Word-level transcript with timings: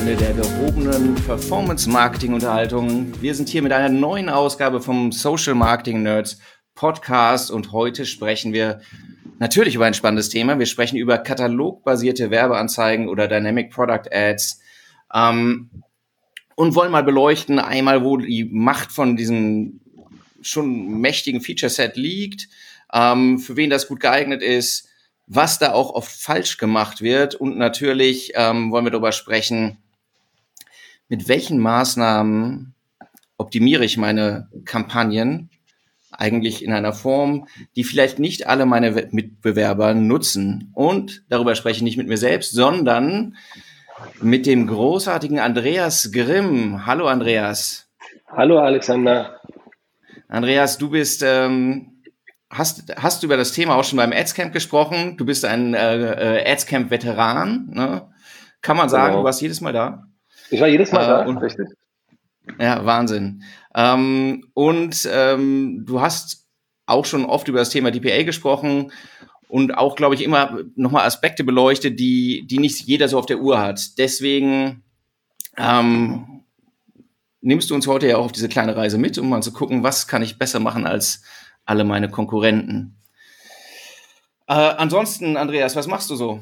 Freunde 0.00 0.16
der 0.16 0.32
gehobenen 0.32 1.14
Performance-Marketing-Unterhaltung. 1.26 3.20
Wir 3.20 3.34
sind 3.34 3.50
hier 3.50 3.60
mit 3.60 3.70
einer 3.70 3.90
neuen 3.90 4.30
Ausgabe 4.30 4.80
vom 4.80 5.12
Social 5.12 5.54
Marketing 5.54 6.02
Nerds 6.02 6.38
Podcast 6.74 7.50
und 7.50 7.72
heute 7.72 8.06
sprechen 8.06 8.54
wir 8.54 8.80
natürlich 9.40 9.74
über 9.74 9.84
ein 9.84 9.92
spannendes 9.92 10.30
Thema. 10.30 10.58
Wir 10.58 10.64
sprechen 10.64 10.96
über 10.96 11.18
katalogbasierte 11.18 12.30
Werbeanzeigen 12.30 13.10
oder 13.10 13.28
Dynamic 13.28 13.72
Product 13.72 14.10
Ads 14.10 14.60
ähm, 15.12 15.68
und 16.54 16.74
wollen 16.74 16.92
mal 16.92 17.04
beleuchten, 17.04 17.58
einmal, 17.58 18.02
wo 18.02 18.16
die 18.16 18.48
Macht 18.50 18.92
von 18.92 19.16
diesem 19.16 19.80
schon 20.40 20.98
mächtigen 20.98 21.42
Feature-Set 21.42 21.96
liegt, 21.96 22.48
ähm, 22.94 23.38
für 23.38 23.54
wen 23.56 23.68
das 23.68 23.86
gut 23.86 24.00
geeignet 24.00 24.42
ist, 24.42 24.88
was 25.26 25.58
da 25.58 25.72
auch 25.72 25.90
oft 25.90 26.10
falsch 26.10 26.56
gemacht 26.56 27.02
wird 27.02 27.34
und 27.34 27.58
natürlich 27.58 28.32
ähm, 28.34 28.70
wollen 28.72 28.86
wir 28.86 28.92
darüber 28.92 29.12
sprechen, 29.12 29.76
mit 31.10 31.28
welchen 31.28 31.58
Maßnahmen 31.58 32.72
optimiere 33.36 33.84
ich 33.84 33.98
meine 33.98 34.48
Kampagnen 34.64 35.50
eigentlich 36.12 36.64
in 36.64 36.72
einer 36.72 36.92
Form, 36.92 37.48
die 37.74 37.84
vielleicht 37.84 38.18
nicht 38.18 38.46
alle 38.46 38.64
meine 38.64 39.08
Mitbewerber 39.10 39.92
nutzen. 39.94 40.70
Und 40.72 41.24
darüber 41.28 41.54
spreche 41.56 41.78
ich 41.78 41.82
nicht 41.82 41.96
mit 41.96 42.06
mir 42.06 42.16
selbst, 42.16 42.52
sondern 42.52 43.36
mit 44.20 44.46
dem 44.46 44.68
großartigen 44.68 45.40
Andreas 45.40 46.10
Grimm. 46.12 46.86
Hallo 46.86 47.08
Andreas. 47.08 47.90
Hallo 48.28 48.60
Alexander. 48.60 49.40
Andreas, 50.28 50.78
du 50.78 50.90
bist, 50.90 51.24
ähm, 51.26 52.02
hast, 52.50 52.94
hast 52.96 53.22
du 53.22 53.26
über 53.26 53.36
das 53.36 53.52
Thema 53.52 53.74
auch 53.74 53.84
schon 53.84 53.96
beim 53.96 54.12
Adscamp 54.12 54.52
gesprochen? 54.52 55.16
Du 55.16 55.24
bist 55.26 55.44
ein 55.44 55.74
äh, 55.74 56.38
äh, 56.38 56.52
Adscamp-Veteran. 56.52 57.70
Ne? 57.72 58.08
Kann 58.62 58.76
man 58.76 58.88
sagen, 58.88 59.08
genau. 59.08 59.22
du 59.22 59.24
warst 59.24 59.42
jedes 59.42 59.60
Mal 59.60 59.72
da? 59.72 60.09
Ich 60.50 60.60
war 60.60 60.68
jedes 60.68 60.92
Mal 60.92 61.04
äh, 61.04 61.06
da, 61.06 61.26
und, 61.26 61.38
richtig. 61.38 61.68
Ja, 62.58 62.84
Wahnsinn. 62.84 63.42
Ähm, 63.74 64.46
und 64.54 65.08
ähm, 65.10 65.84
du 65.86 66.00
hast 66.00 66.46
auch 66.86 67.04
schon 67.04 67.24
oft 67.24 67.48
über 67.48 67.60
das 67.60 67.70
Thema 67.70 67.90
DPA 67.90 68.24
gesprochen 68.24 68.92
und 69.48 69.76
auch, 69.76 69.96
glaube 69.96 70.14
ich, 70.14 70.22
immer 70.22 70.60
nochmal 70.76 71.06
Aspekte 71.06 71.44
beleuchtet, 71.44 71.98
die, 71.98 72.46
die 72.46 72.58
nicht 72.58 72.80
jeder 72.80 73.08
so 73.08 73.18
auf 73.18 73.26
der 73.26 73.40
Uhr 73.40 73.60
hat. 73.60 73.98
Deswegen 73.98 74.82
ähm, 75.56 76.44
nimmst 77.40 77.70
du 77.70 77.74
uns 77.74 77.86
heute 77.86 78.08
ja 78.08 78.16
auch 78.16 78.26
auf 78.26 78.32
diese 78.32 78.48
kleine 78.48 78.76
Reise 78.76 78.98
mit, 78.98 79.18
um 79.18 79.28
mal 79.28 79.42
zu 79.42 79.52
gucken, 79.52 79.82
was 79.82 80.08
kann 80.08 80.22
ich 80.22 80.38
besser 80.38 80.60
machen 80.60 80.86
als 80.86 81.22
alle 81.64 81.84
meine 81.84 82.08
Konkurrenten. 82.08 82.96
Äh, 84.48 84.54
ansonsten, 84.54 85.36
Andreas, 85.36 85.76
was 85.76 85.86
machst 85.86 86.10
du 86.10 86.16
so? 86.16 86.40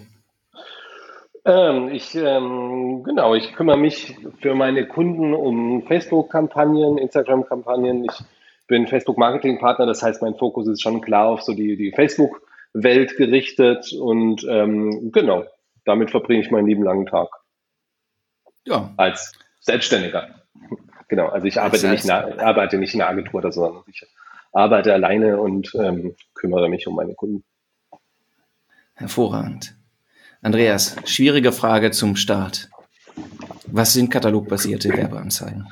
Ähm, 1.48 1.88
ich, 1.94 2.14
ähm, 2.14 3.02
genau, 3.04 3.34
ich 3.34 3.54
kümmere 3.54 3.78
mich 3.78 4.14
für 4.42 4.54
meine 4.54 4.86
Kunden 4.86 5.32
um 5.32 5.82
Facebook-Kampagnen, 5.86 6.98
Instagram-Kampagnen. 6.98 8.04
Ich 8.04 8.20
bin 8.66 8.86
Facebook-Marketing-Partner, 8.86 9.86
das 9.86 10.02
heißt, 10.02 10.20
mein 10.20 10.34
Fokus 10.34 10.68
ist 10.68 10.82
schon 10.82 11.00
klar 11.00 11.28
auf 11.28 11.40
so 11.40 11.54
die, 11.54 11.78
die 11.78 11.90
Facebook-Welt 11.92 13.16
gerichtet 13.16 13.94
und 13.94 14.46
ähm, 14.46 15.10
genau, 15.10 15.44
damit 15.86 16.10
verbringe 16.10 16.42
ich 16.42 16.50
meinen 16.50 16.66
lieben 16.66 16.82
langen 16.82 17.06
Tag. 17.06 17.28
Ja. 18.66 18.92
Als 18.96 19.32
Selbstständiger. 19.60 20.28
Genau, 21.10 21.28
also 21.28 21.46
ich 21.46 21.58
arbeite, 21.58 21.88
nicht, 21.88 22.04
in, 22.04 22.10
arbeite 22.10 22.76
nicht 22.76 22.92
in 22.92 23.00
einer 23.00 23.08
Agentur 23.08 23.36
oder 23.36 23.50
so, 23.50 23.62
sondern 23.62 23.82
ich 23.86 24.06
arbeite 24.52 24.92
alleine 24.92 25.40
und 25.40 25.74
ähm, 25.74 26.14
kümmere 26.34 26.68
mich 26.68 26.86
um 26.86 26.96
meine 26.96 27.14
Kunden. 27.14 27.44
Hervorragend. 28.92 29.77
Andreas, 30.40 30.94
schwierige 31.04 31.50
Frage 31.50 31.90
zum 31.90 32.14
Start. 32.14 32.68
Was 33.66 33.92
sind 33.92 34.08
katalogbasierte 34.08 34.88
Werbeanzeigen? 34.96 35.66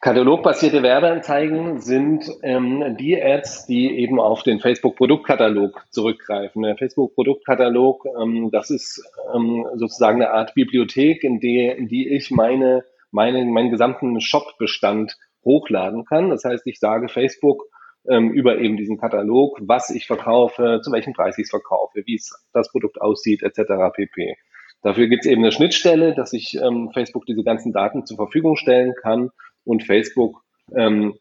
Katalogbasierte 0.00 0.82
Werbeanzeigen 0.82 1.82
sind 1.82 2.30
ähm, 2.42 2.96
die 2.98 3.20
Ads, 3.20 3.66
die 3.66 3.98
eben 3.98 4.18
auf 4.20 4.42
den 4.42 4.60
Facebook-Produktkatalog 4.60 5.84
zurückgreifen. 5.90 6.62
Der 6.62 6.78
Facebook-Produktkatalog, 6.78 8.06
ähm, 8.18 8.50
das 8.52 8.70
ist 8.70 9.04
ähm, 9.34 9.66
sozusagen 9.74 10.22
eine 10.22 10.30
Art 10.30 10.54
Bibliothek, 10.54 11.22
in, 11.22 11.38
die, 11.38 11.66
in 11.66 11.88
die 11.88 12.08
ich 12.08 12.30
meine, 12.30 12.84
meine, 13.10 13.44
meinen 13.44 13.70
gesamten 13.70 14.18
Shop-Bestand 14.18 15.18
hochladen 15.44 16.06
kann. 16.06 16.30
Das 16.30 16.44
heißt, 16.44 16.66
ich 16.66 16.78
sage 16.78 17.08
Facebook, 17.08 17.64
ähm, 18.08 18.30
über 18.30 18.58
eben 18.58 18.76
diesen 18.76 18.98
Katalog, 18.98 19.58
was 19.62 19.90
ich 19.90 20.06
verkaufe, 20.06 20.80
zu 20.82 20.92
welchem 20.92 21.12
Preis 21.12 21.38
ich 21.38 21.44
es 21.44 21.50
verkaufe, 21.50 22.02
wie 22.06 22.16
es 22.16 22.32
das 22.52 22.70
Produkt 22.70 23.00
aussieht, 23.00 23.42
etc. 23.42 23.94
pp. 23.94 24.36
Dafür 24.82 25.08
gibt 25.08 25.24
es 25.24 25.30
eben 25.30 25.42
eine 25.42 25.52
Schnittstelle, 25.52 26.14
dass 26.14 26.32
ich 26.32 26.56
ähm, 26.56 26.90
Facebook 26.92 27.26
diese 27.26 27.42
ganzen 27.42 27.72
Daten 27.72 28.06
zur 28.06 28.16
Verfügung 28.16 28.56
stellen 28.56 28.94
kann 29.00 29.30
und 29.64 29.82
Facebook 29.82 30.42
ähm, 30.74 31.14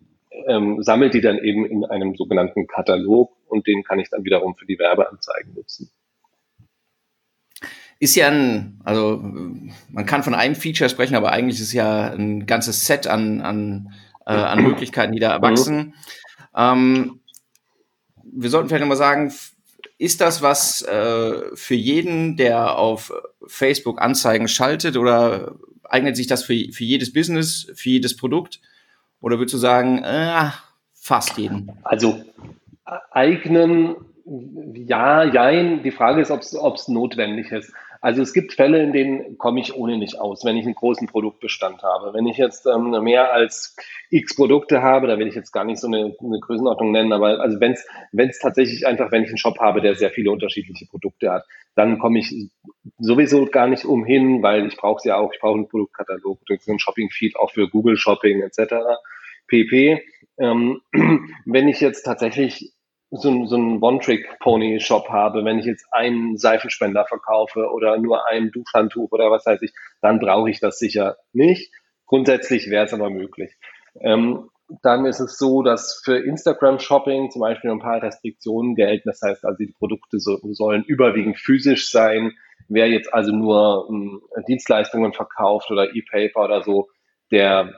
ähm, 0.47 0.81
sammelt 0.83 1.13
die 1.13 1.21
dann 1.21 1.37
eben 1.37 1.65
in 1.65 1.85
einem 1.85 2.15
sogenannten 2.15 2.67
Katalog 2.67 3.31
und 3.47 3.67
den 3.67 3.83
kann 3.83 3.99
ich 3.99 4.09
dann 4.09 4.23
wiederum 4.23 4.55
für 4.55 4.65
die 4.65 4.77
Werbeanzeigen 4.77 5.53
nutzen. 5.53 5.89
Ist 7.99 8.15
ja 8.15 8.27
ein, 8.27 8.81
also 8.83 9.17
man 9.89 10.05
kann 10.05 10.23
von 10.23 10.35
einem 10.35 10.55
Feature 10.55 10.89
sprechen, 10.89 11.15
aber 11.15 11.31
eigentlich 11.31 11.61
ist 11.61 11.71
ja 11.71 12.11
ein 12.11 12.45
ganzes 12.45 12.85
Set 12.85 13.07
an, 13.07 13.39
an, 13.41 13.93
äh, 14.25 14.33
an 14.33 14.63
Möglichkeiten, 14.63 15.13
die 15.13 15.19
da 15.19 15.31
erwachsen. 15.31 15.77
Mhm. 15.77 15.93
Ähm, 16.55 17.19
wir 18.23 18.49
sollten 18.49 18.67
vielleicht 18.67 18.81
nochmal 18.81 18.97
sagen, 18.97 19.33
ist 19.97 20.21
das 20.21 20.41
was 20.41 20.81
äh, 20.81 21.55
für 21.55 21.75
jeden, 21.75 22.37
der 22.37 22.77
auf 22.77 23.13
Facebook 23.47 24.01
Anzeigen 24.01 24.47
schaltet 24.47 24.97
oder 24.97 25.55
eignet 25.83 26.15
sich 26.15 26.27
das 26.27 26.43
für, 26.43 26.53
für 26.71 26.83
jedes 26.83 27.13
Business, 27.13 27.71
für 27.75 27.89
jedes 27.89 28.17
Produkt? 28.17 28.59
Oder 29.21 29.39
würdest 29.39 29.53
du 29.53 29.57
sagen, 29.57 30.03
äh, 30.03 30.49
fast 30.93 31.37
jeden? 31.37 31.71
Also 31.83 32.21
eignen, 33.11 33.95
ja, 34.73 35.23
jein. 35.23 35.83
Die 35.83 35.91
Frage 35.91 36.21
ist, 36.21 36.31
ob 36.31 36.41
es 36.75 36.87
notwendig 36.87 37.51
ist. 37.51 37.71
Also 38.05 38.21
es 38.21 38.33
gibt 38.33 38.53
Fälle, 38.53 38.83
in 38.83 38.93
denen 38.93 39.39
komme 39.39 39.59
ich 39.59 39.73
ohne 39.73 39.97
nicht 39.97 40.19
aus, 40.19 40.45
wenn 40.45 40.57
ich 40.57 40.65
einen 40.65 40.75
großen 40.75 41.07
Produktbestand 41.07 41.81
habe. 41.81 42.13
Wenn 42.13 42.27
ich 42.27 42.37
jetzt 42.37 42.67
ähm, 42.67 42.91
mehr 43.03 43.33
als 43.33 43.75
x 44.11 44.35
Produkte 44.35 44.83
habe, 44.83 45.07
da 45.07 45.17
will 45.17 45.27
ich 45.27 45.33
jetzt 45.33 45.51
gar 45.51 45.63
nicht 45.63 45.79
so 45.79 45.87
eine, 45.87 46.15
eine 46.19 46.39
Größenordnung 46.39 46.91
nennen, 46.91 47.11
aber 47.13 47.39
also 47.39 47.59
wenn 47.59 47.71
es 47.71 48.39
tatsächlich 48.39 48.85
einfach, 48.85 49.11
wenn 49.11 49.23
ich 49.23 49.29
einen 49.29 49.39
Shop 49.39 49.57
habe, 49.57 49.81
der 49.81 49.95
sehr 49.95 50.11
viele 50.11 50.29
unterschiedliche 50.29 50.85
Produkte 50.85 51.31
hat, 51.31 51.45
dann 51.73 51.97
komme 51.97 52.19
ich 52.19 52.51
sowieso 52.99 53.47
gar 53.47 53.65
nicht 53.65 53.85
umhin, 53.85 54.43
weil 54.43 54.67
ich 54.67 54.77
brauche 54.77 54.97
es 54.97 55.05
ja 55.05 55.17
auch, 55.17 55.33
ich 55.33 55.39
brauche 55.39 55.55
einen 55.55 55.67
Produktkatalog, 55.67 56.41
einen 56.67 56.77
Shopping-Feed 56.77 57.37
auch 57.37 57.49
für 57.49 57.67
Google 57.67 57.97
Shopping 57.97 58.43
etc. 58.43 58.75
pp. 59.47 60.03
Ähm, 60.37 60.79
wenn 61.45 61.67
ich 61.67 61.81
jetzt 61.81 62.03
tatsächlich 62.03 62.74
so, 63.11 63.45
so 63.45 63.55
einen 63.55 63.81
One-Trick-Pony-Shop 63.81 65.09
habe, 65.09 65.45
wenn 65.45 65.59
ich 65.59 65.65
jetzt 65.65 65.85
einen 65.91 66.37
Seifenspender 66.37 67.05
verkaufe 67.05 67.69
oder 67.71 67.97
nur 67.97 68.27
ein 68.27 68.51
Duschhandtuch 68.51 69.11
oder 69.11 69.31
was 69.31 69.45
weiß 69.45 69.61
ich, 69.61 69.73
dann 70.01 70.19
brauche 70.19 70.49
ich 70.49 70.59
das 70.59 70.79
sicher 70.79 71.17
nicht. 71.33 71.71
Grundsätzlich 72.05 72.69
wäre 72.69 72.85
es 72.85 72.93
aber 72.93 73.09
möglich. 73.09 73.55
Ähm, 74.01 74.49
dann 74.81 75.05
ist 75.05 75.19
es 75.19 75.37
so, 75.37 75.61
dass 75.61 76.01
für 76.03 76.17
Instagram-Shopping 76.17 77.29
zum 77.29 77.41
Beispiel 77.41 77.71
ein 77.71 77.79
paar 77.79 78.01
Restriktionen 78.01 78.75
gelten. 78.75 79.09
Das 79.09 79.21
heißt 79.21 79.45
also, 79.45 79.57
die 79.57 79.73
Produkte 79.77 80.19
so, 80.19 80.39
sollen 80.53 80.83
überwiegend 80.83 81.39
physisch 81.39 81.91
sein. 81.91 82.33
Wer 82.67 82.89
jetzt 82.89 83.13
also 83.13 83.31
nur 83.31 83.87
ähm, 83.89 84.21
Dienstleistungen 84.47 85.13
verkauft 85.13 85.69
oder 85.69 85.93
E-Paper 85.93 86.45
oder 86.45 86.63
so, 86.63 86.89
der 87.31 87.73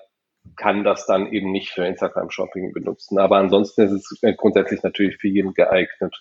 kann 0.55 0.83
das 0.83 1.05
dann 1.05 1.31
eben 1.31 1.51
nicht 1.51 1.69
für 1.69 1.85
Instagram 1.85 2.29
Shopping 2.29 2.73
benutzen. 2.73 3.19
Aber 3.19 3.37
ansonsten 3.37 3.81
ist 3.81 3.91
es 3.91 4.37
grundsätzlich 4.37 4.81
natürlich 4.83 5.17
für 5.17 5.27
jeden 5.27 5.53
geeignet. 5.53 6.15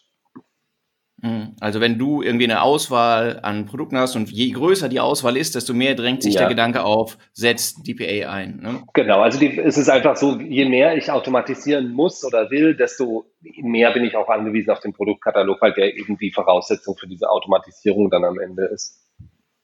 Mhm. 1.22 1.56
Also 1.60 1.80
wenn 1.80 1.98
du 1.98 2.22
irgendwie 2.22 2.44
eine 2.44 2.60
Auswahl 2.60 3.40
an 3.42 3.64
Produkten 3.64 3.96
hast 3.96 4.16
und 4.16 4.30
je 4.30 4.50
größer 4.50 4.88
die 4.88 5.00
Auswahl 5.00 5.36
ist, 5.36 5.54
desto 5.54 5.72
mehr 5.72 5.94
drängt 5.94 6.22
sich 6.22 6.34
ja. 6.34 6.40
der 6.40 6.48
Gedanke 6.48 6.84
auf, 6.84 7.16
setzt 7.32 7.86
DPA 7.88 8.30
ein. 8.30 8.58
Ne? 8.60 8.82
Genau, 8.92 9.20
also 9.20 9.38
die, 9.38 9.58
es 9.58 9.78
ist 9.78 9.88
einfach 9.88 10.16
so, 10.16 10.38
je 10.38 10.66
mehr 10.66 10.96
ich 10.96 11.10
automatisieren 11.10 11.90
muss 11.92 12.22
oder 12.24 12.50
will, 12.50 12.76
desto 12.76 13.24
mehr 13.40 13.92
bin 13.92 14.04
ich 14.04 14.14
auch 14.14 14.28
angewiesen 14.28 14.70
auf 14.70 14.80
den 14.80 14.92
Produktkatalog, 14.92 15.60
weil 15.62 15.72
der 15.72 15.96
eben 15.96 16.18
die 16.18 16.32
Voraussetzung 16.32 16.96
für 16.96 17.08
diese 17.08 17.30
Automatisierung 17.30 18.10
dann 18.10 18.24
am 18.24 18.38
Ende 18.38 18.66
ist. 18.66 19.02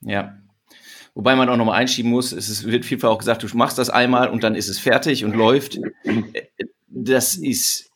Ja, 0.00 0.38
Wobei 1.14 1.37
man 1.37 1.49
auch 1.49 1.56
nochmal 1.56 1.79
einschieben 1.81 2.11
muss, 2.11 2.32
es 2.32 2.67
wird 2.67 2.87
vielfach 2.87 3.11
auch 3.11 3.19
gesagt, 3.19 3.43
du 3.43 3.56
machst 3.56 3.79
das 3.79 3.91
einmal 3.91 4.29
und 4.31 4.43
dann 4.43 4.55
ist 4.55 4.69
es 4.69 4.79
fertig 4.79 5.25
und 5.25 5.37
läuft. 5.37 5.79
Das 6.88 7.37
ist, 7.37 7.91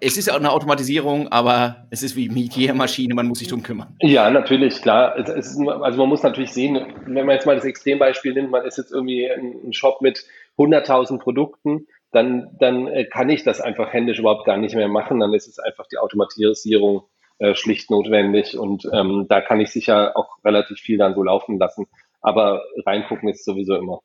es 0.00 0.18
ist 0.18 0.30
auch 0.30 0.36
eine 0.36 0.50
Automatisierung, 0.50 1.28
aber 1.28 1.86
es 1.90 2.02
ist 2.02 2.16
wie 2.16 2.28
mit 2.28 2.54
jeder 2.54 2.74
Maschine, 2.74 3.14
man 3.14 3.26
muss 3.26 3.38
sich 3.38 3.48
drum 3.48 3.62
kümmern. 3.62 3.96
Ja, 4.00 4.28
natürlich, 4.30 4.82
klar. 4.82 5.16
Ist, 5.16 5.30
also 5.30 5.98
man 5.98 6.08
muss 6.08 6.22
natürlich 6.22 6.52
sehen, 6.52 6.86
wenn 7.06 7.24
man 7.24 7.36
jetzt 7.36 7.46
mal 7.46 7.56
das 7.56 7.64
Extrembeispiel 7.64 8.34
nimmt, 8.34 8.50
man 8.50 8.66
ist 8.66 8.76
jetzt 8.76 8.92
irgendwie 8.92 9.26
ein 9.26 9.72
Shop 9.72 10.02
mit 10.02 10.24
100.000 10.58 11.18
Produkten, 11.18 11.86
dann, 12.12 12.50
dann 12.60 12.86
äh, 12.86 13.06
kann 13.06 13.30
ich 13.30 13.42
das 13.42 13.60
einfach 13.60 13.92
händisch 13.92 14.18
überhaupt 14.18 14.44
gar 14.44 14.58
nicht 14.58 14.74
mehr 14.74 14.88
machen. 14.88 15.20
Dann 15.20 15.32
ist 15.32 15.48
es 15.48 15.58
einfach 15.58 15.86
die 15.86 15.98
Automatisierung 15.98 17.04
äh, 17.38 17.54
schlicht 17.54 17.90
notwendig 17.90 18.58
und 18.58 18.88
ähm, 18.92 19.26
da 19.28 19.40
kann 19.40 19.60
ich 19.60 19.70
sicher 19.70 20.16
auch 20.16 20.36
relativ 20.44 20.78
viel 20.78 20.98
dann 20.98 21.14
so 21.14 21.22
laufen 21.22 21.58
lassen. 21.58 21.86
Aber 22.20 22.62
reingucken 22.86 23.28
ist 23.28 23.44
sowieso 23.44 23.74
immer. 23.74 24.00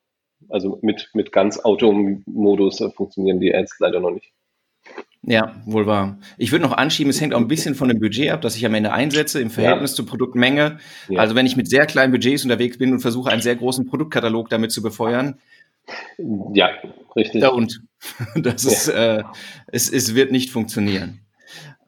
Also 0.50 0.80
mit, 0.82 1.10
mit 1.14 1.32
ganz 1.32 1.60
Automodus 1.60 2.82
äh, 2.82 2.90
funktionieren 2.90 3.40
die 3.40 3.54
Ads 3.54 3.78
leider 3.80 4.00
noch 4.00 4.12
nicht. 4.12 4.32
Ja, 5.22 5.56
wohl 5.66 5.86
wahr. 5.86 6.18
Ich 6.38 6.52
würde 6.52 6.64
noch 6.64 6.72
anschieben, 6.72 7.10
es 7.10 7.20
hängt 7.20 7.34
auch 7.34 7.40
ein 7.40 7.50
bisschen 7.50 7.76
von 7.76 7.90
dem 7.90 8.00
Budget 8.00 8.32
ab, 8.32 8.42
das 8.42 8.56
ich 8.56 8.66
am 8.66 8.74
Ende 8.74 8.94
einsetze 8.94 9.42
im 9.42 9.50
Verhältnis 9.50 9.92
ja. 9.92 9.96
zur 9.98 10.06
Produktmenge. 10.06 10.80
Ja. 11.10 11.20
Also 11.20 11.36
wenn 11.36 11.46
ich 11.46 11.58
mit 11.58 11.70
sehr 11.70 11.86
kleinen 11.86 12.12
Budgets 12.14 12.44
unterwegs 12.44 12.78
bin 12.78 12.94
und 12.94 13.02
versuche, 13.02 13.30
einen 13.30 13.42
sehr 13.42 13.58
großen 13.58 13.86
Produktkatalog 13.86 14.50
damit 14.50 14.72
zu 14.72 14.82
befeuern. 14.82 15.38
Ja, 16.54 16.70
richtig. 17.16 17.42
Da 17.42 17.50
und 17.50 17.82
das 18.36 18.64
ja. 18.64 18.72
ist, 18.72 18.88
äh, 18.88 19.24
es, 19.68 19.92
es 19.92 20.16
wird 20.16 20.32
nicht 20.32 20.52
funktionieren. 20.52 21.20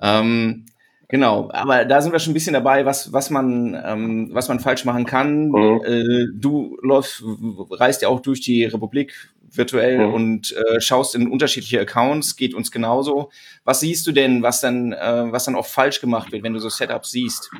Ähm, 0.01 0.65
Genau, 1.11 1.49
aber 1.51 1.83
da 1.83 2.01
sind 2.01 2.13
wir 2.13 2.19
schon 2.19 2.31
ein 2.31 2.33
bisschen 2.35 2.53
dabei, 2.53 2.85
was, 2.85 3.11
was, 3.11 3.29
man, 3.29 3.77
ähm, 3.85 4.29
was 4.31 4.47
man 4.47 4.61
falsch 4.61 4.85
machen 4.85 5.05
kann. 5.05 5.49
Mhm. 5.49 5.81
Äh, 5.83 6.27
du 6.33 6.77
läufst, 6.81 7.21
reist 7.69 8.01
ja 8.01 8.07
auch 8.07 8.21
durch 8.21 8.39
die 8.39 8.63
Republik 8.63 9.13
virtuell 9.53 10.07
mhm. 10.07 10.13
und 10.13 10.55
äh, 10.55 10.79
schaust 10.79 11.13
in 11.15 11.29
unterschiedliche 11.29 11.81
Accounts, 11.81 12.37
geht 12.37 12.53
uns 12.53 12.71
genauso. 12.71 13.29
Was 13.65 13.81
siehst 13.81 14.07
du 14.07 14.13
denn, 14.13 14.41
was 14.41 14.61
dann, 14.61 14.93
äh, 14.93 15.25
was 15.31 15.43
dann 15.43 15.55
oft 15.55 15.69
falsch 15.69 15.99
gemacht 15.99 16.31
wird, 16.31 16.43
wenn 16.43 16.53
du 16.53 16.59
so 16.59 16.69
Setups 16.69 17.11
siehst? 17.11 17.51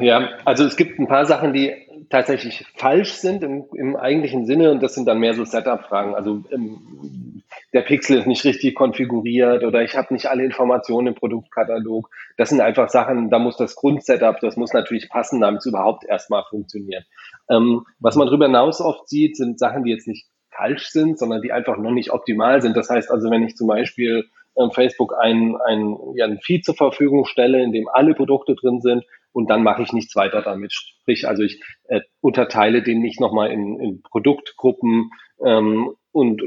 Ja, 0.00 0.30
also 0.44 0.64
es 0.64 0.76
gibt 0.76 0.98
ein 0.98 1.06
paar 1.06 1.26
Sachen, 1.26 1.52
die 1.52 1.85
tatsächlich 2.10 2.64
falsch 2.76 3.12
sind 3.12 3.42
im, 3.42 3.64
im 3.74 3.96
eigentlichen 3.96 4.46
Sinne 4.46 4.70
und 4.70 4.82
das 4.82 4.94
sind 4.94 5.06
dann 5.06 5.18
mehr 5.18 5.34
so 5.34 5.44
Setup-Fragen. 5.44 6.14
Also 6.14 6.42
ähm, 6.50 7.42
der 7.72 7.82
Pixel 7.82 8.18
ist 8.18 8.26
nicht 8.26 8.44
richtig 8.44 8.74
konfiguriert 8.74 9.64
oder 9.64 9.82
ich 9.82 9.96
habe 9.96 10.12
nicht 10.14 10.26
alle 10.26 10.44
Informationen 10.44 11.08
im 11.08 11.14
Produktkatalog. 11.14 12.08
Das 12.36 12.48
sind 12.48 12.60
einfach 12.60 12.88
Sachen, 12.88 13.30
da 13.30 13.38
muss 13.38 13.56
das 13.56 13.74
Grundsetup, 13.74 14.40
das 14.40 14.56
muss 14.56 14.72
natürlich 14.72 15.08
passen, 15.08 15.40
damit 15.40 15.60
es 15.60 15.66
überhaupt 15.66 16.04
erstmal 16.04 16.44
funktioniert. 16.48 17.04
Ähm, 17.50 17.84
was 17.98 18.16
man 18.16 18.26
darüber 18.26 18.46
hinaus 18.46 18.80
oft 18.80 19.08
sieht, 19.08 19.36
sind 19.36 19.58
Sachen, 19.58 19.84
die 19.84 19.90
jetzt 19.90 20.08
nicht 20.08 20.26
falsch 20.50 20.88
sind, 20.88 21.18
sondern 21.18 21.42
die 21.42 21.52
einfach 21.52 21.76
noch 21.76 21.90
nicht 21.90 22.12
optimal 22.12 22.62
sind. 22.62 22.76
Das 22.76 22.88
heißt 22.88 23.10
also, 23.10 23.30
wenn 23.30 23.42
ich 23.42 23.56
zum 23.56 23.68
Beispiel 23.68 24.26
ähm, 24.58 24.70
Facebook 24.70 25.14
ein, 25.20 25.56
ein, 25.66 25.96
ja, 26.14 26.24
ein 26.24 26.38
Feed 26.38 26.64
zur 26.64 26.74
Verfügung 26.74 27.26
stelle, 27.26 27.62
in 27.62 27.72
dem 27.72 27.88
alle 27.88 28.14
Produkte 28.14 28.54
drin 28.54 28.80
sind 28.80 29.04
und 29.36 29.50
dann 29.50 29.62
mache 29.62 29.82
ich 29.82 29.92
nichts 29.92 30.16
weiter 30.16 30.40
damit. 30.40 30.72
Sprich, 30.72 31.28
also 31.28 31.42
ich 31.42 31.62
äh, 31.88 32.00
unterteile 32.22 32.82
den 32.82 33.00
nicht 33.00 33.20
nochmal 33.20 33.50
in, 33.50 33.78
in 33.78 34.00
Produktgruppen 34.00 35.10
ähm, 35.44 35.90
und, 36.10 36.42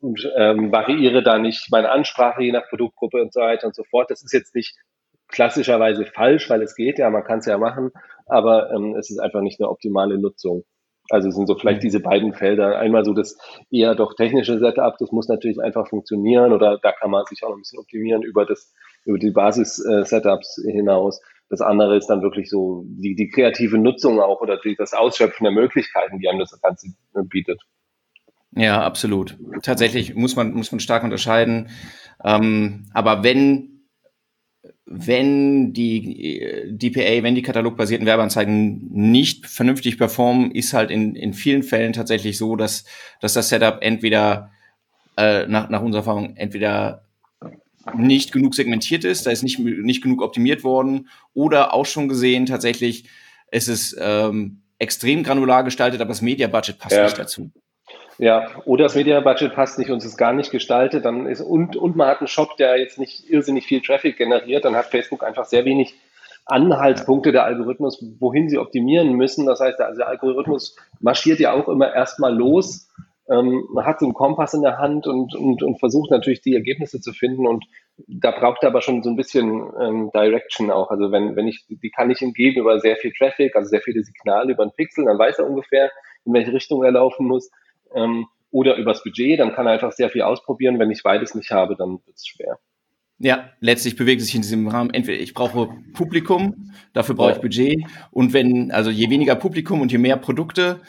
und 0.00 0.30
ähm, 0.36 0.70
variiere 0.70 1.22
da 1.22 1.38
nicht 1.38 1.68
meine 1.70 1.90
Ansprache 1.90 2.42
je 2.42 2.52
nach 2.52 2.68
Produktgruppe 2.68 3.22
und 3.22 3.32
so 3.32 3.40
weiter 3.40 3.66
und 3.66 3.74
so 3.74 3.82
fort. 3.84 4.10
Das 4.10 4.22
ist 4.22 4.34
jetzt 4.34 4.54
nicht 4.54 4.76
klassischerweise 5.28 6.04
falsch, 6.04 6.50
weil 6.50 6.60
es 6.60 6.76
geht 6.76 6.98
ja, 6.98 7.08
man 7.08 7.24
kann 7.24 7.38
es 7.38 7.46
ja 7.46 7.56
machen, 7.56 7.92
aber 8.26 8.70
ähm, 8.72 8.94
es 8.94 9.08
ist 9.08 9.18
einfach 9.18 9.40
nicht 9.40 9.58
eine 9.58 9.70
optimale 9.70 10.18
Nutzung. 10.18 10.66
Also 11.08 11.28
es 11.28 11.34
sind 11.34 11.46
so 11.46 11.54
vielleicht 11.54 11.82
diese 11.82 12.00
beiden 12.00 12.34
Felder. 12.34 12.78
Einmal 12.78 13.06
so 13.06 13.14
das 13.14 13.38
eher 13.70 13.94
doch 13.94 14.12
technische 14.14 14.58
Setup, 14.58 14.98
das 14.98 15.12
muss 15.12 15.28
natürlich 15.28 15.60
einfach 15.62 15.88
funktionieren 15.88 16.52
oder 16.52 16.78
da 16.82 16.92
kann 16.92 17.10
man 17.10 17.24
sich 17.24 17.42
auch 17.42 17.48
noch 17.48 17.56
ein 17.56 17.60
bisschen 17.60 17.78
optimieren 17.78 18.22
über 18.22 18.44
das, 18.44 18.74
über 19.06 19.18
die 19.18 19.30
Basis-Setups 19.30 20.62
hinaus. 20.66 21.22
Das 21.48 21.60
andere 21.60 21.96
ist 21.96 22.08
dann 22.08 22.22
wirklich 22.22 22.50
so 22.50 22.84
die, 22.88 23.14
die 23.14 23.28
kreative 23.28 23.78
Nutzung 23.78 24.20
auch 24.20 24.40
oder 24.40 24.58
die, 24.58 24.74
das 24.76 24.92
Ausschöpfen 24.94 25.44
der 25.44 25.52
Möglichkeiten, 25.52 26.18
die 26.18 26.28
einem 26.28 26.40
das 26.40 26.60
Ganze 26.60 26.88
bietet. 27.14 27.62
Ja, 28.56 28.82
absolut. 28.82 29.36
Tatsächlich 29.62 30.14
muss 30.14 30.34
man, 30.34 30.54
muss 30.54 30.72
man 30.72 30.80
stark 30.80 31.04
unterscheiden. 31.04 31.68
Ähm, 32.24 32.86
aber 32.94 33.22
wenn, 33.22 33.76
wenn 34.86 35.72
die 35.72 36.70
DPA, 36.70 37.22
wenn 37.22 37.34
die 37.34 37.42
katalogbasierten 37.42 38.06
Werbeanzeigen 38.06 38.88
nicht 38.90 39.46
vernünftig 39.46 39.98
performen, 39.98 40.50
ist 40.50 40.72
halt 40.72 40.90
in, 40.90 41.14
in 41.14 41.34
vielen 41.34 41.62
Fällen 41.62 41.92
tatsächlich 41.92 42.38
so, 42.38 42.56
dass, 42.56 42.84
dass 43.20 43.34
das 43.34 43.50
Setup 43.50 43.78
entweder 43.82 44.50
äh, 45.16 45.46
nach, 45.46 45.68
nach 45.68 45.82
unserer 45.82 46.00
Erfahrung 46.00 46.36
entweder 46.36 47.05
nicht 47.94 48.32
genug 48.32 48.54
segmentiert 48.54 49.04
ist, 49.04 49.26
da 49.26 49.30
ist 49.30 49.42
nicht, 49.42 49.58
nicht 49.58 50.02
genug 50.02 50.22
optimiert 50.22 50.64
worden 50.64 51.08
oder 51.34 51.74
auch 51.74 51.86
schon 51.86 52.08
gesehen 52.08 52.46
tatsächlich, 52.46 53.08
es 53.50 53.68
ist 53.68 53.96
ähm, 54.00 54.62
extrem 54.78 55.22
granular 55.22 55.64
gestaltet, 55.64 56.00
aber 56.00 56.08
das 56.08 56.22
Media 56.22 56.48
Budget 56.48 56.78
passt 56.78 56.96
ja. 56.96 57.04
nicht 57.04 57.18
dazu. 57.18 57.50
Ja, 58.18 58.48
oder 58.64 58.84
das 58.84 58.94
Media-Budget 58.94 59.54
passt 59.54 59.78
nicht 59.78 59.90
und 59.90 59.98
es 59.98 60.06
ist 60.06 60.16
gar 60.16 60.32
nicht 60.32 60.50
gestaltet, 60.50 61.04
dann 61.04 61.26
ist, 61.26 61.42
und, 61.42 61.76
und 61.76 61.96
man 61.96 62.08
hat 62.08 62.20
einen 62.20 62.28
Shop, 62.28 62.56
der 62.56 62.78
jetzt 62.78 62.98
nicht 62.98 63.28
irrsinnig 63.28 63.66
viel 63.66 63.82
Traffic 63.82 64.16
generiert, 64.16 64.64
dann 64.64 64.74
hat 64.74 64.86
Facebook 64.86 65.22
einfach 65.22 65.44
sehr 65.44 65.66
wenig 65.66 65.94
Anhaltspunkte 66.46 67.32
der 67.32 67.44
Algorithmus, 67.44 68.02
wohin 68.18 68.48
sie 68.48 68.58
optimieren 68.58 69.12
müssen. 69.14 69.46
Das 69.46 69.60
heißt, 69.60 69.80
also 69.80 69.98
der 69.98 70.08
Algorithmus 70.08 70.76
marschiert 71.00 71.40
ja 71.40 71.52
auch 71.52 71.68
immer 71.68 71.92
erstmal 71.92 72.34
los. 72.34 72.88
Ähm, 73.28 73.66
man 73.72 73.84
hat 73.84 73.98
so 74.00 74.06
einen 74.06 74.14
Kompass 74.14 74.54
in 74.54 74.62
der 74.62 74.78
Hand 74.78 75.06
und, 75.06 75.34
und, 75.34 75.62
und 75.62 75.78
versucht 75.78 76.10
natürlich 76.10 76.42
die 76.42 76.54
Ergebnisse 76.54 77.00
zu 77.00 77.12
finden 77.12 77.46
und 77.46 77.64
da 78.06 78.30
braucht 78.30 78.62
er 78.62 78.68
aber 78.68 78.82
schon 78.82 79.02
so 79.02 79.10
ein 79.10 79.16
bisschen 79.16 79.70
ähm, 79.80 80.10
Direction 80.14 80.70
auch. 80.70 80.90
Also 80.90 81.10
wenn, 81.10 81.34
wenn 81.34 81.48
ich, 81.48 81.66
die 81.68 81.90
kann 81.90 82.10
ich 82.10 82.22
ihm 82.22 82.32
geben 82.32 82.60
über 82.60 82.78
sehr 82.78 82.96
viel 82.96 83.12
Traffic, 83.12 83.56
also 83.56 83.68
sehr 83.68 83.80
viele 83.80 84.02
Signale 84.02 84.52
über 84.52 84.62
einen 84.62 84.72
Pixel, 84.72 85.06
dann 85.06 85.18
weiß 85.18 85.38
er 85.38 85.48
ungefähr, 85.48 85.90
in 86.24 86.32
welche 86.32 86.52
Richtung 86.52 86.84
er 86.84 86.92
laufen 86.92 87.26
muss 87.26 87.50
ähm, 87.94 88.26
oder 88.50 88.76
übers 88.76 89.02
Budget, 89.02 89.40
dann 89.40 89.52
kann 89.52 89.66
er 89.66 89.72
einfach 89.72 89.92
sehr 89.92 90.10
viel 90.10 90.22
ausprobieren. 90.22 90.78
Wenn 90.78 90.90
ich 90.90 91.02
beides 91.02 91.34
nicht 91.34 91.50
habe, 91.50 91.76
dann 91.76 92.00
wird 92.04 92.16
es 92.16 92.26
schwer. 92.26 92.58
Ja, 93.18 93.50
letztlich 93.60 93.96
bewegt 93.96 94.20
es 94.20 94.26
sich 94.26 94.36
in 94.36 94.42
diesem 94.42 94.68
Rahmen. 94.68 94.90
Entweder 94.90 95.18
ich 95.18 95.32
brauche 95.32 95.70
Publikum, 95.94 96.72
dafür 96.92 97.14
brauche 97.14 97.30
ja. 97.30 97.36
ich 97.36 97.42
Budget. 97.42 97.84
Und 98.10 98.34
wenn, 98.34 98.70
also 98.72 98.90
je 98.90 99.08
weniger 99.08 99.34
Publikum 99.36 99.80
und 99.80 99.90
je 99.90 99.98
mehr 99.98 100.18
Produkte, 100.18 100.80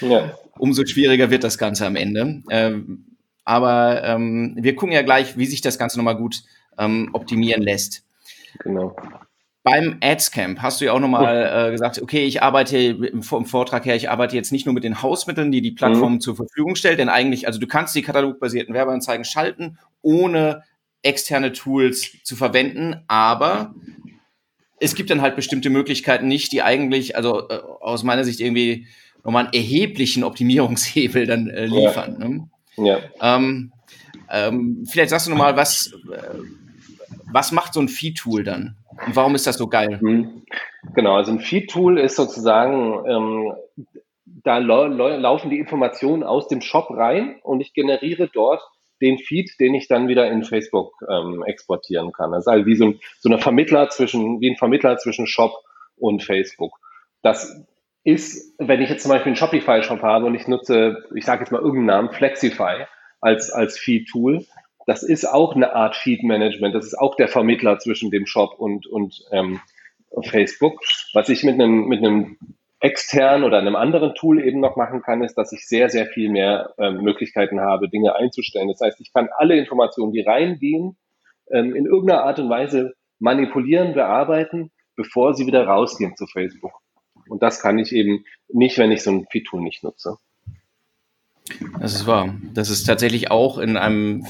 ja. 0.00 0.32
umso 0.58 0.84
schwieriger 0.84 1.30
wird 1.30 1.44
das 1.44 1.56
Ganze 1.56 1.86
am 1.86 1.94
Ende. 1.94 2.42
Ähm, 2.50 3.04
aber 3.44 4.02
ähm, 4.02 4.56
wir 4.58 4.74
gucken 4.74 4.92
ja 4.92 5.02
gleich, 5.02 5.38
wie 5.38 5.46
sich 5.46 5.60
das 5.60 5.78
Ganze 5.78 5.98
nochmal 5.98 6.16
gut 6.16 6.42
ähm, 6.78 7.10
optimieren 7.12 7.62
lässt. 7.62 8.04
Genau. 8.58 8.96
Beim 9.62 9.98
Adscamp 10.00 10.62
hast 10.62 10.80
du 10.80 10.84
ja 10.84 10.92
auch 10.92 11.00
nochmal 11.00 11.68
äh, 11.68 11.70
gesagt, 11.72 12.00
okay, 12.00 12.24
ich 12.24 12.42
arbeite 12.42 12.78
im, 12.78 13.22
vom 13.22 13.46
Vortrag 13.46 13.84
her, 13.84 13.96
ich 13.96 14.10
arbeite 14.10 14.36
jetzt 14.36 14.52
nicht 14.52 14.64
nur 14.64 14.74
mit 14.74 14.84
den 14.84 15.02
Hausmitteln, 15.02 15.50
die 15.50 15.60
die 15.60 15.72
Plattform 15.72 16.14
mhm. 16.14 16.20
zur 16.20 16.36
Verfügung 16.36 16.76
stellt, 16.76 16.98
denn 16.98 17.08
eigentlich, 17.08 17.46
also 17.46 17.58
du 17.58 17.66
kannst 17.66 17.94
die 17.94 18.02
katalogbasierten 18.02 18.74
Werbeanzeigen 18.74 19.24
schalten, 19.24 19.78
ohne 20.02 20.62
externe 21.06 21.52
Tools 21.52 22.22
zu 22.22 22.36
verwenden, 22.36 23.02
aber 23.08 23.74
es 24.80 24.94
gibt 24.94 25.10
dann 25.10 25.22
halt 25.22 25.36
bestimmte 25.36 25.70
Möglichkeiten 25.70 26.28
nicht, 26.28 26.52
die 26.52 26.62
eigentlich, 26.62 27.16
also 27.16 27.48
äh, 27.48 27.60
aus 27.80 28.02
meiner 28.02 28.24
Sicht 28.24 28.40
irgendwie 28.40 28.86
nochmal 29.24 29.44
einen 29.44 29.54
erheblichen 29.54 30.24
Optimierungshebel 30.24 31.26
dann 31.26 31.48
äh, 31.48 31.66
liefern. 31.66 32.16
Ja. 32.20 32.28
Ne? 32.28 32.48
ja. 32.76 33.36
Ähm, 33.36 33.72
ähm, 34.30 34.84
vielleicht 34.88 35.10
sagst 35.10 35.26
du 35.26 35.30
nochmal, 35.30 35.56
was, 35.56 35.92
äh, 36.12 36.38
was 37.32 37.52
macht 37.52 37.74
so 37.74 37.80
ein 37.80 37.88
Feed-Tool 37.88 38.44
dann? 38.44 38.76
Und 39.06 39.16
warum 39.16 39.34
ist 39.34 39.46
das 39.46 39.56
so 39.56 39.66
geil? 39.66 39.98
Mhm. 40.02 40.42
Genau, 40.94 41.16
also 41.16 41.32
ein 41.32 41.40
Feed-Tool 41.40 41.98
ist 41.98 42.16
sozusagen, 42.16 43.04
ähm, 43.08 43.52
da 44.44 44.58
laufen 44.58 45.50
die 45.50 45.58
Informationen 45.58 46.22
aus 46.22 46.48
dem 46.48 46.60
Shop 46.60 46.90
rein 46.90 47.36
und 47.42 47.60
ich 47.60 47.72
generiere 47.72 48.28
dort 48.32 48.62
den 49.00 49.18
Feed, 49.18 49.58
den 49.60 49.74
ich 49.74 49.88
dann 49.88 50.08
wieder 50.08 50.30
in 50.30 50.44
Facebook 50.44 50.94
ähm, 51.08 51.42
exportieren 51.44 52.12
kann. 52.12 52.32
Das 52.32 52.44
ist 52.44 52.48
also 52.48 52.66
wie 52.66 52.76
so 52.76 52.86
ein, 52.86 53.00
so 53.18 53.30
ein 53.30 53.38
Vermittler 53.38 53.88
zwischen, 53.88 54.40
wie 54.40 54.50
ein 54.50 54.56
Vermittler 54.56 54.96
zwischen 54.96 55.26
Shop 55.26 55.52
und 55.96 56.22
Facebook. 56.22 56.78
Das 57.22 57.64
ist, 58.04 58.54
wenn 58.58 58.80
ich 58.80 58.88
jetzt 58.88 59.02
zum 59.02 59.10
Beispiel 59.10 59.30
einen 59.30 59.36
Shopify-Shop 59.36 60.02
habe 60.02 60.26
und 60.26 60.34
ich 60.34 60.46
nutze, 60.46 61.04
ich 61.14 61.24
sage 61.24 61.40
jetzt 61.42 61.50
mal 61.50 61.60
irgendeinen 61.60 61.86
Namen, 61.86 62.12
Flexify 62.12 62.86
als, 63.20 63.50
als 63.50 63.78
Feed-Tool, 63.78 64.46
das 64.86 65.02
ist 65.02 65.24
auch 65.24 65.56
eine 65.56 65.74
Art 65.74 65.96
Feed-Management. 65.96 66.74
Das 66.74 66.86
ist 66.86 66.94
auch 66.94 67.16
der 67.16 67.26
Vermittler 67.26 67.78
zwischen 67.80 68.12
dem 68.12 68.24
Shop 68.24 68.54
und, 68.58 68.86
und 68.86 69.24
ähm, 69.32 69.60
Facebook. 70.22 70.80
Was 71.12 71.28
ich 71.28 71.42
mit 71.42 71.54
einem, 71.54 71.86
mit 71.86 71.98
einem 71.98 72.38
externen 72.80 73.44
oder 73.44 73.58
einem 73.58 73.76
anderen 73.76 74.14
Tool 74.14 74.42
eben 74.42 74.60
noch 74.60 74.76
machen 74.76 75.02
kann, 75.02 75.22
ist, 75.22 75.34
dass 75.36 75.52
ich 75.52 75.66
sehr, 75.66 75.88
sehr 75.88 76.06
viel 76.06 76.30
mehr 76.30 76.74
ähm, 76.78 77.02
Möglichkeiten 77.02 77.60
habe, 77.60 77.88
Dinge 77.88 78.14
einzustellen. 78.14 78.68
Das 78.68 78.80
heißt, 78.80 79.00
ich 79.00 79.12
kann 79.12 79.28
alle 79.36 79.56
Informationen, 79.56 80.12
die 80.12 80.20
reingehen, 80.20 80.96
ähm, 81.50 81.74
in 81.74 81.86
irgendeiner 81.86 82.24
Art 82.24 82.38
und 82.38 82.50
Weise 82.50 82.94
manipulieren, 83.18 83.94
bearbeiten, 83.94 84.70
bevor 84.94 85.34
sie 85.34 85.46
wieder 85.46 85.66
rausgehen 85.66 86.16
zu 86.16 86.26
Facebook. 86.26 86.72
Und 87.28 87.42
das 87.42 87.60
kann 87.60 87.78
ich 87.78 87.92
eben 87.92 88.24
nicht, 88.48 88.78
wenn 88.78 88.92
ich 88.92 89.02
so 89.02 89.10
ein 89.10 89.26
Feed-Tool 89.30 89.62
nicht 89.62 89.82
nutze. 89.82 90.18
Das 91.80 91.94
ist 91.94 92.06
wahr. 92.06 92.34
Das 92.52 92.70
ist 92.70 92.84
tatsächlich 92.84 93.30
auch 93.30 93.58
in 93.58 93.76
einem 93.76 94.26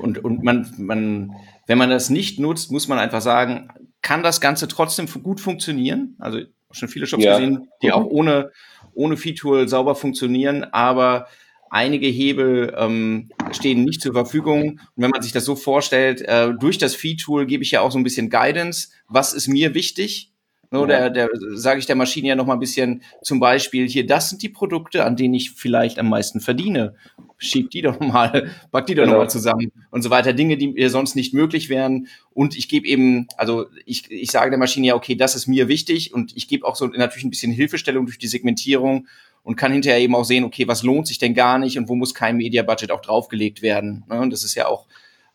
und, 0.00 0.22
und 0.22 0.42
man, 0.42 0.70
man, 0.76 1.34
wenn 1.66 1.78
man 1.78 1.90
das 1.90 2.10
nicht 2.10 2.38
nutzt, 2.38 2.70
muss 2.70 2.88
man 2.88 2.98
einfach 2.98 3.20
sagen, 3.20 3.68
kann 4.02 4.22
das 4.22 4.40
Ganze 4.40 4.68
trotzdem 4.68 5.06
gut 5.22 5.40
funktionieren? 5.40 6.16
Also 6.18 6.40
schon 6.70 6.88
viele 6.88 7.06
Shops 7.06 7.24
ja. 7.24 7.38
gesehen, 7.38 7.68
die 7.82 7.92
auch 7.92 8.04
ohne, 8.04 8.52
ohne 8.94 9.16
Feed-Tool 9.16 9.68
sauber 9.68 9.94
funktionieren, 9.94 10.64
aber 10.64 11.28
einige 11.70 12.06
Hebel 12.06 12.74
ähm, 12.76 13.30
stehen 13.52 13.84
nicht 13.84 14.00
zur 14.00 14.12
Verfügung. 14.12 14.72
Und 14.72 15.02
wenn 15.02 15.10
man 15.10 15.22
sich 15.22 15.32
das 15.32 15.44
so 15.44 15.56
vorstellt, 15.56 16.22
äh, 16.22 16.52
durch 16.58 16.78
das 16.78 16.94
Feed-Tool 16.94 17.46
gebe 17.46 17.62
ich 17.62 17.70
ja 17.70 17.80
auch 17.80 17.90
so 17.90 17.98
ein 17.98 18.04
bisschen 18.04 18.30
Guidance. 18.30 18.88
Was 19.08 19.32
ist 19.32 19.48
mir 19.48 19.74
wichtig? 19.74 20.32
Ne, 20.70 20.80
oder 20.80 21.08
der, 21.08 21.30
sage 21.54 21.80
ich 21.80 21.86
der 21.86 21.96
Maschine 21.96 22.28
ja 22.28 22.34
noch 22.34 22.44
mal 22.44 22.52
ein 22.52 22.60
bisschen 22.60 23.02
zum 23.22 23.40
Beispiel 23.40 23.88
hier, 23.88 24.06
das 24.06 24.28
sind 24.28 24.42
die 24.42 24.50
Produkte, 24.50 25.04
an 25.04 25.16
denen 25.16 25.32
ich 25.32 25.52
vielleicht 25.52 25.98
am 25.98 26.10
meisten 26.10 26.40
verdiene. 26.40 26.94
Schieb 27.38 27.70
die 27.70 27.80
doch 27.80 27.98
mal, 28.00 28.50
pack 28.70 28.86
die 28.86 28.94
doch 28.94 29.04
genau. 29.04 29.14
noch 29.14 29.22
mal 29.22 29.30
zusammen 29.30 29.72
und 29.90 30.02
so 30.02 30.10
weiter. 30.10 30.34
Dinge, 30.34 30.58
die 30.58 30.68
mir 30.68 30.90
sonst 30.90 31.14
nicht 31.14 31.32
möglich 31.32 31.70
wären. 31.70 32.08
Und 32.34 32.54
ich 32.54 32.68
gebe 32.68 32.86
eben, 32.86 33.28
also 33.38 33.66
ich, 33.86 34.10
ich 34.10 34.30
sage 34.30 34.50
der 34.50 34.58
Maschine 34.58 34.88
ja, 34.88 34.94
okay, 34.94 35.14
das 35.14 35.34
ist 35.34 35.46
mir 35.46 35.68
wichtig 35.68 36.12
und 36.12 36.36
ich 36.36 36.48
gebe 36.48 36.66
auch 36.66 36.76
so 36.76 36.86
natürlich 36.86 37.24
ein 37.24 37.30
bisschen 37.30 37.52
Hilfestellung 37.52 38.04
durch 38.04 38.18
die 38.18 38.28
Segmentierung 38.28 39.06
und 39.44 39.56
kann 39.56 39.72
hinterher 39.72 40.00
eben 40.00 40.14
auch 40.14 40.24
sehen, 40.24 40.44
okay, 40.44 40.68
was 40.68 40.82
lohnt 40.82 41.06
sich 41.06 41.18
denn 41.18 41.32
gar 41.32 41.58
nicht 41.58 41.78
und 41.78 41.88
wo 41.88 41.94
muss 41.94 42.12
kein 42.12 42.36
Media-Budget 42.36 42.90
auch 42.90 43.00
draufgelegt 43.00 43.62
werden. 43.62 44.04
Ne? 44.10 44.20
Und 44.20 44.34
das 44.34 44.44
ist 44.44 44.54
ja 44.54 44.66
auch, 44.66 44.86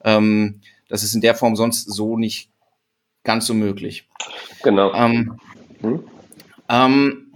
ähm, 0.04 0.60
das 0.90 1.02
ist 1.02 1.16
in 1.16 1.22
der 1.22 1.34
Form 1.34 1.56
sonst 1.56 1.92
so 1.92 2.20
nicht 2.20 2.52
ganz 3.24 3.46
so 3.46 3.54
möglich. 3.54 4.08
Genau. 4.64 4.94
Ähm, 4.94 5.38
hm? 5.82 6.04
ähm, 6.70 7.34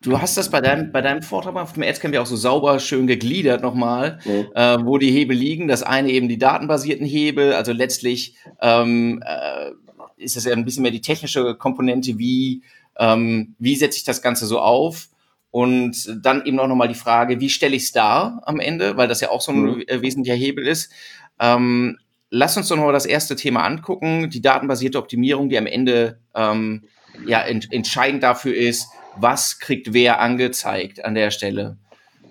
du 0.00 0.20
hast 0.20 0.36
das 0.36 0.50
bei 0.50 0.60
deinem, 0.60 0.92
bei 0.92 1.00
deinem 1.00 1.22
Vortrag 1.22 1.56
auf 1.56 1.72
dem 1.74 1.82
Adscamp 1.82 2.14
ja 2.14 2.22
auch 2.22 2.26
so 2.26 2.36
sauber 2.36 2.78
schön 2.80 3.06
gegliedert 3.06 3.62
nochmal, 3.62 4.18
mhm. 4.24 4.46
äh, 4.54 4.84
wo 4.84 4.98
die 4.98 5.10
Hebel 5.10 5.36
liegen. 5.36 5.68
Das 5.68 5.82
eine 5.82 6.10
eben 6.10 6.28
die 6.28 6.38
datenbasierten 6.38 7.06
Hebel, 7.06 7.52
also 7.52 7.72
letztlich 7.72 8.36
ähm, 8.60 9.22
äh, 9.24 9.70
ist 10.16 10.36
das 10.36 10.44
ja 10.44 10.52
ein 10.52 10.64
bisschen 10.64 10.82
mehr 10.82 10.92
die 10.92 11.00
technische 11.00 11.54
Komponente, 11.54 12.18
wie, 12.18 12.62
ähm, 12.98 13.54
wie 13.58 13.76
setze 13.76 13.98
ich 13.98 14.04
das 14.04 14.22
Ganze 14.22 14.46
so 14.46 14.60
auf? 14.60 15.08
Und 15.50 16.18
dann 16.24 16.46
eben 16.46 16.58
auch 16.60 16.66
nochmal 16.66 16.88
die 16.88 16.94
Frage, 16.94 17.40
wie 17.40 17.50
stelle 17.50 17.76
ich 17.76 17.84
es 17.84 17.92
dar 17.92 18.40
am 18.46 18.58
Ende, 18.58 18.96
weil 18.96 19.08
das 19.08 19.20
ja 19.20 19.30
auch 19.30 19.42
so 19.42 19.52
ein 19.52 19.62
mhm. 19.62 19.84
wesentlicher 19.86 20.36
Hebel 20.36 20.66
ist. 20.66 20.90
Ähm, 21.38 21.98
lass 22.32 22.56
uns 22.56 22.68
doch 22.68 22.76
nochmal 22.76 22.94
das 22.94 23.06
erste 23.06 23.36
Thema 23.36 23.62
angucken, 23.62 24.30
die 24.30 24.40
datenbasierte 24.40 24.98
Optimierung, 24.98 25.50
die 25.50 25.58
am 25.58 25.66
Ende 25.66 26.18
ähm, 26.34 26.84
ja 27.26 27.42
ent 27.42 27.70
entscheidend 27.70 28.22
dafür 28.22 28.56
ist, 28.56 28.88
was 29.16 29.58
kriegt 29.58 29.92
wer 29.92 30.18
angezeigt 30.18 31.04
an 31.04 31.14
der 31.14 31.30
Stelle. 31.30 31.76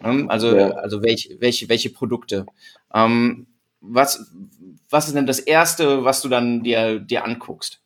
Ähm, 0.03 0.29
also, 0.29 0.55
ja. 0.55 0.71
also 0.71 1.03
welche, 1.03 1.39
welche, 1.39 1.69
welche 1.69 1.91
Produkte. 1.91 2.47
Ähm, 2.93 3.45
was, 3.79 4.31
was 4.89 5.07
ist 5.07 5.15
denn 5.15 5.27
das 5.27 5.39
Erste, 5.39 6.03
was 6.03 6.21
du 6.21 6.29
dann 6.29 6.63
dir, 6.63 6.99
dir 6.99 7.23
anguckst? 7.23 7.79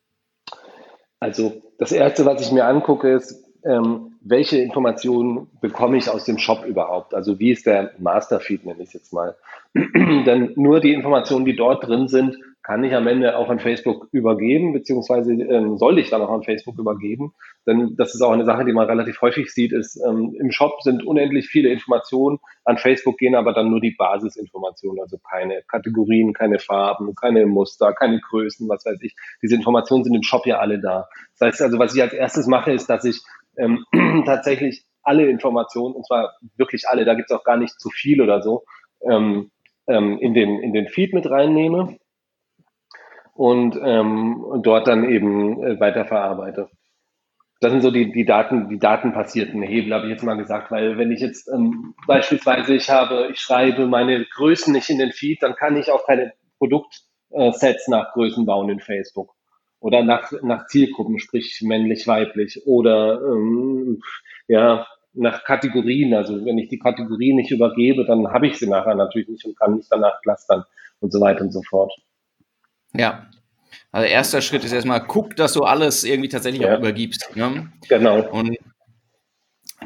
Also 1.20 1.62
das 1.78 1.92
Erste, 1.92 2.26
was 2.26 2.42
ich 2.42 2.52
mir 2.52 2.66
angucke, 2.66 3.12
ist, 3.12 3.44
ähm, 3.66 4.15
welche 4.28 4.58
Informationen 4.58 5.48
bekomme 5.62 5.98
ich 5.98 6.10
aus 6.10 6.26
dem 6.26 6.40
Shop 6.40 6.66
überhaupt? 6.66 7.14
Also 7.14 7.40
wie 7.40 7.52
ist 7.52 7.68
der 7.68 7.92
Masterfeed, 8.00 8.66
nenne 8.66 8.82
ich 8.82 8.88
es 8.88 8.94
jetzt 8.94 9.14
mal. 9.14 9.36
Denn 9.76 10.52
nur 10.56 10.80
die 10.80 10.94
Informationen, 10.94 11.46
die 11.46 11.56
dort 11.56 11.88
drin 11.88 12.08
sind, 12.08 12.36
kann 12.64 12.84
ich 12.84 12.96
am 12.96 13.06
Ende 13.06 13.38
auch 13.38 13.50
an 13.50 13.60
Facebook 13.60 14.08
übergeben, 14.12 14.74
beziehungsweise 14.74 15.32
ähm, 15.32 15.78
soll 15.78 16.00
ich 16.00 16.10
dann 16.10 16.24
auch 16.24 16.32
an 16.32 16.42
Facebook 16.42 16.80
übergeben. 16.80 17.34
Denn 17.68 17.96
das 17.96 18.16
ist 18.16 18.22
auch 18.24 18.32
eine 18.32 18.46
Sache, 18.46 18.66
die 18.66 18.74
man 18.74 18.88
relativ 18.88 19.22
häufig 19.22 19.54
sieht, 19.54 19.72
ist, 19.72 20.02
ähm, 20.04 20.36
im 20.40 20.50
Shop 20.50 20.82
sind 20.82 21.06
unendlich 21.06 21.46
viele 21.46 21.70
Informationen, 21.70 22.40
an 22.64 22.80
Facebook 22.80 23.20
gehen 23.20 23.36
aber 23.36 23.54
dann 23.54 23.70
nur 23.70 23.82
die 23.82 23.92
Basisinformationen, 23.96 25.00
also 25.00 25.20
keine 25.20 25.62
Kategorien, 25.68 26.34
keine 26.34 26.58
Farben, 26.58 27.14
keine 27.14 27.46
Muster, 27.46 27.94
keine 27.94 28.20
Größen, 28.20 28.68
was 28.68 28.84
weiß 28.84 28.98
ich. 29.04 29.16
Diese 29.44 29.54
Informationen 29.54 30.04
sind 30.04 30.16
im 30.16 30.24
Shop 30.24 30.48
ja 30.48 30.58
alle 30.58 30.80
da. 30.80 31.08
Das 31.38 31.48
heißt 31.48 31.62
also, 31.62 31.78
was 31.78 31.96
ich 31.96 32.02
als 32.02 32.14
erstes 32.14 32.48
mache, 32.48 32.72
ist, 32.72 32.90
dass 32.90 33.06
ich 33.06 33.22
ähm, 33.58 33.86
tatsächlich 34.26 34.86
alle 35.04 35.28
Informationen, 35.28 35.96
und 35.96 36.06
zwar 36.06 36.36
wirklich 36.58 36.88
alle, 36.88 37.06
da 37.06 37.14
gibt 37.14 37.30
es 37.30 37.38
auch 37.38 37.44
gar 37.44 37.58
nicht 37.58 37.80
zu 37.80 37.90
viel 37.90 38.22
oder 38.22 38.42
so, 38.42 38.64
ähm, 39.10 39.52
ähm, 39.88 40.18
in, 40.20 40.34
den, 40.34 40.60
in 40.62 40.74
den 40.74 40.88
Feed 40.88 41.14
mit 41.14 41.30
reinnehme 41.30 41.98
und 43.34 43.80
ähm, 43.82 44.62
dort 44.64 44.88
dann 44.88 45.10
eben 45.10 45.64
äh, 45.64 45.80
weiterverarbeite. 45.80 46.70
Das 47.62 47.72
sind 47.72 47.82
so 47.82 47.92
die, 47.92 48.12
die 48.12 48.26
Daten, 48.26 48.68
die 48.68 48.80
datenbasierten 48.80 49.62
Hebel, 49.62 49.94
habe 49.94 50.06
ich 50.06 50.12
jetzt 50.12 50.24
mal 50.24 50.38
gesagt, 50.38 50.72
weil 50.72 50.98
wenn 50.98 51.12
ich 51.12 51.22
jetzt 51.22 51.48
ähm, 51.54 51.94
beispielsweise 52.08 52.76
ich 52.76 52.90
habe, 52.90 53.30
ich 53.32 53.40
schreibe 53.40 53.88
meine 53.88 54.26
Größen 54.26 54.74
nicht 54.74 54.90
in 54.90 55.00
den 55.00 55.12
Feed, 55.12 55.42
dann 55.42 55.56
kann 55.56 55.78
ich 55.78 55.92
auch 55.92 56.06
keine 56.06 56.34
Produktsets 56.58 57.88
nach 57.88 58.12
Größen 58.14 58.46
bauen 58.46 58.70
in 58.70 58.80
Facebook 58.80 59.35
oder 59.86 60.04
nach, 60.04 60.32
nach 60.42 60.66
Zielgruppen, 60.66 61.20
sprich 61.20 61.62
männlich, 61.62 62.08
weiblich 62.08 62.66
oder 62.66 63.22
ähm, 63.22 64.02
ja, 64.48 64.88
nach 65.14 65.44
Kategorien. 65.44 66.16
Also 66.16 66.44
wenn 66.44 66.58
ich 66.58 66.70
die 66.70 66.80
Kategorien 66.80 67.36
nicht 67.36 67.52
übergebe, 67.52 68.04
dann 68.04 68.28
habe 68.30 68.48
ich 68.48 68.58
sie 68.58 68.68
nachher 68.68 68.96
natürlich 68.96 69.30
nicht 69.30 69.46
und 69.46 69.56
kann 69.60 69.76
nicht 69.76 69.88
danach 69.92 70.20
clustern 70.24 70.64
und 71.02 71.14
so 71.14 71.22
weiter 71.22 71.42
und 71.42 71.52
so 71.52 71.62
fort. 71.62 71.94
Ja. 72.96 73.30
Also 73.92 74.08
erster 74.08 74.42
Schritt 74.42 74.64
ist 74.64 74.72
erstmal, 74.72 75.06
guck, 75.06 75.36
dass 75.36 75.54
du 75.54 75.62
alles 75.62 76.04
irgendwie 76.04 76.30
tatsächlich 76.30 76.64
ja. 76.64 76.74
auch 76.74 76.80
übergibst. 76.80 77.36
Ne? 77.36 77.72
Genau. 77.88 78.28
Und 78.32 78.58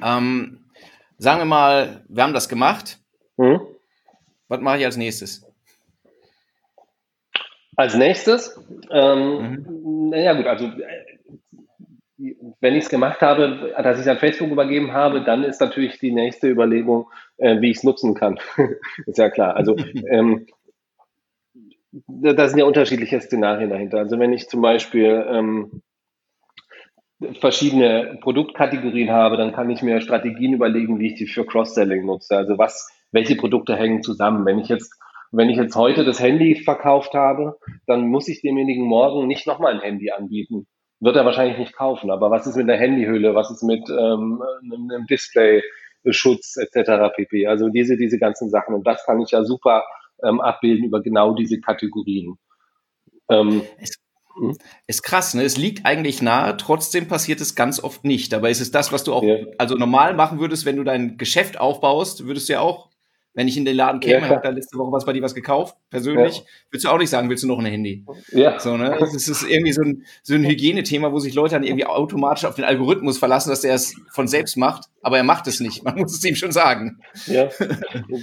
ähm, 0.01 0.59
sagen 1.17 1.41
wir 1.41 1.45
mal, 1.45 2.05
wir 2.07 2.23
haben 2.23 2.33
das 2.33 2.47
gemacht. 2.47 2.99
Mhm. 3.35 3.59
Was 4.47 4.61
mache 4.61 4.77
ich 4.77 4.85
als 4.85 4.95
nächstes? 4.95 5.45
Als 7.79 7.95
nächstes, 7.95 8.61
ähm, 8.91 9.63
mhm. 9.69 10.09
naja 10.09 10.33
gut, 10.33 10.47
also 10.47 10.65
äh, 10.65 12.35
wenn 12.59 12.75
ich 12.75 12.83
es 12.83 12.89
gemacht 12.89 13.21
habe, 13.21 13.73
dass 13.81 13.95
ich 13.95 14.01
es 14.01 14.07
an 14.09 14.17
Facebook 14.17 14.51
übergeben 14.51 14.91
habe, 14.91 15.23
dann 15.23 15.45
ist 15.45 15.61
natürlich 15.61 15.97
die 15.97 16.11
nächste 16.11 16.49
Überlegung, 16.49 17.09
äh, 17.37 17.61
wie 17.61 17.71
ich 17.71 17.77
es 17.77 17.83
nutzen 17.85 18.15
kann. 18.15 18.37
ist 19.05 19.17
ja 19.17 19.29
klar. 19.29 19.55
Also 19.55 19.77
ähm, 20.09 20.47
da 22.07 22.49
sind 22.49 22.59
ja 22.59 22.65
unterschiedliche 22.65 23.21
Szenarien 23.21 23.69
dahinter. 23.69 23.99
Also 23.99 24.19
wenn 24.19 24.33
ich 24.33 24.49
zum 24.49 24.61
Beispiel 24.61 25.25
ähm, 25.29 25.81
verschiedene 27.39 28.17
Produktkategorien 28.19 29.11
habe, 29.11 29.37
dann 29.37 29.53
kann 29.53 29.69
ich 29.69 29.81
mir 29.81 30.01
Strategien 30.01 30.51
überlegen, 30.51 30.99
wie 30.99 31.07
ich 31.07 31.15
die 31.15 31.27
für 31.27 31.45
Cross-Selling 31.45 32.05
nutze. 32.05 32.35
Also 32.35 32.57
was, 32.57 32.91
welche 33.13 33.37
Produkte 33.37 33.77
hängen 33.77 34.03
zusammen. 34.03 34.45
Wenn 34.45 34.59
ich 34.59 34.67
jetzt 34.67 34.99
wenn 35.31 35.49
ich 35.49 35.57
jetzt 35.57 35.75
heute 35.75 36.03
das 36.03 36.19
Handy 36.19 36.55
verkauft 36.55 37.13
habe, 37.13 37.57
dann 37.85 38.07
muss 38.07 38.27
ich 38.27 38.41
demjenigen 38.41 38.85
morgen 38.85 39.27
nicht 39.27 39.45
nochmal 39.47 39.73
ein 39.73 39.81
Handy 39.81 40.11
anbieten. 40.11 40.67
Wird 40.99 41.15
er 41.15 41.25
wahrscheinlich 41.25 41.57
nicht 41.57 41.73
kaufen. 41.73 42.11
Aber 42.11 42.31
was 42.31 42.47
ist 42.47 42.55
mit 42.55 42.67
der 42.67 42.77
Handyhülle? 42.77 43.35
Was 43.35 43.51
ist 43.51 43.63
mit 43.63 43.87
ähm, 43.89 44.41
einem 44.63 45.05
Display-Schutz 45.07 46.57
etc. 46.57 47.13
pp. 47.15 47.47
Also 47.47 47.69
diese, 47.69 47.95
diese 47.95 48.17
ganzen 48.17 48.49
Sachen. 48.49 48.73
Und 48.73 48.85
das 48.85 49.05
kann 49.05 49.21
ich 49.21 49.31
ja 49.31 49.43
super 49.43 49.85
ähm, 50.23 50.41
abbilden 50.41 50.85
über 50.85 51.01
genau 51.01 51.33
diese 51.33 51.59
Kategorien. 51.61 52.37
Ähm, 53.29 53.61
es, 53.79 53.97
hm? 54.35 54.57
ist 54.87 55.03
krass, 55.03 55.33
ne? 55.35 55.43
Es 55.43 55.57
liegt 55.57 55.85
eigentlich 55.85 56.21
nahe, 56.21 56.57
trotzdem 56.57 57.07
passiert 57.07 57.39
es 57.39 57.55
ganz 57.55 57.81
oft 57.81 58.03
nicht. 58.03 58.33
Dabei 58.33 58.49
ist 58.51 58.61
es 58.61 58.71
das, 58.71 58.91
was 58.91 59.03
du 59.03 59.13
auch 59.13 59.23
ja. 59.23 59.37
also 59.57 59.75
normal 59.75 60.15
machen 60.15 60.39
würdest, 60.39 60.65
wenn 60.65 60.77
du 60.77 60.83
dein 60.83 61.17
Geschäft 61.17 61.59
aufbaust, 61.59 62.25
würdest 62.25 62.49
du 62.49 62.53
ja 62.53 62.59
auch 62.61 62.88
wenn 63.33 63.47
ich 63.47 63.57
in 63.57 63.65
den 63.65 63.75
Laden 63.75 63.99
käme, 63.99 64.21
ja, 64.21 64.29
habe 64.29 64.41
da 64.41 64.49
letzte 64.49 64.77
Woche 64.77 64.91
was 64.91 65.05
bei 65.05 65.13
dir 65.13 65.21
was 65.21 65.35
gekauft, 65.35 65.77
persönlich, 65.89 66.37
ja. 66.37 66.43
würdest 66.71 66.85
du 66.85 66.89
auch 66.89 66.97
nicht 66.97 67.09
sagen, 67.09 67.29
willst 67.29 67.43
du 67.43 67.47
noch 67.47 67.59
ein 67.59 67.65
Handy? 67.65 68.05
Ja. 68.31 68.59
So, 68.59 68.75
ne? 68.75 68.97
Das 68.99 69.13
ist 69.13 69.49
irgendwie 69.49 69.71
so 69.71 69.81
ein, 69.81 70.03
so 70.23 70.33
ein 70.33 70.43
Hygienethema, 70.43 71.11
wo 71.11 71.19
sich 71.19 71.35
Leute 71.35 71.55
dann 71.55 71.63
irgendwie 71.63 71.85
automatisch 71.85 72.45
auf 72.45 72.55
den 72.55 72.65
Algorithmus 72.65 73.17
verlassen, 73.17 73.49
dass 73.49 73.61
der 73.61 73.75
es 73.75 73.95
von 74.11 74.27
selbst 74.27 74.57
macht, 74.57 74.89
aber 75.01 75.17
er 75.17 75.23
macht 75.23 75.47
es 75.47 75.59
nicht. 75.59 75.83
Man 75.83 75.95
muss 75.97 76.17
es 76.17 76.25
ihm 76.25 76.35
schon 76.35 76.51
sagen. 76.51 76.99
Ja, 77.27 77.49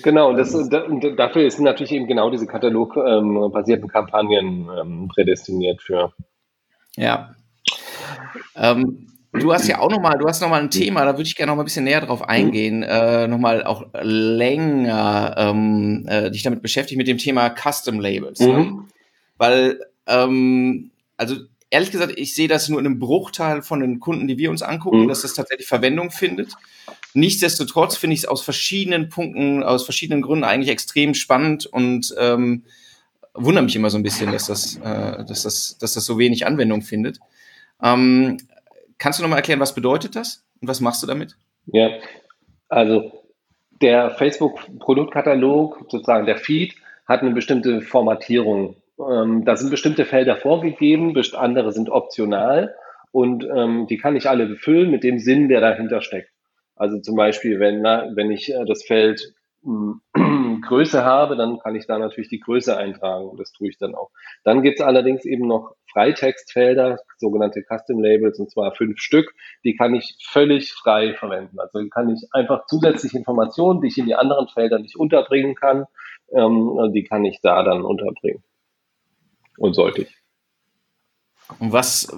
genau. 0.03 0.31
Und, 0.31 0.37
das, 0.37 0.55
und 0.55 1.19
dafür 1.19 1.51
sind 1.51 1.65
natürlich 1.65 1.93
eben 1.93 2.07
genau 2.07 2.31
diese 2.31 2.47
katalogbasierten 2.47 3.85
ähm, 3.85 3.91
Kampagnen 3.91 4.69
ähm, 4.79 5.09
prädestiniert 5.09 5.83
für. 5.83 6.13
Ja. 6.97 7.35
Ähm, 8.57 9.07
Du 9.41 9.53
hast 9.53 9.69
ja 9.69 9.79
auch 9.79 9.91
nochmal, 9.91 10.19
du 10.19 10.27
hast 10.27 10.41
nochmal 10.41 10.61
ein 10.61 10.71
Thema, 10.71 11.05
da 11.05 11.13
würde 11.13 11.23
ich 11.23 11.37
gerne 11.37 11.51
noch 11.51 11.57
mal 11.57 11.63
ein 11.63 11.67
bisschen 11.67 11.85
näher 11.85 12.01
drauf 12.01 12.23
eingehen, 12.29 12.83
äh, 12.83 13.27
nochmal 13.29 13.65
auch 13.65 13.87
länger 14.01 15.35
ähm, 15.37 16.07
äh, 16.09 16.31
dich 16.31 16.43
damit 16.43 16.63
beschäftigen 16.63 16.99
mit 16.99 17.09
dem 17.09 17.19
Thema 17.19 17.51
Custom 17.51 18.01
Labels. 18.01 18.41
Ne? 18.41 18.47
Mhm. 18.47 18.55
Ne? 18.55 18.85
Weil, 19.39 19.81
ähm, 20.07 20.91
also 21.17 21.37
ehrlich 21.71 21.91
gesagt, 21.91 22.15
ich 22.17 22.35
sehe 22.35 22.49
das 22.49 22.69
nur 22.69 22.81
in 22.81 22.87
einem 22.87 22.99
Bruchteil 22.99 23.63
von 23.63 23.81
den 23.81 24.01
Kunden, 24.01 24.29
die 24.29 24.39
wir 24.39 24.51
uns 24.51 24.63
angucken, 24.63 25.03
mhm. 25.03 25.09
dass 25.09 25.23
das 25.23 25.35
tatsächlich 25.35 25.67
Verwendung 25.67 26.11
findet. 26.11 26.53
Nichtsdestotrotz 27.15 27.97
finde 27.97 28.15
ich 28.15 28.21
es 28.21 28.27
aus 28.27 28.43
verschiedenen 28.43 29.09
Punkten, 29.09 29.63
aus 29.63 29.85
verschiedenen 29.85 30.23
Gründen 30.23 30.45
eigentlich 30.45 30.71
extrem 30.71 31.15
spannend 31.15 31.67
und 31.67 32.15
ähm, 32.19 32.65
wundere 33.35 33.65
mich 33.65 33.77
immer 33.77 33.91
so 33.91 33.99
ein 33.99 34.03
bisschen, 34.03 34.33
dass 34.33 34.47
das, 34.47 34.77
äh, 34.77 35.25
dass 35.25 35.43
das, 35.43 35.79
dass 35.79 35.95
das 35.95 36.05
so 36.05 36.19
wenig 36.19 36.47
Anwendung 36.47 36.83
findet. 36.83 37.19
Ähm, 37.83 38.39
Kannst 38.99 39.19
du 39.19 39.23
nochmal 39.23 39.39
erklären, 39.39 39.61
was 39.61 39.75
bedeutet 39.75 40.17
das 40.17 40.45
und 40.61 40.69
was 40.69 40.81
machst 40.81 41.03
du 41.03 41.07
damit? 41.07 41.37
Ja, 41.67 41.91
also 42.69 43.13
der 43.83 44.11
Facebook-Produktkatalog, 44.11 45.87
sozusagen 45.91 46.27
der 46.27 46.39
Feed, 46.39 46.75
hat 47.07 47.21
eine 47.21 47.33
bestimmte 47.33 47.83
Formatierung. 47.83 48.77
Ähm, 48.99 49.45
da 49.45 49.57
sind 49.57 49.71
bestimmte 49.71 50.05
Felder 50.05 50.37
vorgegeben, 50.37 51.15
andere 51.35 51.73
sind 51.73 51.91
optional 51.91 52.75
und 53.13 53.47
ähm, 53.55 53.87
die 53.87 53.99
kann 53.99 54.17
ich 54.17 54.29
alle 54.29 54.47
befüllen 54.47 54.91
mit 54.91 55.05
dem 55.05 55.19
Sinn, 55.19 55.49
der 55.49 55.61
dahinter 55.61 56.01
steckt. 56.01 56.31
Also 56.75 57.01
zum 57.01 57.17
Beispiel, 57.17 57.61
wenn, 57.61 57.83
wenn 57.83 58.31
ich 58.31 58.53
äh, 58.53 58.65
das 58.67 58.85
Feld 58.85 59.35
Größe 60.67 61.05
habe, 61.05 61.37
dann 61.37 61.59
kann 61.59 61.75
ich 61.75 61.87
da 61.87 61.99
natürlich 61.99 62.29
die 62.29 62.41
Größe 62.41 62.77
eintragen. 62.77 63.37
Das 63.39 63.53
tue 63.53 63.69
ich 63.69 63.79
dann 63.79 63.95
auch. 63.95 64.11
Dann 64.45 64.63
gibt 64.63 64.81
es 64.81 64.85
allerdings 64.85 65.25
eben 65.25 65.47
noch 65.47 65.75
Freitextfelder, 65.93 66.99
sogenannte 67.17 67.63
Custom 67.63 68.03
Labels, 68.03 68.39
und 68.39 68.51
zwar 68.51 68.75
fünf 68.75 68.99
Stück. 69.01 69.35
Die 69.65 69.77
kann 69.77 69.95
ich 69.95 70.17
völlig 70.23 70.73
frei 70.73 71.15
verwenden. 71.15 71.59
Also 71.59 71.79
kann 71.89 72.11
ich 72.11 72.27
einfach 72.33 72.67
zusätzliche 72.67 73.19
Informationen, 73.19 73.81
die 73.81 73.89
ich 73.89 73.99
in 73.99 74.07
die 74.07 74.15
anderen 74.15 74.49
Felder 74.49 74.79
nicht 74.79 74.97
unterbringen 74.97 75.55
kann, 75.55 75.87
ähm, 76.33 76.93
die 76.93 77.05
kann 77.05 77.25
ich 77.25 77.41
da 77.41 77.63
dann 77.63 77.83
unterbringen. 77.83 78.43
Und 79.59 79.75
sollte 79.75 80.03
ich. 80.03 80.17
Und 81.59 81.73
was, 81.73 82.09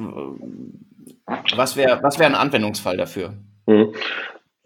was 1.55 1.77
wäre 1.77 2.03
was 2.03 2.19
wär 2.19 2.27
ein 2.27 2.35
Anwendungsfall 2.35 2.97
dafür? 2.97 3.35
Hm. 3.67 3.95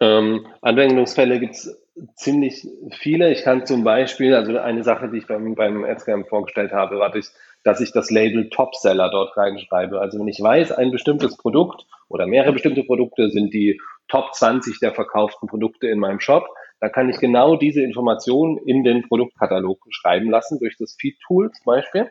Ähm, 0.01 0.47
Anwendungsfälle 0.63 1.39
gibt 1.39 1.55
es 1.55 1.82
ziemlich 2.17 2.67
viele. 2.91 3.31
Ich 3.31 3.43
kann 3.43 3.67
zum 3.67 3.85
Beispiel, 3.85 4.35
also 4.35 4.57
eine 4.59 4.83
Sache, 4.83 5.09
die 5.09 5.19
ich 5.19 5.27
beim, 5.27 5.55
beim 5.55 5.85
AdScam 5.85 6.25
vorgestellt 6.25 6.73
habe, 6.73 6.99
war, 6.99 7.15
ich, 7.15 7.27
dass 7.65 7.81
ich 7.81 7.93
das 7.93 8.11
Label 8.11 8.49
Topseller 8.51 9.11
dort 9.11 9.37
reinschreibe. 9.37 10.01
Also 10.01 10.19
wenn 10.19 10.29
ich 10.29 10.41
weiß, 10.41 10.73
ein 10.73 10.91
bestimmtes 10.91 11.37
Produkt 11.37 11.87
oder 12.09 12.27
mehrere 12.27 12.53
bestimmte 12.53 12.85
Produkte 12.85 13.31
sind 13.31 13.53
die 13.53 13.81
Top 14.09 14.35
20 14.35 14.79
der 14.81 14.93
verkauften 14.93 15.49
Produkte 15.49 15.89
in 15.89 15.99
meinem 15.99 16.21
Shop, 16.21 16.47
dann 16.81 16.93
kann 16.93 17.09
ich 17.09 17.19
genau 17.19 17.57
diese 17.57 17.83
Informationen 17.83 18.59
in 18.67 18.83
den 18.85 19.07
Produktkatalog 19.07 19.79
schreiben 19.91 20.31
lassen, 20.31 20.59
durch 20.59 20.77
das 20.79 20.97
Feed-Tool 20.99 21.53
zum 21.53 21.65
Beispiel. 21.65 22.11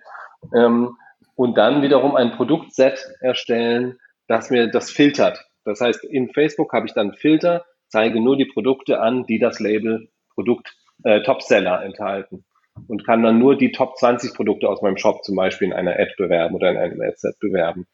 Ähm, 0.55 0.95
und 1.35 1.57
dann 1.57 1.81
wiederum 1.81 2.15
ein 2.15 2.31
Produktset 2.31 3.03
erstellen, 3.19 3.99
das 4.27 4.49
mir 4.49 4.67
das 4.67 4.91
filtert. 4.91 5.45
Das 5.65 5.81
heißt, 5.81 6.03
in 6.05 6.31
Facebook 6.33 6.71
habe 6.73 6.87
ich 6.87 6.93
dann 6.93 7.13
Filter, 7.13 7.65
zeige 7.91 8.19
nur 8.19 8.37
die 8.37 8.45
Produkte 8.45 9.01
an, 9.01 9.25
die 9.25 9.39
das 9.39 9.59
Label 9.59 10.09
Produkt 10.33 10.75
äh, 11.03 11.21
Topseller 11.21 11.83
enthalten 11.83 12.45
und 12.87 13.05
kann 13.05 13.21
dann 13.21 13.37
nur 13.37 13.57
die 13.57 13.71
Top 13.71 13.97
20 13.97 14.33
Produkte 14.33 14.69
aus 14.69 14.81
meinem 14.81 14.97
Shop 14.97 15.23
zum 15.23 15.35
Beispiel 15.35 15.67
in 15.67 15.73
einer 15.73 15.99
Ad 15.99 16.13
bewerben 16.17 16.55
oder 16.55 16.71
in 16.71 16.77
einem 16.77 17.01
Ad-Set 17.01 17.39
bewerben. 17.39 17.87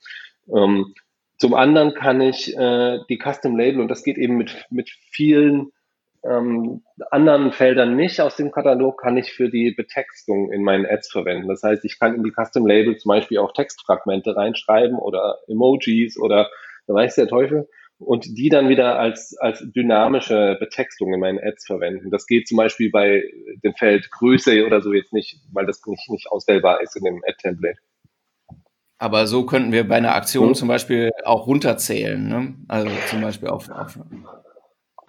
Ähm, 0.54 0.94
zum 1.38 1.54
anderen 1.54 1.94
kann 1.94 2.22
ich 2.22 2.56
äh, 2.56 3.00
die 3.10 3.20
Custom 3.20 3.58
Label, 3.58 3.82
und 3.82 3.89
das 3.89 4.04
geht 4.04 4.18
eben 4.18 4.38
mit, 4.38 4.66
mit 4.70 4.89
vielen 5.12 5.72
ähm, 6.24 6.84
anderen 7.12 7.51
Feldern 7.51 7.96
nicht 7.96 8.20
aus 8.22 8.36
dem 8.36 8.51
Katalog, 8.51 9.00
kann 9.00 9.18
ich 9.18 9.34
für 9.34 9.50
die 9.50 9.72
Betextung 9.72 10.51
in 10.51 10.63
meinen 10.63 10.86
Ads 10.86 11.12
verwenden. 11.12 11.48
Das 11.48 11.63
heißt, 11.63 11.86
ich 11.86 12.00
kann 12.00 12.16
in 12.16 12.24
die 12.24 12.32
Custom 12.32 12.66
Label 12.66 12.98
zum 12.98 13.10
Beispiel 13.10 13.38
auch 13.38 13.54
Textfragmente 13.54 14.36
reinschreiben 14.36 14.98
oder 14.98 15.38
Emojis 15.48 16.20
oder 16.20 16.50
da 16.88 16.94
weiß 16.94 17.16
der 17.16 17.27
Teufel 17.27 17.68
und 18.00 18.25
die 18.25 18.50
dann 18.50 18.70
wieder 18.70 19.00
als, 19.00 19.36
als 19.39 19.63
dynamische 19.72 20.58
Betextung 20.60 21.13
in 21.13 21.20
meinen 21.20 21.39
Ads 21.39 21.66
verwenden. 21.66 22.12
Das 22.12 22.27
geht 22.27 22.48
zum 22.48 22.58
Beispiel 22.58 22.92
bei 22.92 23.24
dem 23.63 23.74
Feld 23.74 24.12
Größe 24.12 24.66
oder 24.66 24.82
so 24.82 24.94
jetzt 24.94 25.13
nicht, 25.13 25.42
weil 25.51 25.66
das 25.66 25.82
nicht, 25.86 26.10
nicht 26.10 26.32
auswählbar 26.32 26.82
ist 26.82 26.96
in 26.96 27.04
dem 27.06 27.24
Ad-Template. 27.27 27.80
Aber 29.00 29.27
so 29.27 29.46
könnten 29.46 29.72
wir 29.72 29.88
bei 29.88 29.96
einer 29.96 30.16
Aktion 30.16 30.50
mhm. 30.50 30.54
zum 30.56 30.68
Beispiel 30.68 31.12
auch 31.24 31.48
runterzählen, 31.48 32.27
ne? 32.27 32.56
Also 32.68 32.89
zum 33.10 33.22
Beispiel 33.22 33.50
auf, 33.50 33.70
auf 33.70 34.00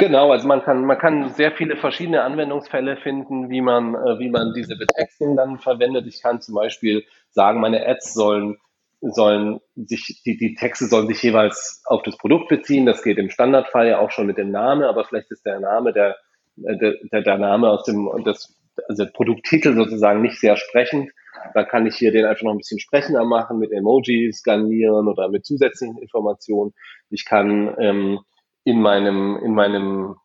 Genau, 0.01 0.31
also 0.31 0.47
man 0.47 0.63
kann, 0.63 0.85
man 0.85 0.97
kann 0.97 1.31
sehr 1.31 1.51
viele 1.51 1.77
verschiedene 1.77 2.23
Anwendungsfälle 2.23 2.99
finden, 2.99 3.51
wie 3.51 3.61
man, 3.61 3.97
äh, 3.97 4.19
wie 4.21 4.31
man 4.31 4.53
diese 4.55 4.77
Betextung 4.77 5.37
dann 5.37 5.59
verwendet. 5.59 6.07
Ich 6.07 6.23
kann 6.23 6.41
zum 6.41 6.55
Beispiel 6.55 7.05
sagen, 7.31 7.61
meine 7.61 7.85
Ads 7.85 8.15
sollen 8.15 8.59
sollen 9.01 9.61
sich, 9.77 10.23
die, 10.25 10.37
die 10.37 10.55
Texte 10.55 10.87
sollen 10.87 11.09
sich 11.09 11.23
jeweils 11.23 11.83
auf 11.87 12.03
das 12.03 12.17
Produkt 12.17 12.49
beziehen. 12.49 12.87
Das 12.87 13.03
geht 13.03 13.19
im 13.19 13.31
Standardfall 13.31 13.89
ja 13.89 13.99
auch 13.99 14.11
schon 14.11 14.27
mit 14.27 14.39
dem 14.39 14.51
Namen, 14.51 14.83
aber 14.83 15.05
vielleicht 15.05 15.31
ist 15.31 15.47
der 15.47 15.61
Name, 15.61 15.93
der, 15.93 16.17
der, 16.57 17.23
der, 17.23 17.39
Name 17.39 17.71
aus 17.71 17.85
dem, 17.85 18.11
das, 18.25 18.57
also 18.89 19.05
Produkttitel 19.13 19.75
sozusagen 19.75 20.23
nicht 20.23 20.41
sehr 20.41 20.57
sprechend. 20.57 21.11
Da 21.55 21.65
kann 21.65 21.87
ich 21.87 21.97
hier 21.97 22.11
den 22.11 22.25
einfach 22.25 22.43
noch 22.43 22.53
ein 22.53 22.59
bisschen 22.59 22.81
sprechender 22.81 23.25
machen, 23.25 23.59
mit 23.59 23.71
Emojis 23.73 24.39
skanieren 24.39 25.07
oder 25.07 25.29
mit 25.29 25.47
zusätzlichen 25.47 25.99
Informationen. 25.99 26.75
Ich 27.11 27.25
kann 27.25 27.75
ähm, 27.79 28.21
in 28.65 28.81
meinem, 28.81 29.39
in 29.45 29.55
meinem 29.55 30.17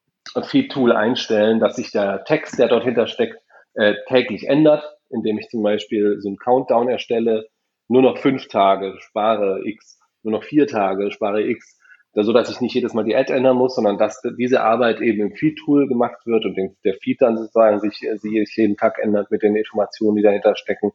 Feed-Tool 0.42 0.92
einstellen, 0.92 1.60
dass 1.60 1.76
sich 1.76 1.92
der 1.92 2.24
Text, 2.24 2.58
der 2.58 2.68
dort 2.68 2.84
hintersteckt, 2.86 3.38
äh, 3.76 3.96
täglich 4.08 4.48
ändert, 4.48 4.84
indem 5.10 5.38
ich 5.38 5.50
zum 5.50 5.62
Beispiel 5.62 6.18
so 6.20 6.30
einen 6.30 6.38
Countdown 6.38 6.90
erstelle, 6.90 7.48
nur 7.94 8.02
noch 8.02 8.18
fünf 8.18 8.48
Tage, 8.48 8.96
spare 9.00 9.62
X, 9.64 10.00
nur 10.24 10.32
noch 10.32 10.44
vier 10.44 10.66
Tage, 10.66 11.12
spare 11.12 11.44
X, 11.44 11.80
so 12.16 12.34
dass 12.34 12.50
ich 12.50 12.60
nicht 12.60 12.74
jedes 12.74 12.96
Mal 12.96 13.04
die 13.04 13.16
Ad 13.16 13.32
ändern 13.32 13.56
muss, 13.56 13.76
sondern 13.76 14.00
dass 14.00 14.20
diese 14.40 14.62
Arbeit 14.62 15.00
eben 15.00 15.22
im 15.22 15.36
Feed-Tool 15.36 15.88
gemacht 15.88 16.26
wird 16.26 16.44
und 16.44 16.58
der 16.84 16.96
Feed 16.96 17.22
dann 17.22 17.38
sozusagen 17.38 17.80
sich, 17.80 18.00
sich 18.16 18.56
jeden 18.58 18.78
Tag 18.78 18.98
ändert 18.98 19.30
mit 19.30 19.44
den 19.44 19.56
Informationen, 19.56 20.18
die 20.18 20.24
dahinter 20.24 20.56
stecken. 20.56 20.92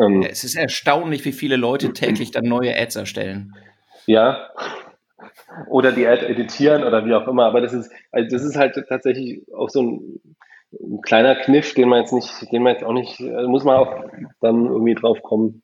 Ähm, 0.00 0.22
es 0.22 0.44
ist 0.44 0.54
erstaunlich, 0.54 1.24
wie 1.24 1.32
viele 1.32 1.56
Leute 1.56 1.92
täglich 1.92 2.30
dann 2.30 2.44
neue 2.44 2.76
Ads 2.78 2.96
erstellen. 2.96 3.54
Ja. 4.06 4.50
Oder 5.68 5.90
die 5.90 6.06
Ad 6.06 6.24
editieren 6.24 6.84
oder 6.84 7.04
wie 7.04 7.14
auch 7.14 7.26
immer. 7.26 7.46
Aber 7.46 7.60
das 7.60 7.72
ist, 7.72 7.90
also 8.12 8.28
das 8.30 8.44
ist 8.44 8.56
halt 8.56 8.80
tatsächlich 8.88 9.42
auch 9.52 9.70
so 9.70 9.82
ein, 9.82 10.20
ein 10.72 11.00
kleiner 11.02 11.34
Kniff, 11.34 11.74
den 11.74 11.88
man 11.88 12.00
jetzt 12.00 12.12
nicht, 12.12 12.30
den 12.52 12.62
man 12.62 12.74
jetzt 12.74 12.84
auch 12.84 12.92
nicht, 12.92 13.20
also 13.20 13.48
muss 13.48 13.64
man 13.64 13.76
auch 13.76 14.04
dann 14.40 14.66
irgendwie 14.66 14.94
drauf 14.94 15.20
kommen, 15.22 15.62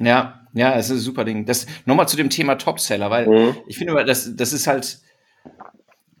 ja, 0.00 0.40
ja, 0.52 0.74
es 0.74 0.86
ist 0.86 0.92
ein 0.92 0.98
super 0.98 1.24
Ding. 1.24 1.46
Das 1.46 1.66
nochmal 1.84 2.08
zu 2.08 2.16
dem 2.16 2.30
Thema 2.30 2.56
Topseller, 2.56 3.10
weil 3.10 3.28
mhm. 3.28 3.56
ich 3.66 3.78
finde, 3.78 4.04
das, 4.04 4.34
das 4.34 4.52
ist 4.52 4.66
halt, 4.66 4.98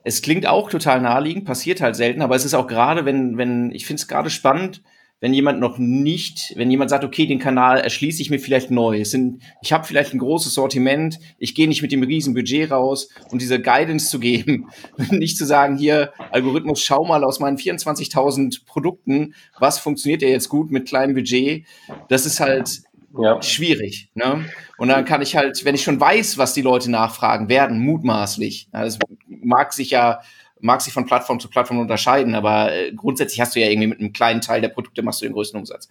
es 0.04 0.22
klingt 0.22 0.46
auch 0.46 0.70
total 0.70 1.00
naheliegend, 1.00 1.44
passiert 1.44 1.80
halt 1.80 1.96
selten, 1.96 2.22
aber 2.22 2.36
es 2.36 2.44
ist 2.44 2.54
auch 2.54 2.66
gerade, 2.66 3.04
wenn, 3.04 3.36
wenn, 3.38 3.72
ich 3.72 3.86
finde 3.86 4.00
es 4.00 4.08
gerade 4.08 4.30
spannend, 4.30 4.82
wenn 5.20 5.34
jemand 5.34 5.60
noch 5.60 5.76
nicht, 5.76 6.54
wenn 6.56 6.70
jemand 6.70 6.88
sagt, 6.88 7.04
okay, 7.04 7.26
den 7.26 7.38
Kanal 7.38 7.78
erschließe 7.78 8.22
ich 8.22 8.30
mir 8.30 8.38
vielleicht 8.38 8.70
neu. 8.70 9.00
Es 9.00 9.10
sind, 9.10 9.42
ich 9.60 9.72
habe 9.72 9.86
vielleicht 9.86 10.14
ein 10.14 10.18
großes 10.18 10.54
Sortiment, 10.54 11.18
ich 11.38 11.54
gehe 11.54 11.68
nicht 11.68 11.82
mit 11.82 11.92
dem 11.92 12.02
riesen 12.02 12.32
Budget 12.32 12.70
raus 12.70 13.10
und 13.30 13.42
diese 13.42 13.60
Guidance 13.60 14.08
zu 14.08 14.18
geben, 14.18 14.70
nicht 15.10 15.36
zu 15.36 15.44
sagen, 15.44 15.76
hier 15.76 16.12
Algorithmus, 16.30 16.82
schau 16.82 17.04
mal 17.04 17.22
aus 17.22 17.38
meinen 17.38 17.58
24.000 17.58 18.64
Produkten, 18.64 19.34
was 19.58 19.78
funktioniert 19.78 20.22
ja 20.22 20.28
jetzt 20.28 20.48
gut 20.48 20.70
mit 20.70 20.88
kleinem 20.88 21.14
Budget. 21.14 21.66
Das 22.08 22.24
ist 22.24 22.40
halt 22.40 22.82
ja. 23.18 23.42
schwierig. 23.42 24.10
Ne? 24.14 24.44
Und 24.78 24.88
dann 24.88 25.04
kann 25.04 25.22
ich 25.22 25.36
halt, 25.36 25.64
wenn 25.64 25.74
ich 25.74 25.82
schon 25.82 26.00
weiß, 26.00 26.38
was 26.38 26.54
die 26.54 26.62
Leute 26.62 26.90
nachfragen 26.90 27.48
werden, 27.48 27.80
mutmaßlich, 27.80 28.68
das 28.72 28.98
mag 29.26 29.72
sich 29.72 29.90
ja 29.90 30.20
mag 30.62 30.80
sich 30.82 30.92
von 30.92 31.06
Plattform 31.06 31.40
zu 31.40 31.48
Plattform 31.48 31.78
unterscheiden, 31.78 32.34
aber 32.34 32.72
äh, 32.72 32.92
grundsätzlich 32.92 33.40
hast 33.40 33.56
du 33.56 33.60
ja 33.60 33.68
irgendwie 33.68 33.88
mit 33.88 33.98
einem 33.98 34.12
kleinen 34.12 34.40
Teil 34.40 34.60
der 34.60 34.68
Produkte 34.68 35.02
machst 35.02 35.20
du 35.20 35.26
den 35.26 35.32
größten 35.32 35.58
Umsatz. 35.58 35.88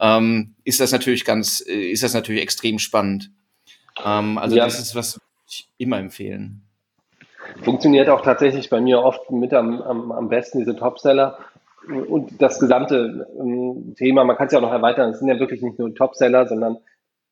Ähm, 0.00 0.54
ist 0.64 0.80
das 0.80 0.92
natürlich 0.92 1.24
ganz, 1.24 1.64
äh, 1.66 1.90
ist 1.90 2.02
das 2.02 2.14
natürlich 2.14 2.42
extrem 2.42 2.78
spannend. 2.78 3.30
Ähm, 4.04 4.38
also 4.38 4.56
ja. 4.56 4.64
das 4.64 4.78
ist 4.78 4.94
was 4.94 5.20
ich 5.48 5.68
immer 5.78 5.98
empfehlen. 5.98 6.62
Funktioniert 7.62 8.08
auch 8.08 8.22
tatsächlich 8.22 8.68
bei 8.70 8.80
mir 8.80 9.02
oft 9.02 9.30
mit 9.30 9.52
am, 9.54 9.80
am, 9.82 10.12
am 10.12 10.28
besten 10.28 10.58
diese 10.58 10.76
Topseller, 10.76 11.38
und 11.88 12.40
das 12.40 12.60
gesamte 12.60 13.26
ähm, 13.38 13.94
Thema, 13.96 14.24
man 14.24 14.36
kann 14.36 14.46
es 14.46 14.52
ja 14.52 14.58
auch 14.58 14.62
noch 14.62 14.72
erweitern, 14.72 15.10
es 15.10 15.18
sind 15.18 15.28
ja 15.28 15.38
wirklich 15.38 15.62
nicht 15.62 15.78
nur 15.78 15.94
Topseller, 15.94 16.46
sondern 16.46 16.78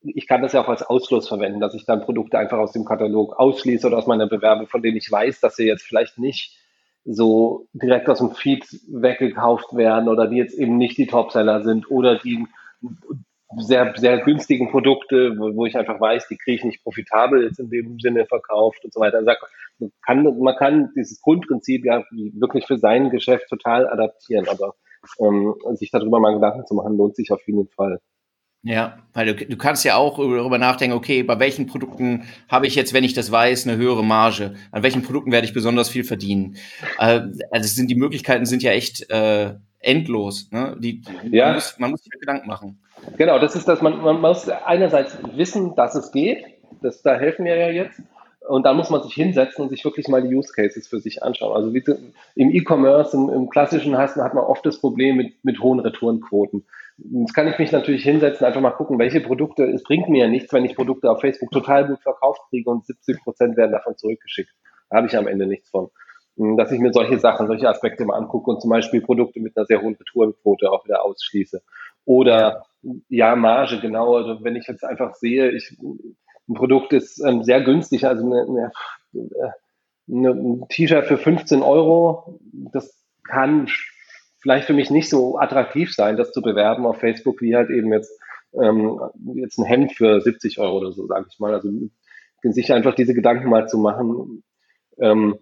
ich 0.02 0.26
kann 0.26 0.42
das 0.42 0.52
ja 0.52 0.62
auch 0.62 0.68
als 0.68 0.82
Ausschluss 0.82 1.28
verwenden, 1.28 1.60
dass 1.60 1.74
ich 1.74 1.84
dann 1.84 2.00
Produkte 2.00 2.38
einfach 2.38 2.58
aus 2.58 2.72
dem 2.72 2.84
Katalog 2.84 3.38
ausschließe 3.38 3.86
oder 3.86 3.98
aus 3.98 4.06
meiner 4.06 4.26
Bewerbung, 4.26 4.66
von 4.66 4.82
denen 4.82 4.96
ich 4.96 5.10
weiß, 5.10 5.40
dass 5.40 5.56
sie 5.56 5.66
jetzt 5.66 5.82
vielleicht 5.82 6.18
nicht 6.18 6.58
so 7.04 7.66
direkt 7.72 8.08
aus 8.08 8.18
dem 8.18 8.32
Feed 8.32 8.66
weggekauft 8.88 9.76
werden 9.76 10.08
oder 10.08 10.26
die 10.26 10.36
jetzt 10.36 10.58
eben 10.58 10.76
nicht 10.76 10.98
die 10.98 11.06
Topseller 11.06 11.62
sind 11.62 11.90
oder 11.90 12.18
die 12.18 12.46
sehr, 13.58 13.94
sehr 13.96 14.18
günstigen 14.18 14.70
Produkte, 14.70 15.36
wo, 15.38 15.54
wo 15.54 15.66
ich 15.66 15.76
einfach 15.76 16.00
weiß, 16.00 16.28
die 16.28 16.36
kriege 16.36 16.56
ich 16.56 16.64
nicht 16.64 16.82
profitabel 16.82 17.44
jetzt 17.44 17.60
in 17.60 17.70
dem 17.70 17.98
Sinne 18.00 18.26
verkauft 18.26 18.84
und 18.84 18.92
so 18.92 19.00
weiter. 19.00 19.18
Also 19.18 19.30
man 19.78 19.92
kann, 20.04 20.38
man 20.38 20.56
kann 20.56 20.90
dieses 20.96 21.20
Grundprinzip 21.20 21.84
ja 21.84 22.04
wirklich 22.10 22.66
für 22.66 22.78
sein 22.78 23.10
Geschäft 23.10 23.48
total 23.48 23.88
adaptieren, 23.88 24.48
aber 24.48 24.74
ähm, 25.20 25.54
sich 25.74 25.90
darüber 25.90 26.18
mal 26.18 26.34
Gedanken 26.34 26.66
zu 26.66 26.74
machen, 26.74 26.96
lohnt 26.96 27.16
sich 27.16 27.30
auf 27.30 27.46
jeden 27.46 27.68
Fall. 27.68 28.00
Ja, 28.62 28.98
weil 29.12 29.32
du, 29.32 29.46
du 29.46 29.56
kannst 29.56 29.84
ja 29.84 29.94
auch 29.94 30.16
darüber 30.16 30.58
nachdenken, 30.58 30.96
okay, 30.96 31.22
bei 31.22 31.38
welchen 31.38 31.68
Produkten 31.68 32.24
habe 32.48 32.66
ich 32.66 32.74
jetzt, 32.74 32.92
wenn 32.92 33.04
ich 33.04 33.14
das 33.14 33.30
weiß, 33.30 33.68
eine 33.68 33.76
höhere 33.76 34.02
Marge? 34.02 34.54
An 34.72 34.82
welchen 34.82 35.02
Produkten 35.02 35.30
werde 35.30 35.46
ich 35.46 35.54
besonders 35.54 35.88
viel 35.88 36.02
verdienen? 36.02 36.56
Äh, 36.98 37.20
also 37.52 37.68
sind 37.68 37.88
die 37.88 37.94
Möglichkeiten 37.94 38.44
sind 38.44 38.64
ja 38.64 38.72
echt 38.72 39.08
äh, 39.08 39.54
endlos. 39.78 40.50
Ne? 40.50 40.76
Die, 40.80 41.02
ja. 41.30 41.46
man, 41.46 41.54
muss, 41.54 41.78
man 41.78 41.90
muss 41.92 42.02
sich 42.02 42.10
Gedanken 42.18 42.48
machen. 42.48 42.80
Genau, 43.16 43.38
das 43.38 43.54
ist 43.56 43.68
das, 43.68 43.82
man, 43.82 44.00
man 44.02 44.20
muss 44.20 44.48
einerseits 44.48 45.16
wissen, 45.34 45.74
dass 45.74 45.94
es 45.94 46.12
geht, 46.12 46.44
das, 46.82 47.02
da 47.02 47.14
helfen 47.14 47.44
wir 47.44 47.56
ja 47.56 47.68
jetzt, 47.68 48.00
und 48.46 48.64
dann 48.64 48.76
muss 48.76 48.90
man 48.90 49.02
sich 49.02 49.14
hinsetzen 49.14 49.64
und 49.64 49.70
sich 49.70 49.84
wirklich 49.84 50.08
mal 50.08 50.22
die 50.22 50.34
Use 50.34 50.52
Cases 50.52 50.86
für 50.86 51.00
sich 51.00 51.22
anschauen. 51.22 51.54
Also 51.56 51.74
wie 51.74 51.82
im 52.36 52.50
E-Commerce, 52.50 53.16
im, 53.16 53.28
im, 53.28 53.50
klassischen 53.50 53.96
hast, 53.96 54.16
hat 54.16 54.34
man 54.34 54.44
oft 54.44 54.64
das 54.64 54.80
Problem 54.80 55.16
mit, 55.16 55.44
mit 55.44 55.60
hohen 55.60 55.80
Retourenquoten. 55.80 56.64
Jetzt 56.98 57.34
kann 57.34 57.48
ich 57.48 57.58
mich 57.58 57.72
natürlich 57.72 58.04
hinsetzen, 58.04 58.46
einfach 58.46 58.60
mal 58.60 58.70
gucken, 58.70 58.98
welche 58.98 59.20
Produkte, 59.20 59.64
es 59.64 59.82
bringt 59.82 60.08
mir 60.08 60.24
ja 60.24 60.28
nichts, 60.28 60.52
wenn 60.52 60.64
ich 60.64 60.76
Produkte 60.76 61.10
auf 61.10 61.20
Facebook 61.20 61.50
total 61.50 61.88
gut 61.88 62.00
verkauft 62.00 62.40
kriege 62.48 62.70
und 62.70 62.86
70 62.86 63.22
Prozent 63.22 63.56
werden 63.56 63.72
davon 63.72 63.96
zurückgeschickt. 63.96 64.50
Da 64.90 64.98
habe 64.98 65.08
ich 65.08 65.16
am 65.16 65.26
Ende 65.26 65.46
nichts 65.46 65.68
von. 65.68 65.90
hm, 66.36 66.56
dass 66.56 66.70
ich 66.70 66.78
mir 66.78 66.92
solche 66.92 67.18
Sachen, 67.18 67.48
solche 67.48 67.68
Aspekte 67.68 68.04
mal 68.04 68.16
angucke 68.16 68.50
und 68.50 68.60
zum 68.62 68.70
Beispiel 68.70 69.00
Produkte 69.00 69.40
mit 69.40 69.56
einer 69.56 69.66
sehr 69.66 69.82
hohen 69.82 69.96
Retourenquote 69.96 70.70
auch 70.70 70.84
wieder 70.84 71.04
ausschließe. 71.04 71.62
Oder 72.04 72.64
ja, 73.08 73.36
Marge, 73.36 73.80
genau. 73.80 74.16
Also 74.16 74.42
wenn 74.44 74.56
ich 74.56 74.66
jetzt 74.66 74.84
einfach 74.84 75.14
sehe, 75.14 75.50
ich, 75.50 75.76
ein 75.80 76.54
Produkt 76.54 76.92
ist 76.92 77.18
ähm, 77.24 77.42
sehr 77.42 77.62
günstig, 77.62 78.06
also 78.06 78.24
eine, 78.24 78.42
eine, 78.42 79.54
eine, 80.08 80.30
ein 80.30 80.68
T-Shirt 80.68 81.06
für 81.06 81.18
15 81.18 81.62
Euro, 81.62 82.38
das 82.72 83.04
kann 83.24 83.68
vielleicht 84.38 84.66
für 84.66 84.74
mich 84.74 84.90
nicht 84.90 85.08
so 85.08 85.38
attraktiv 85.38 85.92
sein, 85.92 86.16
das 86.16 86.32
zu 86.32 86.42
bewerben 86.42 86.86
auf 86.86 87.00
Facebook, 87.00 87.40
wie 87.40 87.56
halt 87.56 87.70
eben 87.70 87.92
jetzt, 87.92 88.12
ähm, 88.54 89.00
jetzt 89.34 89.58
ein 89.58 89.64
Hemd 89.64 89.92
für 89.92 90.20
70 90.20 90.60
Euro 90.60 90.78
oder 90.78 90.92
so, 90.92 91.06
sage 91.06 91.26
ich 91.28 91.38
mal. 91.38 91.54
Also 91.54 91.70
sich 92.42 92.72
einfach 92.72 92.94
diese 92.94 93.12
Gedanken 93.12 93.48
mal 93.48 93.68
zu 93.68 93.76
machen, 93.76 94.44
ähm, 94.98 95.38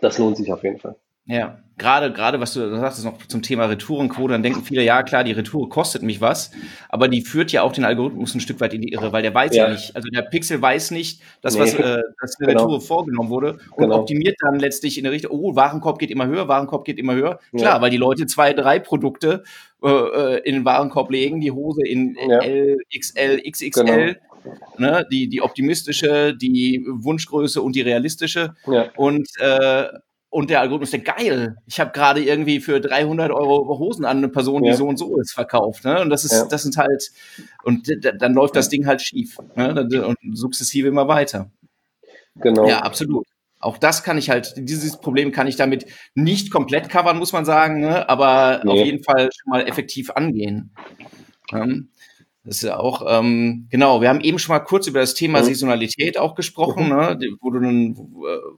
das 0.00 0.18
lohnt 0.18 0.36
sich 0.36 0.52
auf 0.52 0.62
jeden 0.62 0.78
Fall. 0.78 0.94
Ja, 1.30 1.58
gerade, 1.80 2.12
gerade 2.12 2.40
was 2.40 2.52
du 2.52 2.76
sagst, 2.76 3.04
noch 3.04 3.26
zum 3.26 3.42
Thema 3.42 3.64
Retourenquote, 3.64 4.32
dann 4.32 4.42
denken 4.42 4.62
viele, 4.62 4.82
ja 4.82 5.02
klar, 5.02 5.24
die 5.24 5.32
Retour 5.32 5.68
kostet 5.68 6.02
mich 6.02 6.20
was, 6.20 6.50
aber 6.88 7.08
die 7.08 7.22
führt 7.22 7.52
ja 7.52 7.62
auch 7.62 7.72
den 7.72 7.84
Algorithmus 7.84 8.34
ein 8.34 8.40
Stück 8.40 8.60
weit 8.60 8.74
in 8.74 8.82
die 8.82 8.92
Irre, 8.92 9.12
weil 9.12 9.22
der 9.22 9.34
weiß 9.34 9.54
ja, 9.54 9.64
ja 9.64 9.72
nicht, 9.72 9.96
also 9.96 10.08
der 10.08 10.22
Pixel 10.22 10.60
weiß 10.60 10.90
nicht, 10.90 11.22
dass 11.40 11.54
nee. 11.54 11.60
was, 11.60 11.74
äh, 11.74 12.02
dass 12.20 12.38
eine 12.38 12.52
genau. 12.52 12.64
Retour 12.64 12.80
vorgenommen 12.80 13.30
wurde 13.30 13.58
und 13.76 13.84
genau. 13.84 14.00
optimiert 14.00 14.36
dann 14.40 14.58
letztlich 14.58 14.98
in 14.98 15.04
der 15.04 15.12
Richtung, 15.12 15.30
oh, 15.32 15.56
Warenkorb 15.56 15.98
geht 15.98 16.10
immer 16.10 16.26
höher, 16.26 16.48
Warenkorb 16.48 16.84
geht 16.84 16.98
immer 16.98 17.14
höher. 17.14 17.38
Klar, 17.56 17.76
ja. 17.76 17.80
weil 17.80 17.90
die 17.90 17.96
Leute 17.96 18.26
zwei, 18.26 18.52
drei 18.52 18.78
Produkte 18.78 19.44
äh, 19.82 19.88
äh 19.88 20.40
in 20.44 20.56
den 20.56 20.64
Warenkorb 20.64 21.10
legen, 21.10 21.40
die 21.40 21.52
Hose 21.52 21.86
in 21.86 22.16
ja. 22.28 22.40
L, 22.40 22.76
XL, 22.96 23.40
XXL. 23.50 23.82
Genau. 23.82 24.16
Ne, 24.78 25.06
die, 25.12 25.28
die 25.28 25.42
optimistische, 25.42 26.34
die 26.34 26.82
Wunschgröße 26.88 27.60
und 27.60 27.76
die 27.76 27.82
realistische. 27.82 28.54
Ja. 28.66 28.88
Und 28.96 29.28
äh, 29.38 29.84
und 30.30 30.48
der 30.48 30.60
Algorithmus 30.60 30.92
denkt, 30.92 31.08
geil, 31.08 31.56
ich 31.66 31.80
habe 31.80 31.90
gerade 31.90 32.22
irgendwie 32.22 32.60
für 32.60 32.80
300 32.80 33.32
Euro 33.32 33.78
Hosen 33.78 34.04
an 34.04 34.18
eine 34.18 34.28
Person, 34.28 34.62
die 34.62 34.70
ja. 34.70 34.76
so 34.76 34.86
und 34.86 34.96
so 34.96 35.18
ist, 35.20 35.32
verkauft. 35.32 35.84
Ne? 35.84 36.00
Und 36.00 36.08
das 36.08 36.24
ist, 36.24 36.32
ja. 36.32 36.44
das 36.46 36.62
sind 36.62 36.76
halt, 36.76 37.10
und 37.64 37.88
dann 38.18 38.32
läuft 38.32 38.54
das 38.54 38.68
Ding 38.68 38.86
halt 38.86 39.02
schief. 39.02 39.38
Ne? 39.56 39.74
Und 40.06 40.16
sukzessive 40.32 40.86
immer 40.86 41.08
weiter. 41.08 41.50
Genau. 42.36 42.66
Ja, 42.68 42.80
absolut. 42.80 43.26
Auch 43.58 43.76
das 43.76 44.04
kann 44.04 44.16
ich 44.16 44.30
halt, 44.30 44.54
dieses 44.56 44.98
Problem 44.98 45.32
kann 45.32 45.48
ich 45.48 45.56
damit 45.56 45.84
nicht 46.14 46.50
komplett 46.50 46.88
covern, 46.88 47.18
muss 47.18 47.32
man 47.32 47.44
sagen, 47.44 47.80
ne? 47.80 48.08
aber 48.08 48.62
nee. 48.64 48.70
auf 48.70 48.86
jeden 48.86 49.02
Fall 49.02 49.28
schon 49.32 49.50
mal 49.50 49.66
effektiv 49.66 50.10
angehen. 50.10 50.70
Ähm, 51.52 51.90
das 52.42 52.56
ist 52.56 52.62
ja 52.62 52.78
auch, 52.78 53.04
ähm, 53.06 53.66
genau, 53.70 54.00
wir 54.00 54.08
haben 54.08 54.22
eben 54.22 54.38
schon 54.38 54.54
mal 54.54 54.60
kurz 54.60 54.86
über 54.86 55.00
das 55.00 55.12
Thema 55.12 55.40
mhm. 55.40 55.44
Saisonalität 55.44 56.16
auch 56.18 56.34
gesprochen, 56.34 56.84
mhm. 56.84 56.90
ne? 56.90 57.18
wo 57.40 57.50
du 57.50 57.60
dann, 57.60 57.94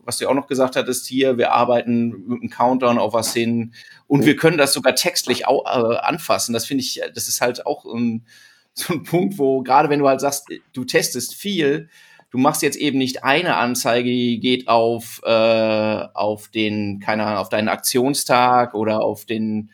was 0.04 0.18
du 0.18 0.28
auch 0.28 0.34
noch 0.34 0.46
gesagt 0.46 0.76
hattest 0.76 1.06
hier, 1.08 1.36
wir 1.36 1.52
arbeiten 1.52 2.24
mit 2.28 2.40
einem 2.40 2.50
Countdown 2.50 2.98
auf 2.98 3.12
was 3.12 3.34
hin 3.34 3.74
und 4.06 4.20
mhm. 4.20 4.26
wir 4.26 4.36
können 4.36 4.56
das 4.56 4.72
sogar 4.72 4.94
textlich 4.94 5.48
auch, 5.48 5.64
äh, 5.66 5.96
anfassen. 5.96 6.52
Das 6.52 6.64
finde 6.64 6.84
ich, 6.84 7.00
das 7.12 7.26
ist 7.26 7.40
halt 7.40 7.66
auch 7.66 7.84
um, 7.84 8.22
so 8.74 8.94
ein 8.94 9.02
Punkt, 9.02 9.38
wo 9.38 9.62
gerade 9.62 9.90
wenn 9.90 9.98
du 9.98 10.08
halt 10.08 10.20
sagst, 10.20 10.46
du 10.72 10.84
testest 10.84 11.34
viel, 11.34 11.88
du 12.30 12.38
machst 12.38 12.62
jetzt 12.62 12.76
eben 12.76 12.98
nicht 12.98 13.24
eine 13.24 13.56
Anzeige, 13.56 14.08
die 14.08 14.38
geht 14.38 14.68
auf, 14.68 15.20
äh, 15.24 16.06
auf 16.14 16.48
den, 16.48 17.00
keine 17.00 17.24
Ahnung, 17.24 17.38
auf 17.38 17.48
deinen 17.48 17.68
Aktionstag 17.68 18.74
oder 18.74 19.02
auf 19.02 19.26
den 19.26 19.70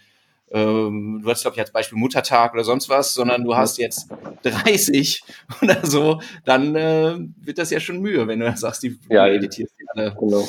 ähm, 0.50 1.20
du 1.22 1.30
hast, 1.30 1.42
glaube 1.42 1.56
ich, 1.56 1.60
als 1.60 1.70
Beispiel 1.70 1.98
Muttertag 1.98 2.54
oder 2.54 2.64
sonst 2.64 2.88
was, 2.88 3.14
sondern 3.14 3.44
du 3.44 3.56
hast 3.56 3.78
jetzt 3.78 4.08
30 4.42 5.22
oder 5.62 5.84
so, 5.84 6.20
dann 6.44 6.74
äh, 6.74 7.18
wird 7.40 7.58
das 7.58 7.70
ja 7.70 7.80
schon 7.80 8.00
Mühe, 8.00 8.26
wenn 8.26 8.40
du 8.40 8.56
sagst, 8.56 8.82
die 8.82 8.98
ja, 9.08 9.26
editierst 9.26 9.74
die 9.78 9.84
alle. 9.94 10.14
Genau. 10.18 10.48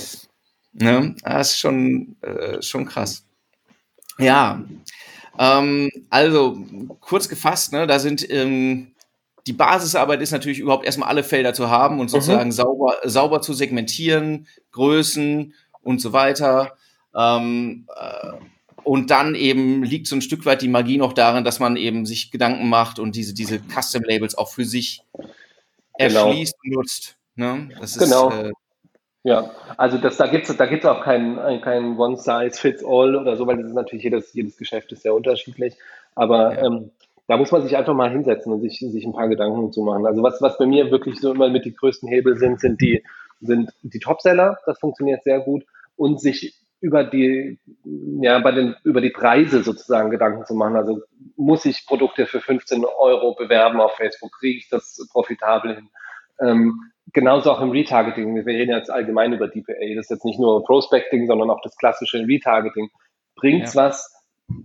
Ne? 0.74 1.16
Das 1.24 1.52
ist 1.52 1.60
schon, 1.60 2.16
äh, 2.22 2.62
schon 2.62 2.86
krass. 2.86 3.26
Ja, 4.18 4.64
ähm, 5.38 5.90
also 6.10 6.58
kurz 7.00 7.30
gefasst, 7.30 7.72
ne, 7.72 7.88
da 7.88 8.00
sind 8.00 8.30
ähm, 8.30 8.94
die 9.48 9.54
Basisarbeit 9.54 10.22
ist 10.22 10.32
natürlich 10.32 10.60
überhaupt 10.60 10.86
erstmal 10.86 11.10
alle 11.10 11.24
Felder 11.24 11.54
zu 11.54 11.70
haben 11.70 12.00
und 12.00 12.08
mhm. 12.08 12.10
sozusagen 12.10 12.50
mhm. 12.50 12.54
sauber, 12.54 12.98
sauber 13.06 13.42
zu 13.42 13.54
segmentieren, 13.54 14.48
Größen 14.72 15.54
und 15.82 16.02
so 16.02 16.14
weiter. 16.14 16.74
Ähm, 17.16 17.88
äh, 17.96 18.34
und 18.90 19.12
dann 19.12 19.36
eben 19.36 19.84
liegt 19.84 20.08
so 20.08 20.16
ein 20.16 20.22
Stück 20.24 20.48
weit 20.48 20.64
die 20.64 20.68
Magie 20.68 20.98
noch 20.98 21.14
darin, 21.14 21.44
dass 21.44 21.60
man 21.60 21.76
eben 21.78 22.08
sich 22.08 22.32
Gedanken 22.32 22.70
macht 22.70 22.98
und 22.98 23.16
diese, 23.16 23.36
diese 23.36 23.60
Custom-Labels 23.60 24.36
auch 24.36 24.50
für 24.50 24.66
sich 24.66 25.04
genau. 25.14 26.26
erschließt 26.26 26.56
und 26.64 26.72
nutzt. 26.72 27.16
Ne? 27.36 27.70
Das 27.80 28.00
genau. 28.00 28.30
Ist, 28.30 28.36
äh, 28.36 28.52
ja, 29.26 29.52
also 29.78 30.00
das, 30.00 30.18
da 30.18 30.26
gibt 30.26 30.50
es 30.50 30.58
da 30.58 30.66
gibt's 30.66 30.88
auch 30.88 31.04
kein, 31.04 31.38
kein 31.62 32.00
One-Size-Fits-All 32.00 33.16
oder 33.16 33.36
so, 33.36 33.46
weil 33.46 33.58
das 33.58 33.68
ist 33.68 33.76
natürlich 33.76 34.06
jedes, 34.06 34.34
jedes 34.34 34.58
Geschäft 34.58 34.92
ist 34.92 35.04
sehr 35.04 35.14
unterschiedlich. 35.14 35.76
Aber 36.16 36.56
ja. 36.56 36.66
ähm, 36.66 36.90
da 37.28 37.38
muss 37.38 37.52
man 37.52 37.62
sich 37.62 37.78
einfach 37.78 37.94
mal 37.94 38.10
hinsetzen 38.10 38.52
und 38.52 38.62
sich, 38.62 38.80
sich 38.80 39.06
ein 39.06 39.14
paar 39.14 39.30
Gedanken 39.30 39.72
zu 39.72 39.84
machen. 39.84 40.08
Also 40.08 40.24
was, 40.24 40.42
was 40.42 40.58
bei 40.58 40.66
mir 40.66 40.90
wirklich 40.90 41.20
so 41.20 41.32
immer 41.32 41.50
mit 41.50 41.64
die 41.64 41.76
größten 41.76 42.10
Hebel 42.10 42.40
sind, 42.40 42.60
sind 42.60 42.82
die, 42.82 43.04
sind 43.40 43.70
die 43.84 44.00
Topseller. 44.00 44.58
Das 44.66 44.80
funktioniert 44.80 45.24
sehr 45.24 45.42
gut. 45.42 45.64
Und 45.96 46.20
sich 46.20 46.56
über 46.82 47.04
die, 47.04 47.60
ja, 48.22 48.40
bei 48.40 48.52
den, 48.52 48.76
über 48.84 49.02
die 49.02 49.10
Preise 49.10 49.64
sozusagen 49.64 50.10
Gedanken 50.10 50.46
zu 50.46 50.54
machen. 50.54 50.76
Also 50.76 51.02
muss 51.36 51.66
ich 51.66 51.86
Produkte 51.86 52.26
für 52.26 52.40
15 52.40 52.86
Euro 52.86 53.36
bewerben 53.36 53.82
auf 53.82 53.94
Facebook? 53.94 54.32
Kriege 54.40 54.60
ich 54.60 54.70
das 54.70 55.08
profitabel 55.12 55.76
hin? 55.76 55.90
Ähm, 56.40 56.80
genauso 57.12 57.52
auch 57.52 57.62
im 57.62 57.72
Retargeting. 57.72 58.36
Wir 58.36 58.46
reden 58.46 58.72
jetzt 58.72 58.90
allgemein 58.90 59.34
über 59.34 59.48
DPA. 59.48 59.74
Das 59.96 60.06
ist 60.06 60.12
jetzt 60.12 60.26
nicht 60.26 60.40
nur 60.40 60.64
Prospecting, 60.64 61.28
sondern 61.28 61.50
auch 61.50 61.62
das 61.62 61.76
klassische 61.76 62.20
Retargeting. 62.20 62.90
Bringt's 63.36 63.74
ja. 63.74 63.84
was, 63.84 64.16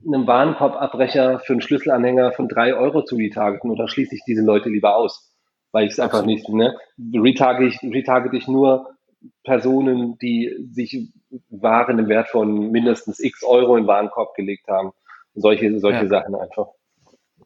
einem 0.06 0.26
Warenkorbabbrecher 0.26 1.40
für 1.40 1.54
einen 1.54 1.62
Schlüsselanhänger 1.62 2.32
von 2.32 2.48
drei 2.48 2.74
Euro 2.74 3.04
zu 3.04 3.16
retargeten 3.16 3.70
oder 3.70 3.88
schließe 3.88 4.14
ich 4.14 4.22
diese 4.26 4.42
Leute 4.42 4.68
lieber 4.68 4.96
aus? 4.96 5.32
Weil 5.72 5.86
ich 5.86 5.92
es 5.92 6.00
einfach 6.00 6.24
nicht, 6.24 6.48
ne? 6.48 6.76
Retargete 7.12 7.66
ich, 7.66 7.94
retargete 7.94 8.36
ich 8.36 8.46
nur 8.46 8.93
Personen, 9.42 10.18
die 10.18 10.54
sich 10.72 11.08
Waren 11.50 11.98
im 11.98 12.08
Wert 12.08 12.28
von 12.28 12.70
mindestens 12.70 13.18
x 13.18 13.42
Euro 13.42 13.76
in 13.76 13.84
den 13.84 13.88
Warenkorb 13.88 14.34
gelegt 14.34 14.68
haben. 14.68 14.92
Solche, 15.34 15.78
solche 15.80 16.02
ja. 16.02 16.08
Sachen 16.08 16.34
einfach. 16.34 16.68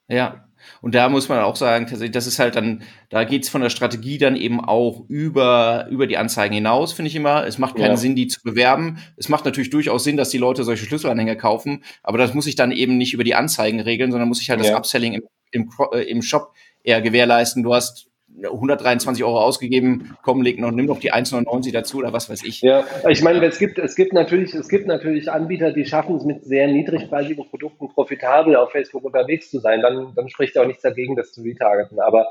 Ja, 0.09 0.49
und 0.81 0.95
da 0.95 1.09
muss 1.09 1.29
man 1.29 1.41
auch 1.41 1.57
sagen, 1.57 1.87
tatsächlich, 1.87 2.13
das 2.13 2.27
ist 2.27 2.39
halt 2.39 2.57
dann, 2.57 2.83
da 3.11 3.25
geht's 3.25 3.49
von 3.49 3.61
der 3.61 3.71
Strategie 3.71 4.19
dann 4.19 4.37
eben 4.37 4.65
auch 4.65 5.05
über, 5.09 5.87
über 5.91 6.07
die 6.07 6.17
Anzeigen 6.17 6.55
hinaus, 6.55 6.93
finde 6.93 7.09
ich 7.09 7.17
immer. 7.17 7.47
Es 7.47 7.59
macht 7.59 7.77
keinen 7.77 7.91
ja. 7.91 7.97
Sinn, 7.97 8.17
die 8.17 8.27
zu 8.27 8.43
bewerben. 8.43 8.99
Es 9.17 9.29
macht 9.29 9.45
natürlich 9.45 9.71
durchaus 9.71 10.05
Sinn, 10.05 10.17
dass 10.17 10.31
die 10.31 10.39
Leute 10.39 10.65
solche 10.65 10.87
Schlüsselanhänger 10.87 11.37
kaufen, 11.37 11.85
aber 12.03 12.19
das 12.19 12.35
muss 12.35 12.47
ich 12.47 12.57
dann 12.57 12.73
eben 12.73 12.97
nicht 12.97 13.15
über 13.15 13.25
die 13.25 13.35
Anzeigen 13.35 13.81
regeln, 13.81 14.11
sondern 14.11 14.29
muss 14.29 14.43
ich 14.43 14.51
halt 14.51 14.61
ja. 14.61 14.71
das 14.71 14.79
Upselling 14.79 15.15
im, 15.15 15.23
im, 15.53 15.71
äh, 15.93 16.03
im 16.03 16.23
Shop 16.23 16.53
eher 16.83 17.01
gewährleisten. 17.03 17.63
Du 17.63 17.75
hast 17.75 18.08
123 18.45 19.25
Euro 19.25 19.41
ausgegeben, 19.41 20.17
komm, 20.23 20.43
leg 20.43 20.59
noch, 20.59 20.71
nimm 20.71 20.87
noch 20.87 21.01
die 21.01 21.13
1,99 21.13 21.73
dazu 21.73 21.99
oder 21.99 22.13
was 22.13 22.31
weiß 22.31 22.45
ich. 22.45 22.61
Ja, 22.63 22.85
ich 23.09 23.23
meine, 23.23 23.45
es 23.45 23.59
gibt, 23.59 23.79
es 23.79 23.95
gibt 23.97 24.13
natürlich, 24.13 24.55
es 24.55 24.69
gibt 24.69 24.87
natürlich 24.87 25.31
Anbieter, 25.31 25.73
die 25.73 25.85
schaffen 25.85 26.17
es 26.17 26.25
mit 26.25 26.45
sehr 26.45 26.69
niedrigpreisigen 26.69 27.49
Produkten 27.49 27.89
profitabel 27.89 28.57
auf 28.57 28.71
Facebook 28.73 29.05
unterwegs 29.05 29.51
zu 29.51 29.61
sein. 29.61 29.81
Dann, 29.81 30.13
dann 30.15 30.29
spricht 30.29 30.59
auch 30.59 30.67
nichts 30.67 30.83
dagegen, 30.83 31.17
das 31.17 31.33
zu 31.33 31.43
retargeten. 31.43 32.01
Aber 32.01 32.29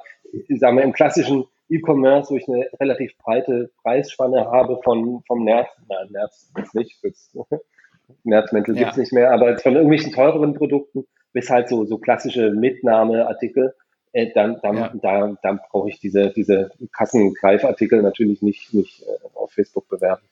ich 0.47 0.59
sage 0.59 0.75
mal, 0.75 0.81
im 0.81 0.93
klassischen 0.93 1.45
E-Commerce, 1.69 2.31
wo 2.31 2.37
ich 2.37 2.47
eine 2.47 2.67
relativ 2.79 3.17
breite 3.17 3.71
Preisspanne 3.81 4.45
habe 4.45 4.79
von, 4.83 5.21
vom 5.27 5.43
Nerz, 5.43 5.67
nein, 5.89 6.07
Nerz 6.11 6.51
jetzt 6.57 6.75
nicht, 6.75 6.97
jetzt, 7.03 7.37
Nerzmäntel 8.23 8.75
ja. 8.75 8.83
gibt's 8.83 8.97
nicht 8.97 9.13
mehr, 9.13 9.31
aber 9.31 9.57
von 9.57 9.73
irgendwelchen 9.73 10.13
teureren 10.13 10.53
Produkten 10.53 11.05
bis 11.33 11.49
halt 11.49 11.67
so, 11.67 11.85
so 11.85 11.97
klassische 11.97 12.51
Mitnahmeartikel, 12.51 13.75
äh, 14.17 14.31
dann, 14.33 14.57
dann, 14.63 14.77
ja. 14.77 14.91
da, 14.99 15.37
dann 15.43 15.59
brauche 15.69 15.89
ich 15.89 15.99
diese, 15.99 16.31
diese 16.31 16.71
Kassengreifartikel 16.91 18.01
natürlich 18.01 18.41
nicht, 18.41 18.73
nicht 18.73 19.03
äh, 19.03 19.05
auf 19.35 19.51
Facebook 19.51 19.87
bewerben. 19.87 20.23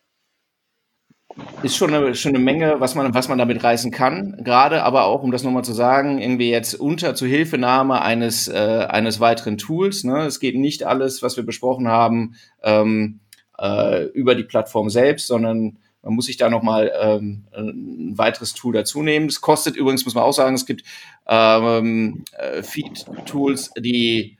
Ist 1.62 1.76
schon 1.76 1.94
eine, 1.94 2.16
schon 2.16 2.34
eine 2.34 2.44
Menge, 2.44 2.80
was 2.80 2.96
man, 2.96 3.14
was 3.14 3.28
man 3.28 3.38
damit 3.38 3.64
reißen 3.64 3.92
kann. 3.92 4.42
Gerade 4.44 4.82
aber 4.84 5.06
auch, 5.06 5.22
um 5.22 5.32
das 5.32 5.44
nochmal 5.44 5.64
zu 5.64 5.74
sagen, 5.74 6.18
irgendwie 6.18 6.50
jetzt 6.50 6.74
unter 6.74 7.14
Zuhilfenahme 7.14 8.02
eines, 8.02 8.48
äh, 8.48 8.88
eines 8.90 9.20
weiteren 9.20 9.60
Tools. 9.60 10.04
Ne? 10.04 10.26
Es 10.26 10.40
geht 10.40 10.56
nicht 10.56 10.84
alles, 10.84 11.22
was 11.22 11.38
wir 11.38 11.46
besprochen 11.46 11.88
haben, 11.88 12.36
ähm, 12.64 13.20
äh, 13.60 14.06
über 14.06 14.34
die 14.34 14.46
Plattform 14.46 14.90
selbst, 14.90 15.28
sondern 15.28 15.78
man 16.06 16.14
muss 16.14 16.28
sich 16.28 16.38
da 16.38 16.52
nochmal 16.52 16.92
ähm, 17.02 17.48
ein 17.52 18.18
weiteres 18.18 18.54
Tool 18.54 18.74
dazu 18.74 19.02
nehmen. 19.02 19.26
Es 19.26 19.42
kostet 19.42 19.76
übrigens, 19.76 20.06
muss 20.06 20.14
man 20.14 20.24
auch 20.24 20.34
sagen, 20.34 20.54
es 20.54 20.68
gibt 20.68 20.84
ähm, 21.28 22.24
äh, 22.38 22.62
Feed-Tools, 22.62 23.72
die 23.80 24.38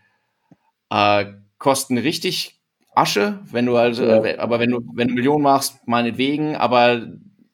äh, 0.92 1.26
kosten 1.58 1.98
richtig 1.98 2.62
Asche, 2.94 3.40
wenn 3.52 3.66
du 3.66 3.76
also, 3.76 4.06
ja. 4.06 4.38
aber 4.38 4.60
wenn 4.60 4.70
du, 4.70 4.80
wenn 4.94 5.08
du 5.10 5.16
Millionen 5.16 5.44
machst, 5.44 5.86
meinetwegen, 5.88 6.56
aber 6.56 7.08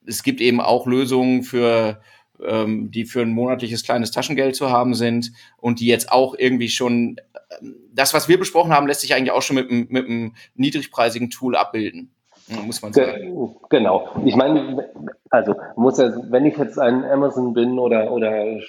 es 0.05 0.23
gibt 0.23 0.41
eben 0.41 0.59
auch 0.59 0.85
Lösungen 0.85 1.43
für 1.43 2.01
ähm, 2.45 2.91
die 2.91 3.05
für 3.05 3.21
ein 3.21 3.31
monatliches 3.31 3.83
kleines 3.83 4.11
Taschengeld 4.11 4.57
zu 4.57 4.69
haben 4.69 4.93
sind 4.93 5.31
und 5.57 5.79
die 5.79 5.87
jetzt 5.87 6.11
auch 6.11 6.35
irgendwie 6.37 6.69
schon 6.69 7.15
ähm, 7.61 7.75
das, 7.93 8.13
was 8.13 8.27
wir 8.27 8.37
besprochen 8.37 8.73
haben, 8.73 8.87
lässt 8.87 9.01
sich 9.01 9.13
eigentlich 9.13 9.31
auch 9.31 9.41
schon 9.41 9.55
mit, 9.55 9.71
mit 9.89 10.05
einem 10.05 10.35
niedrigpreisigen 10.55 11.29
Tool 11.29 11.55
abbilden. 11.55 12.11
Muss 12.65 12.81
man 12.81 12.93
sagen. 12.93 13.55
Genau. 13.69 14.09
Ich 14.25 14.35
meine, 14.35 14.89
also 15.29 15.55
muss 15.75 15.97
ja, 15.97 16.11
wenn 16.29 16.45
ich 16.45 16.57
jetzt 16.57 16.79
ein 16.79 17.03
Amazon 17.05 17.53
bin 17.53 17.79
oder, 17.79 18.11
oder 18.11 18.59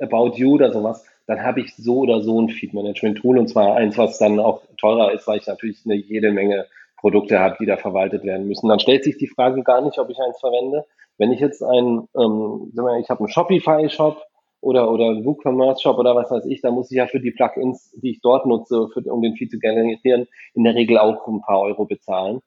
About 0.00 0.36
You 0.36 0.54
oder 0.54 0.72
sowas, 0.72 1.04
dann 1.26 1.42
habe 1.42 1.60
ich 1.60 1.76
so 1.76 1.98
oder 1.98 2.22
so 2.22 2.40
ein 2.40 2.48
Feed-Management-Tool 2.48 3.38
und 3.38 3.48
zwar 3.48 3.76
eins, 3.76 3.98
was 3.98 4.18
dann 4.18 4.40
auch 4.40 4.62
teurer 4.78 5.12
ist, 5.12 5.26
weil 5.26 5.38
ich 5.38 5.46
natürlich 5.46 5.82
eine 5.84 5.94
jede 5.94 6.32
Menge 6.32 6.66
Produkte 6.96 7.38
habe, 7.38 7.56
die 7.60 7.66
da 7.66 7.76
verwaltet 7.76 8.24
werden 8.24 8.48
müssen. 8.48 8.68
Dann 8.68 8.80
stellt 8.80 9.04
sich 9.04 9.18
die 9.18 9.28
Frage 9.28 9.62
gar 9.62 9.80
nicht, 9.82 9.98
ob 9.98 10.10
ich 10.10 10.18
eins 10.18 10.40
verwende. 10.40 10.84
Wenn 11.16 11.32
ich 11.32 11.40
jetzt 11.40 11.62
ein, 11.62 12.08
ähm, 12.16 12.72
ich 13.00 13.10
habe 13.10 13.20
einen 13.20 13.28
Shopify-Shop 13.28 14.22
oder, 14.60 14.90
oder 14.90 15.06
einen 15.06 15.24
WooCommerce-Shop 15.24 15.98
oder 15.98 16.16
was 16.16 16.30
weiß 16.30 16.46
ich, 16.46 16.60
da 16.60 16.70
muss 16.70 16.90
ich 16.90 16.96
ja 16.96 17.06
für 17.06 17.20
die 17.20 17.30
Plugins, 17.30 17.92
die 18.02 18.12
ich 18.12 18.20
dort 18.20 18.46
nutze, 18.46 18.88
für, 18.92 19.00
um 19.12 19.22
den 19.22 19.34
Feed 19.34 19.50
zu 19.50 19.58
generieren, 19.58 20.26
in 20.54 20.64
der 20.64 20.74
Regel 20.74 20.98
auch 20.98 21.26
ein 21.28 21.42
paar 21.42 21.60
Euro 21.60 21.84
bezahlen. 21.84 22.40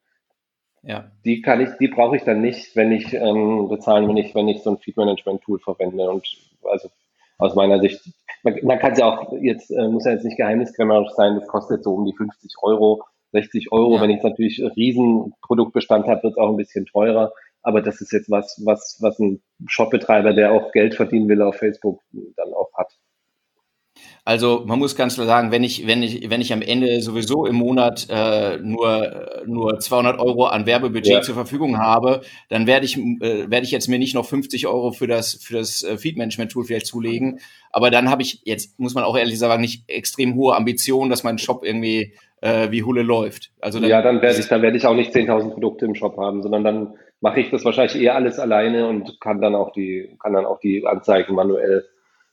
Ja. 0.83 1.11
Die 1.25 1.41
kann 1.41 1.61
ich, 1.61 1.69
die 1.79 1.87
brauche 1.87 2.17
ich 2.17 2.23
dann 2.23 2.41
nicht, 2.41 2.75
wenn 2.75 2.91
ich 2.91 3.13
ähm, 3.13 3.67
bezahlen, 3.69 4.07
wenn 4.07 4.17
ich, 4.17 4.33
wenn 4.33 4.47
ich 4.47 4.63
so 4.63 4.71
ein 4.71 4.77
Feed-Management-Tool 4.77 5.59
verwende. 5.59 6.09
Und 6.09 6.25
also 6.63 6.89
aus 7.37 7.55
meiner 7.55 7.79
Sicht, 7.79 8.01
man, 8.43 8.55
man 8.63 8.79
kann 8.79 8.93
es 8.93 8.99
ja 8.99 9.05
auch 9.05 9.31
jetzt, 9.41 9.69
äh, 9.71 9.87
muss 9.87 10.05
ja 10.05 10.11
jetzt 10.11 10.25
nicht 10.25 10.37
geheimniskrämerisch 10.37 11.11
sein, 11.11 11.35
das 11.35 11.47
kostet 11.47 11.83
so 11.83 11.93
um 11.93 12.05
die 12.05 12.15
50 12.15 12.53
Euro, 12.63 13.03
60 13.31 13.71
Euro. 13.71 13.95
Ja. 13.95 14.01
Wenn 14.01 14.09
ich 14.09 14.23
natürlich 14.23 14.59
einen 14.59 14.71
riesen 14.71 15.33
Produktbestand 15.41 16.07
habe, 16.07 16.23
wird 16.23 16.33
es 16.33 16.37
auch 16.37 16.49
ein 16.49 16.57
bisschen 16.57 16.85
teurer. 16.87 17.31
Aber 17.63 17.81
das 17.81 18.01
ist 18.01 18.11
jetzt 18.11 18.31
was, 18.31 18.59
was, 18.65 18.97
was 19.01 19.19
ein 19.19 19.41
Shopbetreiber, 19.67 20.33
der 20.33 20.51
auch 20.51 20.71
Geld 20.71 20.95
verdienen 20.95 21.29
will 21.29 21.43
auf 21.43 21.57
Facebook, 21.57 22.01
dann 22.11 22.53
auch 22.53 22.71
hat. 22.73 22.91
Also 24.23 24.63
man 24.67 24.77
muss 24.77 24.95
ganz 24.95 25.15
klar 25.15 25.25
sagen, 25.25 25.51
wenn 25.51 25.63
ich, 25.63 25.87
wenn 25.87 26.03
ich, 26.03 26.29
wenn 26.29 26.41
ich 26.41 26.53
am 26.53 26.61
Ende 26.61 27.01
sowieso 27.01 27.47
im 27.47 27.55
Monat 27.55 28.05
äh, 28.09 28.57
nur, 28.57 29.43
nur 29.47 29.79
200 29.79 30.19
Euro 30.19 30.45
an 30.45 30.67
Werbebudget 30.67 31.11
ja. 31.11 31.21
zur 31.21 31.33
Verfügung 31.33 31.79
habe, 31.79 32.21
dann 32.47 32.67
werde 32.67 32.85
ich, 32.85 32.97
äh, 32.97 33.49
werde 33.49 33.65
ich 33.65 33.71
jetzt 33.71 33.87
mir 33.87 33.97
nicht 33.97 34.13
noch 34.13 34.25
50 34.25 34.67
Euro 34.67 34.91
für 34.91 35.07
das, 35.07 35.33
für 35.33 35.55
das 35.55 35.81
äh, 35.81 35.97
Feed-Management-Tool 35.97 36.65
vielleicht 36.65 36.85
zulegen. 36.85 37.39
Aber 37.71 37.89
dann 37.89 38.11
habe 38.11 38.21
ich 38.21 38.41
jetzt, 38.43 38.79
muss 38.79 38.93
man 38.93 39.03
auch 39.05 39.17
ehrlich 39.17 39.39
sagen, 39.39 39.59
nicht 39.59 39.89
extrem 39.89 40.35
hohe 40.35 40.55
Ambitionen, 40.55 41.09
dass 41.09 41.23
mein 41.23 41.39
Shop 41.39 41.65
irgendwie 41.65 42.13
äh, 42.41 42.69
wie 42.69 42.83
Hulle 42.83 43.01
läuft. 43.01 43.51
Also 43.59 43.79
dann, 43.79 43.89
ja, 43.89 44.03
dann 44.03 44.21
werde 44.21 44.39
ich, 44.39 44.47
dann 44.47 44.61
werde 44.61 44.77
ich 44.77 44.85
auch 44.85 44.95
nicht 44.95 45.15
10.000 45.15 45.49
Produkte 45.49 45.85
im 45.85 45.95
Shop 45.95 46.17
haben, 46.17 46.43
sondern 46.43 46.63
dann 46.63 46.93
mache 47.21 47.39
ich 47.39 47.49
das 47.49 47.65
wahrscheinlich 47.65 47.99
eher 47.99 48.15
alles 48.15 48.37
alleine 48.37 48.87
und 48.87 49.19
kann 49.19 49.41
dann 49.41 49.55
auch 49.55 49.71
die, 49.71 50.15
kann 50.21 50.33
dann 50.33 50.45
auch 50.45 50.59
die 50.59 50.85
Anzeigen 50.85 51.33
manuell 51.33 51.85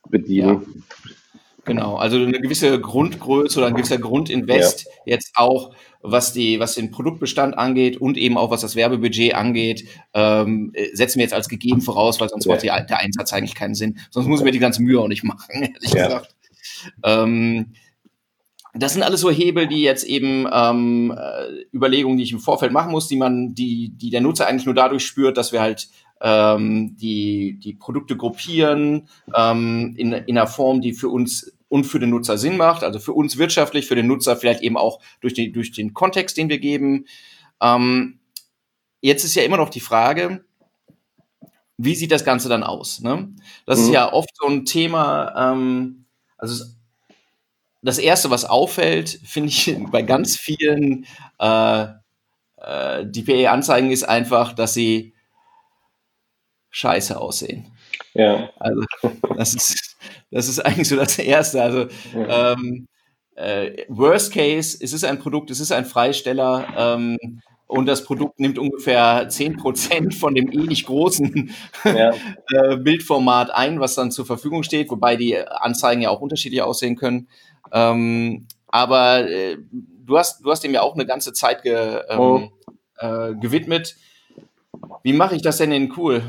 bedienen. 0.07 0.61
Ja. 0.61 1.11
Genau, 1.65 1.95
also 1.97 2.17
eine 2.17 2.39
gewisse 2.39 2.79
Grundgröße 2.79 3.59
oder 3.59 3.67
ein 3.67 3.75
gewisser 3.75 3.97
Grundinvest 3.97 4.85
ja. 4.85 4.91
jetzt 5.05 5.31
auch, 5.35 5.73
was 6.01 6.31
die, 6.31 6.59
was 6.59 6.75
den 6.75 6.91
Produktbestand 6.91 7.57
angeht 7.57 7.97
und 7.97 8.17
eben 8.17 8.37
auch 8.37 8.51
was 8.51 8.61
das 8.61 8.75
Werbebudget 8.75 9.35
angeht, 9.35 9.85
ähm, 10.13 10.71
setzen 10.93 11.19
wir 11.19 11.23
jetzt 11.23 11.33
als 11.33 11.49
gegeben 11.49 11.81
voraus, 11.81 12.19
weil 12.19 12.29
sonst 12.29 12.45
ja. 12.45 12.53
macht 12.53 12.63
die, 12.63 12.67
der 12.67 12.99
Einsatz 12.99 13.33
eigentlich 13.33 13.55
keinen 13.55 13.75
Sinn. 13.75 13.99
Sonst 14.09 14.27
muss 14.27 14.43
wir 14.43 14.51
die 14.51 14.59
ganze 14.59 14.81
Mühe 14.81 14.99
auch 14.99 15.07
nicht 15.07 15.23
machen, 15.23 15.47
ehrlich 15.73 15.93
ja. 15.93 16.05
gesagt. 16.07 16.35
Ähm, 17.03 17.73
das 18.73 18.93
sind 18.93 19.03
alles 19.03 19.21
so 19.21 19.31
Hebel, 19.31 19.67
die 19.67 19.81
jetzt 19.81 20.03
eben 20.03 20.47
ähm, 20.51 21.11
äh, 21.17 21.75
Überlegungen, 21.75 22.17
die 22.17 22.23
ich 22.23 22.31
im 22.31 22.39
Vorfeld 22.39 22.71
machen 22.71 22.91
muss, 22.91 23.07
die 23.07 23.17
man, 23.17 23.55
die, 23.55 23.89
die 23.89 24.11
der 24.11 24.21
Nutzer 24.21 24.47
eigentlich 24.47 24.65
nur 24.65 24.75
dadurch 24.75 25.05
spürt, 25.05 25.37
dass 25.37 25.51
wir 25.51 25.59
halt 25.59 25.89
ähm, 26.21 26.95
die, 26.97 27.59
die 27.59 27.73
Produkte 27.73 28.17
gruppieren 28.17 29.07
ähm, 29.35 29.93
in, 29.97 30.13
in 30.13 30.37
einer 30.37 30.47
Form, 30.47 30.81
die 30.81 30.93
für 30.93 31.09
uns 31.09 31.53
und 31.69 31.83
für 31.83 31.99
den 31.99 32.09
Nutzer 32.09 32.37
Sinn 32.37 32.57
macht, 32.57 32.83
also 32.83 32.99
für 32.99 33.13
uns 33.13 33.37
wirtschaftlich, 33.37 33.87
für 33.87 33.95
den 33.95 34.07
Nutzer 34.07 34.35
vielleicht 34.35 34.61
eben 34.61 34.75
auch 34.75 34.99
durch, 35.21 35.33
die, 35.33 35.51
durch 35.51 35.71
den 35.71 35.93
Kontext, 35.93 36.35
den 36.35 36.49
wir 36.49 36.59
geben. 36.59 37.05
Ähm, 37.61 38.19
jetzt 39.01 39.23
ist 39.23 39.35
ja 39.35 39.43
immer 39.43 39.57
noch 39.57 39.69
die 39.69 39.79
Frage, 39.79 40.43
wie 41.77 41.95
sieht 41.95 42.11
das 42.11 42.25
Ganze 42.25 42.49
dann 42.49 42.63
aus? 42.63 42.99
Ne? 43.01 43.29
Das 43.65 43.79
mhm. 43.79 43.85
ist 43.85 43.91
ja 43.91 44.11
oft 44.11 44.35
so 44.35 44.47
ein 44.47 44.65
Thema, 44.65 45.51
ähm, 45.53 46.05
also 46.37 46.65
das 47.81 47.97
Erste, 47.97 48.29
was 48.29 48.45
auffällt, 48.45 49.19
finde 49.23 49.49
ich 49.49 49.77
bei 49.91 50.01
ganz 50.01 50.37
vielen 50.37 51.05
äh, 51.39 51.85
äh, 52.57 53.05
DPA-Anzeigen, 53.05 53.91
ist 53.91 54.03
einfach, 54.03 54.53
dass 54.53 54.73
sie 54.73 55.13
scheiße 56.71 57.19
aussehen. 57.19 57.67
Ja. 58.13 58.49
Also 58.57 58.83
das 59.35 59.53
ist, 59.55 59.97
das 60.31 60.47
ist 60.47 60.59
eigentlich 60.59 60.87
so 60.87 60.95
das 60.95 61.17
Erste. 61.19 61.61
Also 61.61 61.87
ja. 62.15 62.53
ähm, 62.53 62.87
äh, 63.35 63.85
Worst 63.87 64.33
Case, 64.33 64.77
es 64.81 64.93
ist 64.93 65.03
ein 65.03 65.19
Produkt, 65.19 65.49
es 65.49 65.59
ist 65.59 65.71
ein 65.71 65.85
Freisteller 65.85 66.67
ähm, 66.77 67.17
und 67.67 67.85
das 67.85 68.03
Produkt 68.03 68.39
nimmt 68.39 68.57
ungefähr 68.57 69.29
10% 69.29 70.17
von 70.17 70.33
dem 70.33 70.51
ähnlich 70.51 70.85
großen 70.85 71.51
ja. 71.85 72.11
äh, 72.51 72.77
Bildformat 72.77 73.51
ein, 73.51 73.79
was 73.79 73.95
dann 73.95 74.11
zur 74.11 74.25
Verfügung 74.25 74.63
steht, 74.63 74.89
wobei 74.89 75.15
die 75.15 75.37
Anzeigen 75.37 76.01
ja 76.01 76.09
auch 76.09 76.21
unterschiedlich 76.21 76.61
aussehen 76.61 76.95
können. 76.95 77.27
Ähm, 77.71 78.47
aber 78.67 79.29
äh, 79.29 79.57
du 79.71 80.17
hast, 80.17 80.43
du 80.43 80.51
hast 80.51 80.63
dem 80.63 80.73
ja 80.73 80.81
auch 80.81 80.95
eine 80.95 81.05
ganze 81.05 81.31
Zeit 81.33 81.63
ge, 81.63 82.01
ähm, 82.09 82.19
oh. 82.19 82.49
äh, 82.97 83.35
gewidmet. 83.35 83.95
Wie 85.03 85.13
mache 85.13 85.35
ich 85.35 85.41
das 85.41 85.57
denn 85.57 85.71
in 85.71 85.93
cool? 85.97 86.23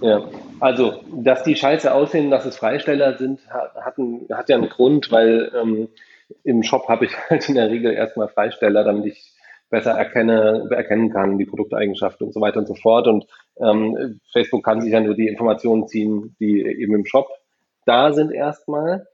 Ja, 0.00 0.28
also, 0.60 1.02
dass 1.12 1.42
die 1.42 1.56
scheiße 1.56 1.92
aussehen, 1.92 2.30
dass 2.30 2.44
es 2.44 2.56
Freisteller 2.56 3.18
sind, 3.18 3.40
hat, 3.50 3.98
ein, 3.98 4.26
hat 4.32 4.48
ja 4.48 4.56
einen 4.56 4.68
Grund, 4.68 5.10
weil 5.10 5.50
ähm, 5.54 5.88
im 6.44 6.62
Shop 6.62 6.88
habe 6.88 7.06
ich 7.06 7.12
halt 7.30 7.48
in 7.48 7.54
der 7.56 7.70
Regel 7.70 7.92
erstmal 7.92 8.28
Freisteller, 8.28 8.84
damit 8.84 9.06
ich 9.06 9.32
besser 9.68 9.92
erkenne, 9.92 10.68
erkennen 10.70 11.10
kann, 11.10 11.38
die 11.38 11.46
Produkteigenschaften 11.46 12.26
und 12.26 12.32
so 12.32 12.40
weiter 12.40 12.58
und 12.58 12.66
so 12.66 12.74
fort. 12.74 13.06
Und 13.06 13.26
ähm, 13.60 14.20
Facebook 14.32 14.64
kann 14.64 14.80
sich 14.80 14.92
ja 14.92 15.00
nur 15.00 15.14
die 15.14 15.28
Informationen 15.28 15.86
ziehen, 15.86 16.34
die 16.40 16.60
eben 16.60 16.94
im 16.94 17.06
Shop 17.06 17.28
da 17.84 18.12
sind 18.12 18.32
erstmal. 18.32 19.06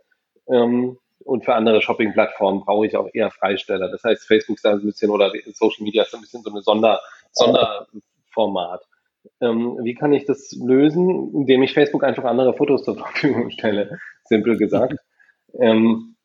Ähm, 0.48 0.98
und 1.24 1.44
für 1.44 1.54
andere 1.54 1.82
Shopping-Plattformen 1.82 2.64
brauche 2.64 2.86
ich 2.86 2.96
auch 2.96 3.08
eher 3.12 3.30
Freisteller. 3.30 3.88
Das 3.88 4.04
heißt, 4.04 4.26
Facebook 4.26 4.56
ist 4.56 4.64
da 4.64 4.72
ein 4.72 4.82
bisschen 4.82 5.10
oder 5.10 5.32
Social 5.52 5.84
Media 5.84 6.02
ist 6.04 6.14
ein 6.14 6.20
bisschen 6.20 6.42
so 6.42 6.50
eine 6.50 6.62
Sonder, 6.62 7.00
Sonderformat. 7.32 8.82
Ähm, 9.40 9.78
wie 9.82 9.94
kann 9.94 10.12
ich 10.12 10.24
das 10.24 10.52
lösen? 10.52 11.32
Indem 11.34 11.62
ich 11.62 11.74
Facebook 11.74 12.04
einfach 12.04 12.24
andere 12.24 12.54
Fotos 12.54 12.84
zur 12.84 12.96
Verfügung 12.96 13.50
stelle, 13.50 13.98
simpel 14.24 14.56
gesagt. 14.56 14.98
Ähm, 15.58 16.16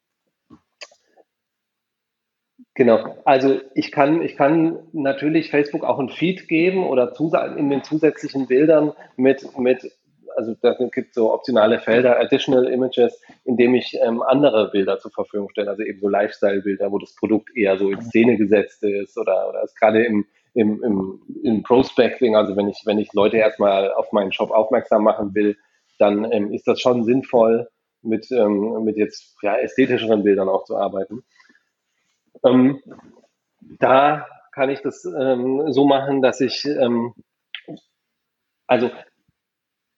genau, 2.74 3.18
also 3.26 3.60
ich 3.76 3.92
kann, 3.92 4.22
ich 4.22 4.36
kann 4.36 4.80
natürlich 4.94 5.50
Facebook 5.50 5.84
auch 5.84 6.00
ein 6.00 6.10
Feed 6.10 6.48
geben 6.48 6.86
oder 6.86 7.14
in 7.58 7.70
den 7.70 7.84
zusätzlichen 7.84 8.48
Bildern 8.48 8.94
mit, 9.16 9.58
mit 9.58 9.92
also 10.36 10.56
da 10.62 10.76
gibt 10.92 11.14
so 11.14 11.34
optionale 11.34 11.80
Felder, 11.80 12.20
Additional 12.20 12.68
Images, 12.68 13.22
indem 13.44 13.76
ich 13.76 13.98
ähm, 14.02 14.22
andere 14.22 14.70
Bilder 14.72 15.00
zur 15.00 15.12
Verfügung 15.12 15.50
stelle, 15.50 15.70
also 15.70 15.84
eben 15.84 16.00
so 16.00 16.08
Lifestyle-Bilder, 16.08 16.92
wo 16.92 17.00
das 17.00 17.16
Produkt 17.16 17.56
eher 17.56 17.78
so 17.78 17.90
in 17.90 18.02
Szene 18.02 18.38
gesetzt 18.38 18.84
ist 18.84 19.18
oder, 19.18 19.50
oder 19.50 19.64
ist 19.64 19.78
gerade 19.80 20.04
im, 20.04 20.26
im, 20.54 20.84
im, 20.84 21.22
im 21.44 21.64
Prospecting, 21.64 22.36
also 22.36 22.56
wenn 22.56 22.68
ich, 22.68 22.82
wenn 22.86 23.00
ich 23.00 23.14
Leute 23.14 23.38
erstmal 23.38 23.92
auf 23.94 24.12
meinen 24.12 24.32
Shop 24.32 24.52
aufmerksam 24.52 25.04
machen 25.04 25.34
will, 25.34 25.58
dann 25.98 26.30
ähm, 26.32 26.52
ist 26.52 26.68
das 26.68 26.82
schon 26.82 27.04
sinnvoll, 27.04 27.70
mit, 28.02 28.32
ähm, 28.32 28.84
mit 28.84 28.98
jetzt 28.98 29.36
ja, 29.42 29.58
ästhetischeren 29.58 30.24
Bildern 30.24 30.50
auch 30.50 30.64
zu 30.66 30.76
arbeiten. 30.76 31.24
Ähm, 32.44 32.82
da 33.80 34.26
kann 34.52 34.70
ich 34.70 34.82
das 34.82 35.06
ähm, 35.06 35.72
so 35.72 35.86
machen, 35.86 36.22
dass 36.22 36.42
ich, 36.42 36.66
ähm, 36.66 37.14
also 38.68 38.90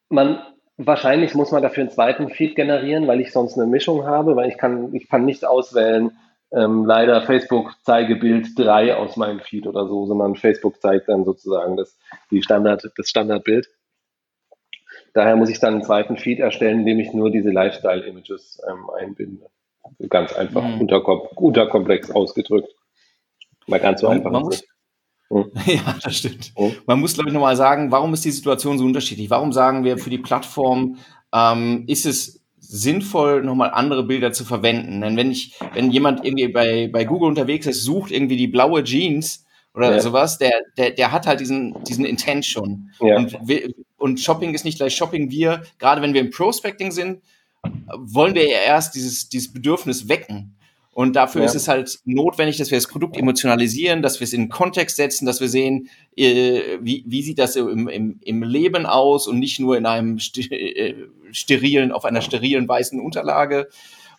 man, 0.08 0.42
wahrscheinlich 0.76 1.34
muss 1.34 1.50
man 1.50 1.62
dafür 1.62 1.82
einen 1.82 1.90
zweiten 1.90 2.28
Feed 2.28 2.54
generieren, 2.54 3.06
weil 3.06 3.20
ich 3.20 3.32
sonst 3.32 3.58
eine 3.58 3.66
Mischung 3.66 4.06
habe, 4.06 4.36
weil 4.36 4.48
ich 4.48 4.58
kann, 4.58 4.94
ich 4.94 5.08
kann 5.08 5.24
nicht 5.24 5.44
auswählen, 5.44 6.16
ähm, 6.54 6.84
leider 6.84 7.22
Facebook 7.22 7.74
Zeigebild 7.82 8.58
3 8.58 8.96
aus 8.96 9.16
meinem 9.16 9.40
Feed 9.40 9.66
oder 9.66 9.86
so, 9.88 10.06
sondern 10.06 10.36
Facebook 10.36 10.80
zeigt 10.80 11.08
dann 11.08 11.24
sozusagen 11.24 11.76
das, 11.76 11.98
die 12.30 12.42
Standard, 12.42 12.90
das 12.96 13.08
Standardbild. 13.08 13.68
Daher 15.12 15.36
muss 15.36 15.48
ich 15.48 15.60
dann 15.60 15.74
einen 15.74 15.84
zweiten 15.84 16.16
Feed 16.16 16.40
erstellen, 16.40 16.80
indem 16.80 17.00
ich 17.00 17.12
nur 17.12 17.30
diese 17.30 17.50
Lifestyle-Images 17.50 18.60
ähm, 18.68 18.90
einbinde. 18.90 19.46
Ganz 20.08 20.32
einfach, 20.32 20.62
mhm. 20.62 20.88
unterkomplex 21.36 22.10
ausgedrückt. 22.10 22.68
Mal 23.66 23.80
ganz 23.80 24.00
so 24.00 24.08
einfach. 24.08 24.30
Man 24.30 24.42
muss, 24.42 24.64
hm. 25.30 25.50
Ja, 25.66 25.96
das 26.02 26.16
stimmt. 26.16 26.52
Hm. 26.56 26.72
Man 26.86 27.00
muss, 27.00 27.14
glaube 27.14 27.28
ich, 27.28 27.34
nochmal 27.34 27.56
sagen, 27.56 27.90
warum 27.90 28.14
ist 28.14 28.24
die 28.24 28.30
Situation 28.30 28.78
so 28.78 28.84
unterschiedlich? 28.84 29.30
Warum 29.30 29.52
sagen 29.52 29.84
wir 29.84 29.98
für 29.98 30.10
die 30.10 30.18
Plattform, 30.18 30.98
ähm, 31.32 31.84
ist 31.86 32.06
es 32.06 32.43
sinnvoll, 32.68 33.42
nochmal 33.42 33.70
andere 33.70 34.04
Bilder 34.04 34.32
zu 34.32 34.44
verwenden. 34.44 35.00
Denn 35.00 35.16
wenn 35.16 35.30
ich, 35.30 35.54
wenn 35.72 35.90
jemand 35.90 36.24
irgendwie 36.24 36.48
bei, 36.48 36.88
bei 36.92 37.04
Google 37.04 37.28
unterwegs 37.28 37.66
ist, 37.66 37.82
sucht 37.82 38.10
irgendwie 38.10 38.36
die 38.36 38.48
blaue 38.48 38.82
Jeans 38.84 39.44
oder 39.74 39.92
ja. 39.92 40.00
sowas, 40.00 40.38
der, 40.38 40.52
der, 40.76 40.90
der 40.90 41.12
hat 41.12 41.26
halt 41.26 41.40
diesen, 41.40 41.82
diesen 41.84 42.04
Intent 42.04 42.46
schon. 42.46 42.90
Ja. 43.00 43.16
Und, 43.16 43.36
und 43.96 44.20
Shopping 44.20 44.54
ist 44.54 44.64
nicht 44.64 44.78
gleich 44.78 44.94
Shopping. 44.94 45.30
Wir, 45.30 45.62
gerade 45.78 46.00
wenn 46.02 46.14
wir 46.14 46.20
im 46.20 46.30
Prospecting 46.30 46.90
sind, 46.90 47.22
wollen 47.96 48.34
wir 48.34 48.48
ja 48.48 48.58
erst 48.58 48.94
dieses, 48.94 49.28
dieses 49.28 49.52
Bedürfnis 49.52 50.08
wecken. 50.08 50.56
Und 50.94 51.16
dafür 51.16 51.40
ja. 51.42 51.46
ist 51.46 51.56
es 51.56 51.68
halt 51.68 51.98
notwendig, 52.04 52.56
dass 52.56 52.70
wir 52.70 52.78
das 52.78 52.86
Produkt 52.86 53.16
emotionalisieren, 53.16 54.00
dass 54.00 54.20
wir 54.20 54.24
es 54.24 54.32
in 54.32 54.42
den 54.42 54.48
Kontext 54.48 54.96
setzen, 54.96 55.26
dass 55.26 55.40
wir 55.40 55.48
sehen, 55.48 55.88
äh, 56.16 56.78
wie, 56.80 57.04
wie 57.06 57.22
sieht 57.22 57.38
das 57.38 57.56
im, 57.56 57.88
im, 57.88 58.20
im 58.22 58.42
Leben 58.42 58.86
aus 58.86 59.26
und 59.26 59.40
nicht 59.40 59.58
nur 59.58 59.76
in 59.76 59.86
einem 59.86 60.18
äh, 60.18 60.94
sterilen, 61.32 61.90
auf 61.90 62.04
einer 62.04 62.22
sterilen 62.22 62.68
weißen 62.68 63.00
Unterlage 63.00 63.68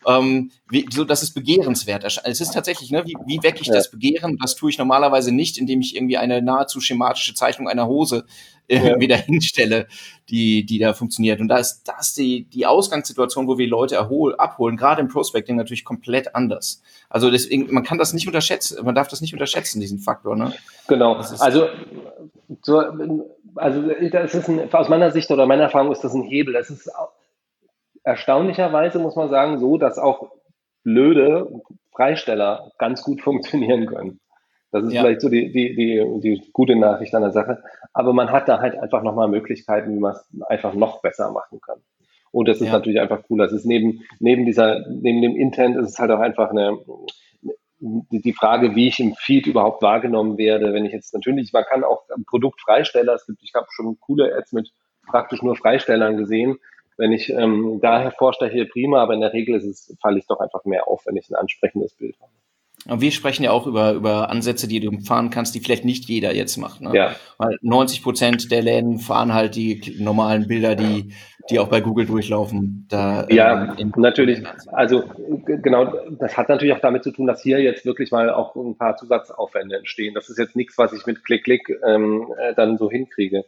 ähm, 0.06 0.52
wie, 0.70 0.86
so 0.92 1.04
dass 1.04 1.24
es 1.24 1.34
begehrenswert 1.34 2.04
erscheint. 2.04 2.28
Es 2.28 2.42
ist 2.42 2.54
tatsächlich, 2.54 2.92
ne, 2.92 3.04
wie, 3.06 3.16
wie 3.26 3.44
wecke 3.44 3.62
ich 3.62 3.68
ja. 3.68 3.74
das 3.74 3.90
Begehren? 3.90 4.38
Das 4.42 4.56
tue 4.56 4.70
ich 4.70 4.78
normalerweise 4.78 5.32
nicht, 5.32 5.58
indem 5.58 5.82
ich 5.82 5.96
irgendwie 5.96 6.18
eine 6.18 6.42
nahezu 6.42 6.80
schematische 6.80 7.34
Zeichnung 7.34 7.68
einer 7.68 7.88
Hose 7.88 8.26
äh, 8.68 8.90
ja. 8.90 9.00
wieder 9.00 9.16
hinstelle, 9.18 9.88
die, 10.30 10.66
die 10.66 10.80
da 10.80 10.94
funktioniert. 10.94 11.40
Und 11.40 11.48
da 11.48 11.58
ist 11.58 11.84
das 11.86 12.14
die, 12.14 12.46
die 12.46 12.66
Ausgangssituation, 12.66 13.48
wo 13.48 13.58
wir 13.58 13.68
Leute 13.68 13.96
erhol, 13.96 14.36
abholen, 14.36 14.78
gerade 14.78 15.02
im 15.02 15.08
Prospecting 15.08 15.56
natürlich 15.56 15.86
komplett 15.86 16.36
anders. 16.36 16.82
Also 17.10 17.30
deswegen, 17.32 17.74
man 17.74 17.84
kann 17.84 17.98
das 17.98 18.14
nicht 18.14 18.28
unterschätzen, 18.28 18.84
man 18.84 18.96
darf 18.96 19.08
das 19.08 19.22
nicht 19.22 19.34
unterschätzen, 19.34 19.80
diesen 19.80 20.00
Faktor. 20.00 20.36
Ne? 20.36 20.54
Genau. 20.88 21.16
Also, 21.16 21.68
so, 22.62 22.84
also 23.56 23.82
das 24.12 24.36
ist 24.36 24.50
ein, 24.50 24.74
aus 24.74 24.90
meiner 24.90 25.12
Sicht 25.12 25.32
oder 25.32 25.46
meiner 25.46 25.64
Erfahrung 25.64 25.92
ist 25.92 26.04
das 26.04 26.14
ein 26.14 26.24
Hebel. 26.24 26.54
Das 26.54 26.70
ist 26.70 26.90
erstaunlicherweise 28.04 29.00
muss 29.00 29.16
man 29.16 29.30
sagen, 29.30 29.60
so, 29.60 29.78
dass 29.78 29.98
auch 29.98 30.32
blöde 30.84 31.50
Freisteller 31.94 32.72
ganz 32.78 33.02
gut 33.04 33.22
funktionieren 33.24 33.88
können. 33.88 34.20
Das 34.76 34.84
ist 34.84 34.94
ja. 34.94 35.02
vielleicht 35.02 35.22
so 35.22 35.30
die, 35.30 35.54
die, 35.54 35.74
die, 35.74 36.20
die 36.20 36.52
gute 36.52 36.76
Nachricht 36.76 37.16
an 37.16 37.22
der 37.22 37.32
Sache. 37.32 37.64
Aber 37.94 38.12
man 38.12 38.30
hat 38.30 38.50
da 38.50 38.60
halt 38.60 38.78
einfach 38.78 39.04
nochmal 39.04 39.30
Möglichkeiten, 39.30 39.96
wie 39.96 40.00
man 40.00 40.12
es 40.12 40.28
einfach 40.50 40.74
noch 40.74 41.02
besser 41.02 41.32
machen 41.32 41.62
kann. 41.62 41.80
Und 42.32 42.50
das 42.50 42.60
ist 42.60 42.68
ja. 42.68 42.74
natürlich 42.74 43.00
einfach 43.00 43.24
cool. 43.30 43.38
Das 43.38 43.54
ist 43.54 43.66
neben, 43.66 44.02
neben 44.20 44.46
dieser, 44.46 44.86
neben 44.90 45.22
dem 45.22 45.38
Intent 45.38 45.78
ist 45.78 45.92
es 45.92 45.98
halt 46.00 46.12
auch 46.12 46.20
einfach 46.20 46.50
eine, 46.50 46.78
die, 47.80 48.34
Frage, 48.34 48.76
wie 48.76 48.90
ich 48.90 49.00
im 49.00 49.16
Feed 49.16 49.48
überhaupt 49.48 49.82
wahrgenommen 49.82 50.38
werde. 50.38 50.74
Wenn 50.74 50.84
ich 50.84 50.92
jetzt 50.92 51.14
natürlich, 51.14 51.54
man 51.54 51.64
kann 51.64 51.86
auch 51.86 52.04
Produktfreisteller, 52.28 53.14
es 53.14 53.26
gibt, 53.26 53.42
ich 53.44 53.54
habe 53.56 53.68
schon 53.70 53.98
coole 54.02 54.36
Ads 54.36 54.52
mit 54.52 54.74
praktisch 55.08 55.42
nur 55.42 55.56
Freistellern 55.56 56.18
gesehen, 56.18 56.58
wenn 56.98 57.14
ich 57.14 57.30
ähm, 57.30 57.80
da 57.82 58.02
hervorsteche, 58.02 58.66
prima, 58.66 59.02
aber 59.02 59.14
in 59.14 59.22
der 59.22 59.32
Regel 59.32 59.56
ist 59.56 59.66
es, 59.66 59.98
falle 60.02 60.20
ich 60.20 60.28
doch 60.28 60.42
einfach 60.42 60.66
mehr 60.66 60.90
auf, 60.90 61.06
wenn 61.06 61.16
ich 61.16 61.30
ein 61.30 61.36
ansprechendes 61.36 61.94
Bild 61.94 62.20
habe. 62.20 62.32
Und 62.88 63.02
wir 63.02 63.12
sprechen 63.12 63.44
ja 63.44 63.52
auch 63.52 63.66
über, 63.66 63.94
über 63.94 64.30
Ansätze, 64.30 64.68
die 64.68 64.80
du 64.80 64.92
fahren 65.00 65.32
kannst, 65.32 65.56
die 65.56 65.60
vielleicht 65.60 65.86
nicht 65.86 66.06
jeder 66.06 66.36
jetzt 66.36 66.58
macht. 66.58 66.82
Ne? 66.82 66.92
Ja. 66.94 67.16
Weil 67.38 67.58
90 67.62 68.04
Prozent 68.04 68.52
der 68.52 68.62
Läden 68.62 69.00
fahren 69.00 69.34
halt 69.34 69.56
die 69.56 69.96
normalen 70.00 70.48
Bilder, 70.48 70.76
die, 70.76 71.14
die 71.50 71.60
auch 71.60 71.68
bei 71.68 71.82
Google 71.82 72.06
durchlaufen. 72.06 72.86
Da, 72.90 73.28
ja, 73.30 73.76
ähm, 73.78 73.92
natürlich. 73.96 74.44
Also 74.72 75.04
genau, 75.46 75.94
das 76.20 76.38
hat 76.38 76.50
natürlich 76.50 76.76
auch 76.76 76.82
damit 76.82 77.04
zu 77.04 77.12
tun, 77.12 77.26
dass 77.26 77.42
hier 77.42 77.60
jetzt 77.60 77.86
wirklich 77.86 78.12
mal 78.12 78.30
auch 78.30 78.56
ein 78.56 78.78
paar 78.78 78.96
Zusatzaufwände 78.98 79.78
entstehen. 79.78 80.14
Das 80.14 80.30
ist 80.30 80.38
jetzt 80.38 80.56
nichts, 80.56 80.78
was 80.78 80.94
ich 80.94 81.08
mit 81.08 81.24
Klick, 81.26 81.44
Klick 81.44 81.70
ähm, 81.86 82.28
äh, 82.40 82.54
dann 82.54 82.78
so 82.78 82.92
hinkriege. 82.92 83.46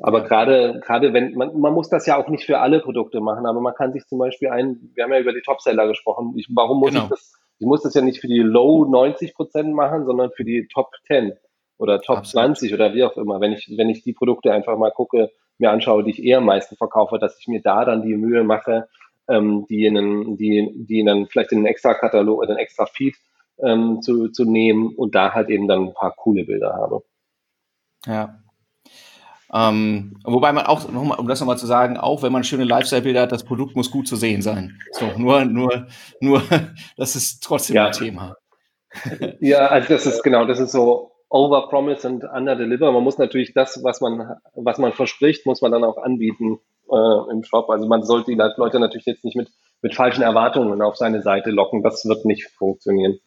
Aber 0.00 0.22
gerade, 0.22 0.80
gerade 0.84 1.12
wenn, 1.12 1.34
man, 1.34 1.58
man 1.58 1.72
muss 1.72 1.88
das 1.88 2.06
ja 2.06 2.16
auch 2.16 2.28
nicht 2.28 2.44
für 2.44 2.60
alle 2.60 2.80
Produkte 2.80 3.20
machen, 3.20 3.46
aber 3.46 3.60
man 3.60 3.74
kann 3.74 3.92
sich 3.92 4.06
zum 4.06 4.18
Beispiel 4.18 4.48
ein, 4.48 4.90
wir 4.94 5.04
haben 5.04 5.12
ja 5.12 5.18
über 5.18 5.32
die 5.32 5.42
Topseller 5.42 5.88
gesprochen, 5.88 6.34
ich, 6.36 6.48
warum 6.54 6.78
muss 6.78 6.90
genau. 6.90 7.04
ich 7.04 7.10
das, 7.10 7.32
ich 7.58 7.66
muss 7.66 7.82
das 7.82 7.94
ja 7.94 8.02
nicht 8.02 8.20
für 8.20 8.28
die 8.28 8.38
Low 8.38 8.84
90 8.84 9.34
Prozent 9.34 9.74
machen, 9.74 10.04
sondern 10.04 10.30
für 10.30 10.44
die 10.44 10.68
Top 10.72 10.90
10 11.06 11.32
oder 11.76 12.00
Top 12.00 12.18
Absolut. 12.18 12.46
20 12.56 12.74
oder 12.74 12.94
wie 12.94 13.04
auch 13.04 13.16
immer. 13.16 13.40
Wenn 13.40 13.52
ich, 13.52 13.72
wenn 13.76 13.88
ich 13.88 14.02
die 14.02 14.12
Produkte 14.12 14.52
einfach 14.52 14.76
mal 14.76 14.90
gucke, 14.90 15.30
mir 15.58 15.70
anschaue, 15.70 16.04
die 16.04 16.10
ich 16.10 16.22
eher 16.22 16.38
am 16.38 16.44
meisten 16.44 16.76
verkaufe, 16.76 17.18
dass 17.18 17.38
ich 17.40 17.48
mir 17.48 17.60
da 17.60 17.84
dann 17.84 18.02
die 18.02 18.16
Mühe 18.16 18.44
mache, 18.44 18.88
ähm, 19.28 19.66
die 19.68 19.84
in 19.86 19.98
einen, 19.98 20.36
die, 20.36 20.72
die 20.74 21.04
dann 21.04 21.26
vielleicht 21.26 21.52
in 21.52 21.58
einen 21.58 21.66
extra 21.66 21.94
Katalog 21.94 22.38
oder 22.38 22.50
einen 22.50 22.58
extra 22.58 22.86
Feed 22.86 23.16
ähm, 23.58 24.00
zu, 24.02 24.28
zu 24.28 24.44
nehmen 24.44 24.94
und 24.94 25.14
da 25.14 25.34
halt 25.34 25.50
eben 25.50 25.66
dann 25.66 25.88
ein 25.88 25.94
paar 25.94 26.14
coole 26.14 26.44
Bilder 26.44 26.74
habe. 26.74 27.02
Ja, 28.06 28.38
ähm, 29.52 30.18
wobei 30.24 30.52
man 30.52 30.66
auch, 30.66 30.90
noch 30.90 31.04
mal, 31.04 31.14
um 31.14 31.26
das 31.26 31.40
nochmal 31.40 31.58
zu 31.58 31.66
sagen, 31.66 31.96
auch 31.96 32.22
wenn 32.22 32.32
man 32.32 32.44
schöne 32.44 32.64
Lifestyle-Bilder 32.64 33.22
hat, 33.22 33.32
das 33.32 33.44
Produkt 33.44 33.76
muss 33.76 33.90
gut 33.90 34.06
zu 34.06 34.16
sehen 34.16 34.42
sein. 34.42 34.78
So, 34.92 35.06
nur, 35.16 35.44
nur, 35.44 35.86
nur, 36.20 36.42
das 36.96 37.16
ist 37.16 37.42
trotzdem 37.42 37.76
ja. 37.76 37.86
ein 37.86 37.92
Thema. 37.92 38.36
Ja, 39.40 39.66
also 39.66 39.88
das 39.88 40.06
ist 40.06 40.22
genau, 40.22 40.44
das 40.44 40.58
ist 40.58 40.72
so 40.72 41.12
over 41.30 41.68
promise 41.68 42.06
and 42.06 42.24
under 42.24 42.56
deliver. 42.56 42.90
Man 42.92 43.04
muss 43.04 43.18
natürlich 43.18 43.52
das, 43.54 43.82
was 43.82 44.00
man, 44.00 44.36
was 44.54 44.78
man 44.78 44.92
verspricht, 44.92 45.46
muss 45.46 45.62
man 45.62 45.72
dann 45.72 45.84
auch 45.84 45.98
anbieten 45.98 46.58
äh, 46.90 47.30
im 47.30 47.42
Shop. 47.44 47.68
Also 47.70 47.86
man 47.86 48.02
sollte 48.02 48.30
die 48.30 48.38
Leute 48.56 48.80
natürlich 48.80 49.06
jetzt 49.06 49.24
nicht 49.24 49.36
mit, 49.36 49.48
mit 49.82 49.94
falschen 49.94 50.22
Erwartungen 50.22 50.80
auf 50.82 50.96
seine 50.96 51.22
Seite 51.22 51.50
locken. 51.50 51.82
Das 51.82 52.04
wird 52.06 52.24
nicht 52.24 52.48
funktionieren. 52.56 53.18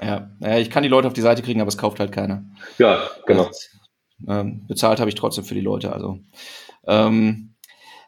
Ja, 0.00 0.30
ich 0.56 0.70
kann 0.70 0.82
die 0.82 0.88
Leute 0.88 1.08
auf 1.08 1.12
die 1.12 1.20
Seite 1.20 1.42
kriegen, 1.42 1.60
aber 1.60 1.68
es 1.68 1.76
kauft 1.76 2.00
halt 2.00 2.12
keiner. 2.12 2.44
Ja, 2.78 3.00
genau. 3.26 3.44
Das, 3.44 3.70
ähm, 4.28 4.66
bezahlt 4.66 5.00
habe 5.00 5.08
ich 5.08 5.16
trotzdem 5.16 5.44
für 5.44 5.54
die 5.54 5.60
Leute. 5.60 5.92
Also 5.92 6.18
ähm, 6.86 7.50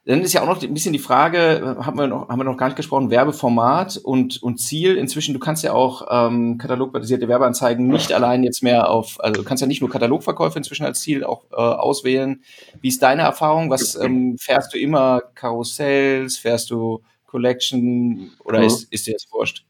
dann 0.05 0.23
ist 0.23 0.33
ja 0.33 0.43
auch 0.43 0.47
noch 0.47 0.61
ein 0.61 0.75
bisschen 0.75 0.93
die 0.93 0.99
Frage, 0.99 1.77
haben 1.79 1.97
wir 1.97 2.09
noch, 2.09 2.29
haben 2.29 2.41
wir 2.41 2.45
noch 2.45 2.57
gar 2.57 2.67
nicht 2.67 2.77
gesprochen, 2.77 3.11
Werbeformat 3.11 3.99
und, 3.99 4.43
und 4.43 4.59
Ziel. 4.59 4.97
Inzwischen, 4.97 5.33
du 5.33 5.39
kannst 5.39 5.63
ja 5.63 5.75
auch 5.75 6.09
ähm, 6.11 6.59
katalogbasierte 6.59 7.29
Werbeanzeigen 7.29 7.87
nicht 7.87 8.13
allein 8.13 8.43
jetzt 8.43 8.65
mehr 8.65 8.91
auf, 8.91 9.23
also 9.23 9.43
du 9.43 9.47
kannst 9.47 9.61
ja 9.61 9.69
nicht 9.69 9.81
nur 9.81 9.91
Katalogverkäufe 9.91 10.59
inzwischen 10.59 10.85
als 10.85 11.01
Ziel 11.01 11.23
auch 11.23 11.45
äh, 11.53 11.55
auswählen. 11.55 12.43
Wie 12.81 12.89
ist 12.89 13.01
deine 13.01 13.23
Erfahrung? 13.23 13.71
Was 13.71 13.95
ähm, 13.95 14.37
fährst 14.41 14.75
du 14.75 14.79
immer 14.79 15.23
Karussells, 15.37 16.37
fährst 16.37 16.71
du 16.71 17.03
Collection 17.27 18.33
oder 18.45 18.59
mhm. 18.59 18.67
ist, 18.67 18.93
ist 18.93 19.07
dir 19.07 19.13
das 19.13 19.29
wurscht? 19.31 19.65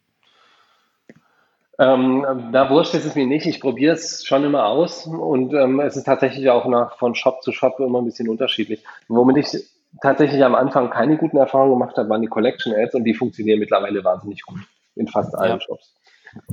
Ähm, 1.78 2.50
da 2.52 2.70
wurscht 2.70 2.94
ist 2.94 3.06
es 3.06 3.14
mir 3.14 3.26
nicht. 3.26 3.46
Ich 3.46 3.60
probiere 3.60 3.94
es 3.94 4.24
schon 4.24 4.44
immer 4.44 4.66
aus 4.66 5.06
und 5.06 5.54
ähm, 5.54 5.80
es 5.80 5.96
ist 5.96 6.04
tatsächlich 6.04 6.50
auch 6.50 6.66
nach, 6.66 6.98
von 6.98 7.14
Shop 7.14 7.42
zu 7.42 7.52
Shop 7.52 7.80
immer 7.80 8.00
ein 8.00 8.04
bisschen 8.04 8.28
unterschiedlich. 8.28 8.84
Womit 9.08 9.38
ich 9.38 9.64
tatsächlich 10.00 10.44
am 10.44 10.54
Anfang 10.54 10.90
keine 10.90 11.16
guten 11.16 11.38
Erfahrungen 11.38 11.72
gemacht 11.72 11.96
habe, 11.96 12.08
waren 12.08 12.22
die 12.22 12.28
Collection 12.28 12.74
Ads 12.74 12.94
und 12.94 13.04
die 13.04 13.14
funktionieren 13.14 13.58
mittlerweile 13.58 14.04
wahnsinnig 14.04 14.42
gut 14.42 14.60
in 14.96 15.08
fast 15.08 15.34
allen 15.34 15.58
ja. 15.58 15.60
Shops. 15.60 15.94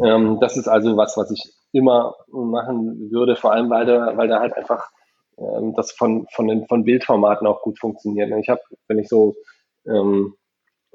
Ähm, 0.03 0.39
das 0.39 0.58
ist 0.58 0.67
also 0.67 0.97
was, 0.97 1.17
was 1.17 1.32
ich 1.32 1.53
immer 1.71 2.15
machen 2.32 3.12
würde, 3.12 3.36
vor 3.36 3.51
allem 3.51 3.69
weil 3.69 3.86
da, 3.86 4.17
weil 4.17 4.27
da 4.27 4.39
halt 4.39 4.55
einfach 4.55 4.89
ähm, 5.38 5.73
das 5.75 5.91
von, 5.91 6.27
von 6.32 6.47
den 6.47 6.65
von 6.67 6.84
Bildformaten 6.84 7.47
auch 7.47 7.62
gut 7.62 7.79
funktioniert. 7.79 8.32
Ich 8.39 8.49
habe, 8.49 8.62
wenn 8.88 8.99
ich 8.99 9.08
so 9.08 9.36
ähm, 9.86 10.36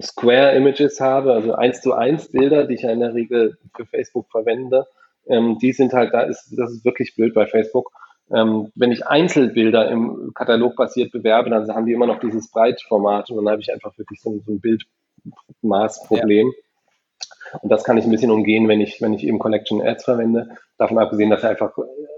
Square 0.01 0.55
Images 0.57 1.01
habe, 1.01 1.33
also 1.33 1.55
eins 1.55 1.81
zu 1.81 1.93
eins 1.93 2.31
Bilder, 2.31 2.67
die 2.67 2.75
ich 2.75 2.83
ja 2.83 2.91
in 2.91 3.01
der 3.01 3.15
Regel 3.15 3.57
für 3.77 3.87
Facebook 3.87 4.31
verwende, 4.31 4.87
ähm, 5.27 5.59
die 5.59 5.73
sind 5.73 5.93
halt, 5.93 6.13
da 6.13 6.23
ist, 6.23 6.53
das 6.57 6.73
ist 6.73 6.85
wirklich 6.85 7.15
blöd 7.15 7.35
bei 7.35 7.47
Facebook. 7.47 7.91
Ähm, 8.35 8.73
wenn 8.75 8.91
ich 8.91 9.07
Einzelbilder 9.07 9.91
im 9.91 10.33
Katalog 10.35 10.77
basiert 10.77 11.13
bewerbe, 11.13 11.51
dann 11.51 11.69
haben 11.69 11.87
die 11.87 11.93
immer 11.93 12.07
noch 12.07 12.21
dieses 12.21 12.51
Breitformat 12.51 13.31
und 13.31 13.37
dann 13.37 13.49
habe 13.49 13.61
ich 13.61 13.73
einfach 13.73 13.97
wirklich 13.99 14.21
so, 14.21 14.41
so 14.45 14.53
ein 14.53 14.61
Bildmaßproblem. 14.61 16.49
Ja. 16.49 17.59
Und 17.63 17.71
das 17.71 17.85
kann 17.85 17.97
ich 17.97 18.05
ein 18.05 18.11
bisschen 18.11 18.31
umgehen, 18.31 18.67
wenn 18.67 18.81
ich, 18.81 19.01
wenn 19.01 19.13
ich 19.13 19.25
eben 19.25 19.39
Collection 19.39 19.83
Ads 19.83 20.05
verwende. 20.05 20.57
Davon 20.79 20.99
abgesehen, 20.99 21.31
dass 21.31 21.43
sie 21.43 21.49
einfach 21.49 21.77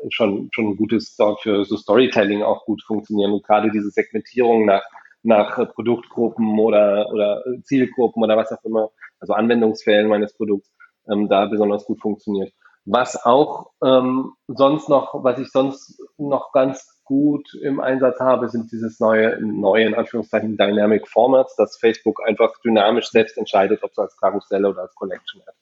schon, 0.09 0.49
schon 0.53 0.69
ein 0.69 0.77
gutes 0.77 1.17
für 1.41 1.65
so 1.65 1.77
Storytelling 1.77 2.43
auch 2.43 2.65
gut 2.65 2.83
funktionieren 2.83 3.33
und 3.33 3.45
gerade 3.45 3.71
diese 3.71 3.91
Segmentierung 3.91 4.65
nach 4.65 4.83
nach 5.27 5.57
Produktgruppen 5.75 6.59
oder, 6.59 7.09
oder 7.13 7.43
Zielgruppen 7.65 8.23
oder 8.23 8.37
was 8.37 8.53
auch 8.53 8.65
immer, 8.65 8.91
also 9.21 9.35
Anwendungsfällen 9.35 10.09
meines 10.09 10.35
Produkts, 10.35 10.71
ähm, 11.11 11.29
da 11.29 11.47
besonders 11.47 11.85
gut 11.85 12.01
funktioniert. 12.01 12.53
Was 12.85 13.25
auch 13.25 13.73
ähm, 13.85 14.35
sonst 14.47 14.89
noch, 14.89 15.25
was 15.25 15.41
ich 15.41 15.51
sonst 15.51 16.01
noch 16.19 16.53
ganz 16.53 17.03
gut 17.05 17.49
im 17.61 17.81
Einsatz 17.81 18.21
habe, 18.21 18.49
sind 18.49 18.71
dieses 18.71 19.01
neue, 19.01 19.41
neue 19.41 19.87
in 19.87 19.95
Anführungszeichen 19.95 20.57
Dynamic 20.57 21.09
Formats, 21.09 21.57
dass 21.57 21.77
Facebook 21.79 22.21
einfach 22.27 22.53
dynamisch 22.65 23.11
selbst 23.11 23.37
entscheidet, 23.37 23.83
ob 23.83 23.91
es 23.91 23.99
als 23.99 24.17
Karussell 24.17 24.65
oder 24.65 24.83
als 24.83 24.95
Collection 24.95 25.43
Ad 25.43 25.57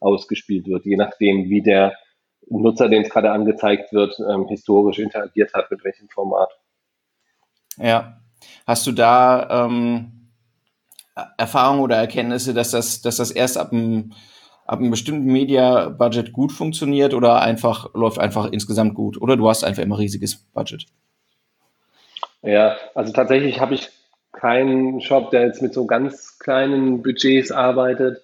ausgespielt 0.00 0.66
wird, 0.66 0.86
je 0.86 0.96
nachdem, 0.96 1.50
wie 1.50 1.62
der 1.62 1.94
Nutzer, 2.48 2.88
dem 2.88 3.02
es 3.02 3.10
gerade 3.10 3.30
angezeigt 3.30 3.92
wird, 3.92 4.18
ähm, 4.18 4.48
historisch 4.48 4.98
interagiert 4.98 5.52
hat, 5.52 5.70
mit 5.70 5.84
welchem 5.84 6.08
Format. 6.08 6.50
Ja, 7.76 8.18
Hast 8.66 8.86
du 8.86 8.92
da 8.92 9.66
ähm, 9.66 10.30
Erfahrungen 11.36 11.80
oder 11.80 11.96
Erkenntnisse, 11.96 12.54
dass 12.54 12.70
das, 12.70 13.02
dass 13.02 13.16
das 13.16 13.30
erst 13.30 13.58
ab 13.58 13.72
einem, 13.72 14.12
ab 14.66 14.78
einem 14.78 14.90
bestimmten 14.90 15.32
Media-Budget 15.32 16.32
gut 16.32 16.52
funktioniert 16.52 17.14
oder 17.14 17.42
einfach 17.42 17.94
läuft 17.94 18.18
einfach 18.18 18.50
insgesamt 18.50 18.94
gut? 18.94 19.20
Oder 19.20 19.36
du 19.36 19.48
hast 19.48 19.64
einfach 19.64 19.82
immer 19.82 19.98
riesiges 19.98 20.36
Budget? 20.36 20.86
Ja, 22.42 22.76
also 22.94 23.12
tatsächlich 23.12 23.60
habe 23.60 23.74
ich 23.74 23.90
keinen 24.32 25.00
Shop, 25.00 25.30
der 25.30 25.46
jetzt 25.46 25.60
mit 25.60 25.74
so 25.74 25.86
ganz 25.86 26.38
kleinen 26.38 27.02
Budgets 27.02 27.50
arbeitet. 27.50 28.22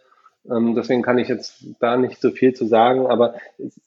Ähm, 0.50 0.74
deswegen 0.74 1.02
kann 1.02 1.18
ich 1.18 1.28
jetzt 1.28 1.64
da 1.80 1.96
nicht 1.96 2.20
so 2.20 2.30
viel 2.30 2.54
zu 2.54 2.66
sagen, 2.66 3.06
aber 3.06 3.34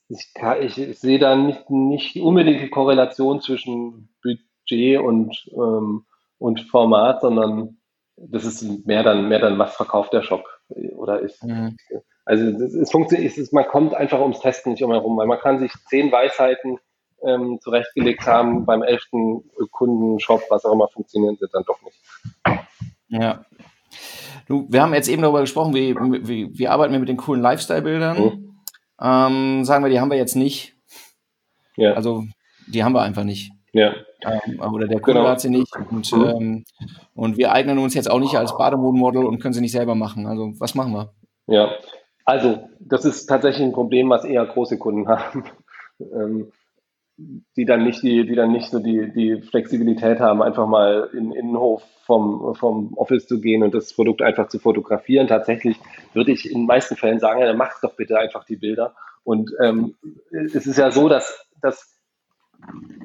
ich, 0.10 0.34
kann, 0.34 0.62
ich, 0.62 0.76
sehe 1.00 1.20
da 1.20 1.36
nicht, 1.36 1.70
nicht 1.70 2.18
unbedingt 2.18 2.62
die 2.62 2.70
Korrelation 2.70 3.42
zwischen 3.42 4.10
Budget 4.22 5.00
und 5.00 5.50
ähm, 5.54 6.04
und 6.40 6.62
Format, 6.62 7.22
sondern 7.22 7.78
das 8.18 8.44
ist 8.44 8.86
mehr 8.86 9.04
dann, 9.04 9.30
mehr 9.30 9.40
dann, 9.40 9.60
was 9.60 9.76
verkauft 9.76 10.14
der 10.14 10.24
Shop 10.24 10.44
oder 10.70 11.20
ist. 11.20 11.44
Mhm. 11.44 11.78
Also 12.26 12.46
es, 12.46 12.74
es 12.74 12.92
funktioniert, 12.92 13.38
es, 13.38 13.52
man 13.52 13.66
kommt 13.66 13.94
einfach 13.94 14.20
ums 14.20 14.40
Testen 14.40 14.74
nicht 14.74 14.84
umherum, 14.84 15.18
weil 15.18 15.28
man 15.28 15.40
kann 15.40 15.60
sich 15.60 15.72
zehn 15.88 16.12
Weisheiten 16.12 16.80
ähm, 17.24 17.60
zurechtgelegt 17.62 18.26
haben, 18.26 18.66
beim 18.66 18.82
elften 18.82 19.44
Kundenshop, 19.72 20.42
was 20.50 20.66
auch 20.66 20.74
immer, 20.74 20.88
funktionieren 20.88 21.38
sie 21.40 21.48
dann 21.52 21.64
doch 21.66 21.80
nicht. 21.82 22.00
Ja. 23.10 23.46
Du, 24.48 24.66
wir 24.70 24.82
haben 24.82 24.94
jetzt 24.94 25.10
eben 25.10 25.22
darüber 25.22 25.42
gesprochen, 25.42 25.74
wie, 25.74 25.96
wie, 25.96 26.58
wie 26.58 26.68
arbeiten 26.68 26.94
wir 26.94 27.00
mit 27.00 27.10
den 27.10 27.18
coolen 27.18 27.42
Lifestyle-Bildern. 27.42 28.18
Mhm. 28.18 28.60
Ähm, 29.02 29.66
sagen 29.66 29.84
wir, 29.84 29.90
die 29.90 30.00
haben 30.00 30.12
wir 30.12 30.18
jetzt 30.18 30.36
nicht. 30.36 30.76
Ja. 31.76 31.94
Also 31.94 32.26
die 32.68 32.84
haben 32.84 32.94
wir 32.94 33.02
einfach 33.02 33.24
nicht. 33.24 33.52
Ja. 33.74 33.94
Ähm, 34.22 34.60
oder 34.74 34.88
der 34.88 35.00
Kunde 35.00 35.20
genau. 35.20 35.32
hat 35.32 35.42
sie 35.42 35.50
nicht. 35.50 35.74
Und, 35.76 36.12
mhm. 36.12 36.26
ähm, 36.26 36.66
und 37.16 37.38
wir 37.38 37.52
eignen 37.52 37.78
uns 37.78 37.94
jetzt 37.94 38.10
auch 38.10 38.20
nicht 38.20 38.36
als 38.36 38.58
Bademodenmodel 38.58 39.26
und 39.26 39.40
können 39.40 39.54
sie 39.54 39.62
nicht 39.62 39.72
selber 39.72 39.96
machen. 39.96 40.26
Also 40.26 40.54
was 40.60 40.76
machen 40.76 40.94
wir? 40.94 41.14
Ja, 41.48 41.72
also 42.26 42.70
das 42.80 43.06
ist 43.06 43.28
tatsächlich 43.28 43.66
ein 43.66 43.74
Problem, 43.74 44.10
was 44.10 44.26
eher 44.26 44.46
große 44.46 44.78
Kunden 44.78 45.08
haben. 45.08 45.44
Ähm, 46.00 46.52
die 47.58 47.66
dann 47.66 47.84
nicht 47.84 48.02
die, 48.02 48.26
die 48.26 48.36
dann 48.36 48.52
nicht 48.52 48.70
so 48.72 48.80
die, 48.80 49.12
die 49.12 49.42
Flexibilität 49.42 50.20
haben, 50.20 50.42
einfach 50.42 50.68
mal 50.68 51.10
in, 51.12 51.20
in 51.20 51.30
den 51.32 51.40
Innenhof 51.40 51.84
vom, 52.06 52.56
vom 52.56 52.94
Office 52.96 53.28
zu 53.28 53.42
gehen 53.42 53.62
und 53.62 53.74
das 53.74 53.94
Produkt 53.94 54.22
einfach 54.22 54.48
zu 54.48 54.58
fotografieren. 54.60 55.28
Tatsächlich 55.28 55.78
würde 56.14 56.32
ich 56.32 56.50
in 56.50 56.60
den 56.60 56.66
meisten 56.66 56.96
Fällen 56.96 57.20
sagen, 57.20 57.42
ja, 57.42 57.48
dann 57.48 57.58
mach 57.58 57.80
doch 57.82 57.96
bitte 57.96 58.18
einfach 58.18 58.46
die 58.46 58.56
Bilder. 58.56 58.96
Und 59.24 59.52
ähm, 59.62 59.96
es 60.32 60.66
ist 60.66 60.78
ja 60.78 60.92
so, 60.92 61.10
dass, 61.10 61.46
dass 61.62 61.99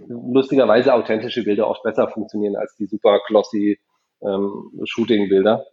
lustigerweise 0.09 0.95
authentische 0.95 1.45
Bilder 1.45 1.69
oft 1.69 1.83
besser 1.83 2.09
funktionieren 2.09 2.57
als 2.57 2.77
die 2.77 2.87
super 2.87 3.21
glossy 3.27 3.79
ähm, 4.23 4.71
Shooting-Bilder. 4.85 5.67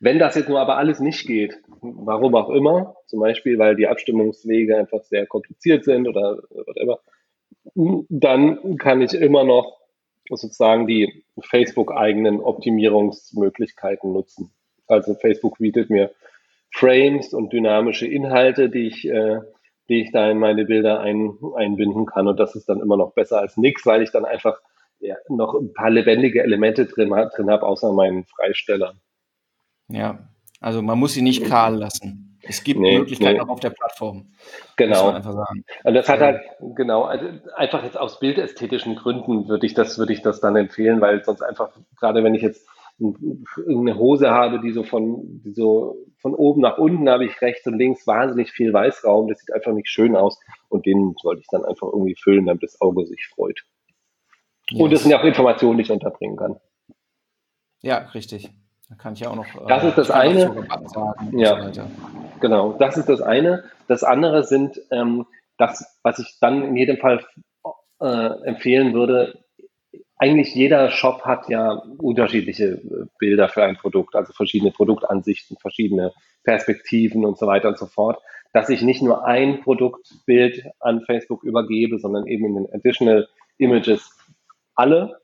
Wenn 0.00 0.18
das 0.18 0.34
jetzt 0.34 0.48
nur 0.48 0.60
aber 0.60 0.76
alles 0.76 1.00
nicht 1.00 1.26
geht, 1.26 1.58
warum 1.80 2.34
auch 2.34 2.50
immer, 2.50 2.96
zum 3.06 3.20
Beispiel, 3.20 3.58
weil 3.58 3.76
die 3.76 3.88
Abstimmungswege 3.88 4.76
einfach 4.76 5.02
sehr 5.04 5.26
kompliziert 5.26 5.84
sind 5.84 6.06
oder 6.06 6.38
whatever, 6.50 7.00
dann 7.74 8.76
kann 8.76 9.00
ich 9.00 9.14
immer 9.14 9.44
noch 9.44 9.78
sozusagen 10.28 10.86
die 10.86 11.24
Facebook-eigenen 11.40 12.40
Optimierungsmöglichkeiten 12.40 14.12
nutzen. 14.12 14.52
Also 14.86 15.14
Facebook 15.14 15.58
bietet 15.58 15.90
mir 15.90 16.10
Frames 16.70 17.32
und 17.32 17.52
dynamische 17.52 18.06
Inhalte, 18.06 18.68
die 18.68 18.86
ich, 18.88 19.08
äh, 19.08 19.40
die 19.88 20.02
ich 20.02 20.12
da 20.12 20.30
in 20.30 20.38
meine 20.38 20.64
Bilder 20.64 21.00
ein, 21.00 21.38
einbinden 21.56 22.06
kann. 22.06 22.26
Und 22.26 22.38
das 22.40 22.54
ist 22.54 22.68
dann 22.68 22.80
immer 22.80 22.96
noch 22.96 23.12
besser 23.12 23.40
als 23.40 23.56
nichts, 23.56 23.84
weil 23.86 24.02
ich 24.02 24.10
dann 24.10 24.24
einfach 24.24 24.60
ja, 25.00 25.16
noch 25.28 25.54
ein 25.54 25.72
paar 25.72 25.90
lebendige 25.90 26.42
Elemente 26.42 26.86
drin, 26.86 27.10
drin 27.10 27.50
habe, 27.50 27.66
außer 27.66 27.92
meinen 27.92 28.24
Freistellern. 28.24 29.00
Ja, 29.88 30.28
also 30.60 30.80
man 30.80 30.98
muss 30.98 31.12
sie 31.12 31.22
nicht 31.22 31.44
kahl 31.44 31.76
lassen. 31.76 32.38
Es 32.46 32.62
gibt 32.62 32.80
nee, 32.80 32.98
Möglichkeiten 32.98 33.36
nee. 33.36 33.40
auch 33.40 33.48
auf 33.48 33.60
der 33.60 33.70
Plattform. 33.70 34.32
Genau. 34.76 35.14
Und 35.14 35.94
das 35.94 36.08
hat 36.08 36.20
halt, 36.20 36.42
genau, 36.74 37.04
also 37.04 37.26
einfach 37.56 37.82
jetzt 37.84 37.98
aus 37.98 38.18
bildästhetischen 38.18 38.96
Gründen 38.96 39.48
würde 39.48 39.66
ich 39.66 39.74
das, 39.74 39.98
würde 39.98 40.12
ich 40.12 40.22
das 40.22 40.40
dann 40.40 40.56
empfehlen, 40.56 41.00
weil 41.00 41.24
sonst 41.24 41.42
einfach, 41.42 41.70
gerade 41.98 42.22
wenn 42.22 42.34
ich 42.34 42.42
jetzt 42.42 42.66
eine 43.00 43.96
Hose 43.98 44.30
habe, 44.30 44.60
die 44.60 44.72
so 44.72 44.84
von, 44.84 45.42
die 45.44 45.52
so 45.52 45.96
von 46.18 46.34
oben 46.34 46.60
nach 46.60 46.78
unten 46.78 47.08
habe 47.08 47.26
ich 47.26 47.40
rechts 47.42 47.66
und 47.66 47.78
links 47.78 48.06
wahnsinnig 48.06 48.52
viel 48.52 48.72
Weißraum, 48.72 49.28
das 49.28 49.40
sieht 49.40 49.52
einfach 49.52 49.72
nicht 49.72 49.88
schön 49.88 50.16
aus 50.16 50.38
und 50.68 50.86
den 50.86 51.14
sollte 51.20 51.40
ich 51.40 51.48
dann 51.48 51.64
einfach 51.64 51.88
irgendwie 51.88 52.14
füllen, 52.14 52.46
damit 52.46 52.62
das 52.62 52.80
Auge 52.80 53.04
sich 53.06 53.26
freut. 53.26 53.64
Yes. 54.70 54.80
Und 54.80 54.92
es 54.92 55.02
sind 55.02 55.10
ja 55.10 55.20
auch 55.20 55.24
Informationen, 55.24 55.78
die 55.78 55.82
ich 55.82 55.90
unterbringen 55.90 56.36
kann. 56.36 56.56
Ja, 57.82 57.98
richtig. 58.14 58.50
Da 58.88 58.94
kann 58.94 59.14
ich 59.14 59.20
ja 59.20 59.30
auch 59.30 59.36
noch. 59.36 59.46
Das 59.66 59.82
äh, 59.82 59.88
ist 59.88 59.98
das 59.98 60.10
eine. 60.10 60.66
ja, 61.32 61.72
so 61.72 61.82
genau. 62.40 62.72
Das 62.74 62.96
ist 62.96 63.08
das 63.08 63.20
eine. 63.20 63.64
Das 63.88 64.04
andere 64.04 64.44
sind 64.44 64.80
ähm, 64.90 65.26
das, 65.58 65.98
was 66.02 66.18
ich 66.18 66.38
dann 66.40 66.62
in 66.62 66.76
jedem 66.76 66.96
Fall 66.98 67.24
äh, 68.00 68.46
empfehlen 68.46 68.94
würde. 68.94 69.43
Eigentlich 70.16 70.54
jeder 70.54 70.90
Shop 70.90 71.22
hat 71.22 71.48
ja 71.48 71.82
unterschiedliche 71.98 72.64
äh, 72.64 73.06
Bilder 73.18 73.48
für 73.48 73.64
ein 73.64 73.76
Produkt, 73.76 74.14
also 74.14 74.32
verschiedene 74.32 74.70
Produktansichten, 74.70 75.56
verschiedene 75.56 76.12
Perspektiven 76.44 77.24
und 77.24 77.38
so 77.38 77.46
weiter 77.46 77.68
und 77.68 77.78
so 77.78 77.86
fort. 77.86 78.20
Dass 78.52 78.68
ich 78.68 78.82
nicht 78.82 79.02
nur 79.02 79.26
ein 79.26 79.60
Produktbild 79.62 80.64
an 80.78 81.02
Facebook 81.02 81.42
übergebe, 81.42 81.98
sondern 81.98 82.26
eben 82.26 82.46
in 82.46 82.54
den 82.54 82.72
Additional 82.72 83.28
Images 83.58 84.16
alle 84.74 85.18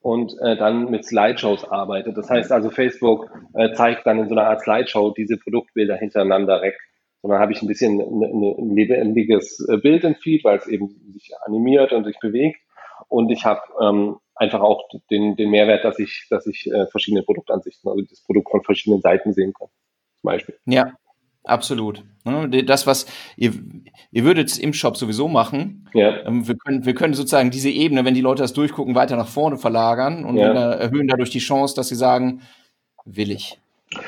und 0.00 0.32
äh, 0.40 0.56
dann 0.56 0.90
mit 0.90 1.04
Slideshows 1.04 1.64
arbeitet. 1.70 2.16
Das 2.16 2.30
heißt 2.30 2.50
also, 2.52 2.70
Facebook 2.70 3.30
äh, 3.54 3.72
zeigt 3.74 4.06
dann 4.06 4.18
in 4.18 4.28
so 4.28 4.34
einer 4.34 4.48
Art 4.48 4.62
Slideshow 4.62 5.10
diese 5.10 5.36
Produktbilder 5.36 5.96
hintereinander 5.96 6.62
weg. 6.62 6.76
Und 7.20 7.30
dann 7.30 7.40
habe 7.40 7.52
ich 7.52 7.62
ein 7.62 7.68
bisschen 7.68 8.00
ein, 8.00 8.74
lebendiges 8.74 9.66
äh, 9.68 9.76
Bild 9.76 10.04
im 10.04 10.14
Feed, 10.14 10.44
weil 10.44 10.58
es 10.58 10.66
eben 10.66 10.88
sich 11.12 11.30
animiert 11.44 11.92
und 11.92 12.04
sich 12.04 12.18
bewegt. 12.20 12.60
Und 13.08 13.30
ich 13.30 13.44
habe 13.44 13.60
ähm, 13.80 14.16
einfach 14.34 14.60
auch 14.60 14.88
den, 15.10 15.36
den 15.36 15.50
Mehrwert, 15.50 15.84
dass 15.84 15.98
ich, 15.98 16.26
dass 16.30 16.46
ich 16.46 16.70
äh, 16.70 16.86
verschiedene 16.86 17.22
Produktansichten, 17.22 17.90
also 17.90 18.02
das 18.08 18.20
Produkt 18.20 18.50
von 18.50 18.62
verschiedenen 18.62 19.00
Seiten 19.00 19.32
sehen 19.32 19.52
kann. 19.52 19.68
Zum 20.20 20.28
Beispiel. 20.28 20.58
Ja, 20.66 20.92
Absolut. 21.48 22.04
Ne, 22.24 22.62
das, 22.64 22.86
was 22.86 23.06
ihr, 23.36 23.52
ihr 24.10 24.24
würdet 24.24 24.48
es 24.48 24.58
im 24.58 24.74
Shop 24.74 24.98
sowieso 24.98 25.28
machen. 25.28 25.88
Ja. 25.94 26.26
Ähm, 26.26 26.46
wir, 26.46 26.56
können, 26.56 26.84
wir 26.84 26.94
können 26.94 27.14
sozusagen 27.14 27.50
diese 27.50 27.70
Ebene, 27.70 28.04
wenn 28.04 28.14
die 28.14 28.20
Leute 28.20 28.42
das 28.42 28.52
durchgucken, 28.52 28.94
weiter 28.94 29.16
nach 29.16 29.28
vorne 29.28 29.56
verlagern 29.56 30.24
und 30.24 30.36
ja. 30.36 30.52
erhöhen 30.52 31.08
dadurch 31.08 31.30
die 31.30 31.38
Chance, 31.38 31.74
dass 31.74 31.88
sie 31.88 31.94
sagen, 31.94 32.42
will 33.06 33.30
ich. 33.30 33.58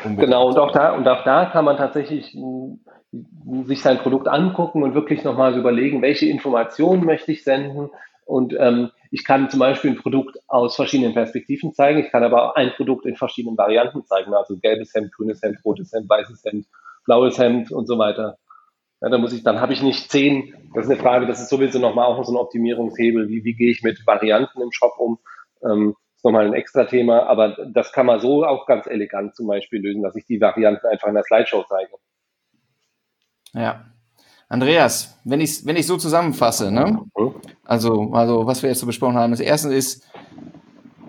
Unbedingt. 0.05 0.27
Genau, 0.27 0.49
und 0.49 0.59
auch 0.59 0.73
da, 0.73 0.93
und 0.95 1.09
auch 1.09 1.25
da 1.25 1.47
kann 1.47 1.65
man 1.65 1.79
tatsächlich 1.79 2.35
mm, 2.35 3.65
sich 3.65 3.81
sein 3.81 3.99
Produkt 3.99 4.29
angucken 4.29 4.83
und 4.83 4.95
wirklich 4.95 5.25
nochmal 5.25 5.57
überlegen, 5.57 6.03
welche 6.03 6.27
Informationen 6.27 7.05
möchte 7.05 7.33
ich 7.33 7.43
senden. 7.43 7.89
Und 8.31 8.55
ähm, 8.57 8.91
ich 9.11 9.25
kann 9.25 9.51
zum 9.51 9.59
Beispiel 9.59 9.91
ein 9.91 9.97
Produkt 9.97 10.39
aus 10.47 10.77
verschiedenen 10.77 11.15
Perspektiven 11.15 11.75
zeigen. 11.75 11.99
Ich 11.99 12.13
kann 12.13 12.23
aber 12.23 12.45
auch 12.45 12.55
ein 12.55 12.71
Produkt 12.77 13.05
in 13.05 13.17
verschiedenen 13.17 13.59
Varianten 13.59 14.05
zeigen. 14.07 14.33
Also 14.35 14.57
gelbes 14.57 14.95
Hemd, 14.95 15.13
grünes 15.13 15.43
Hemd, 15.43 15.59
rotes 15.65 15.93
Hemd, 15.93 16.09
weißes 16.09 16.45
Hemd 16.45 16.67
blaues 17.05 17.39
Hemd 17.39 17.73
und 17.73 17.87
so 17.87 17.99
weiter. 17.99 18.39
Ja, 19.01 19.09
dann 19.09 19.21
muss 19.21 19.33
ich, 19.33 19.43
dann 19.43 19.61
habe 19.61 19.73
ich 19.73 19.83
nicht 19.83 20.13
zehn. 20.13 20.55
Das 20.75 20.85
ist 20.85 20.93
eine 20.93 21.01
Frage, 21.01 21.27
das 21.27 21.41
ist 21.41 21.49
sowieso 21.49 21.81
nochmal 21.81 22.07
auch 22.07 22.23
so 22.23 22.33
ein 22.33 22.37
Optimierungshebel. 22.37 23.29
Wie, 23.29 23.45
wie 23.45 23.55
gehe 23.55 23.73
ich 23.73 23.83
mit 23.83 24.07
Varianten 24.07 24.61
im 24.61 24.71
Shop 24.71 24.93
um? 24.99 25.19
Ähm, 25.65 25.97
ist 26.15 26.25
nochmal 26.25 26.47
ein 26.47 26.55
extra 26.55 26.85
Thema, 26.85 27.25
aber 27.27 27.57
das 27.73 27.93
kann 27.93 28.07
man 28.07 28.21
so 28.21 28.45
auch 28.45 28.67
ganz 28.67 28.87
elegant 28.87 29.35
zum 29.35 29.49
Beispiel 29.49 29.81
lösen, 29.81 30.03
dass 30.03 30.15
ich 30.15 30.27
die 30.27 30.41
Varianten 30.41 30.87
einfach 30.87 31.09
in 31.09 31.15
der 31.15 31.25
Slideshow 31.25 31.65
zeige. 31.69 31.91
Ja. 33.55 33.87
Andreas, 34.51 35.17
wenn 35.23 35.41
ich 35.41 35.65
wenn 35.65 35.77
ich 35.77 35.87
so 35.87 35.97
zusammenfasse, 35.97 36.73
ne? 36.73 37.01
Also, 37.65 38.11
also 38.13 38.47
was 38.47 38.63
wir 38.63 38.69
jetzt 38.69 38.81
so 38.81 38.87
besprochen 38.87 39.15
haben, 39.15 39.31
das 39.31 39.39
erste 39.39 39.73
ist, 39.73 40.05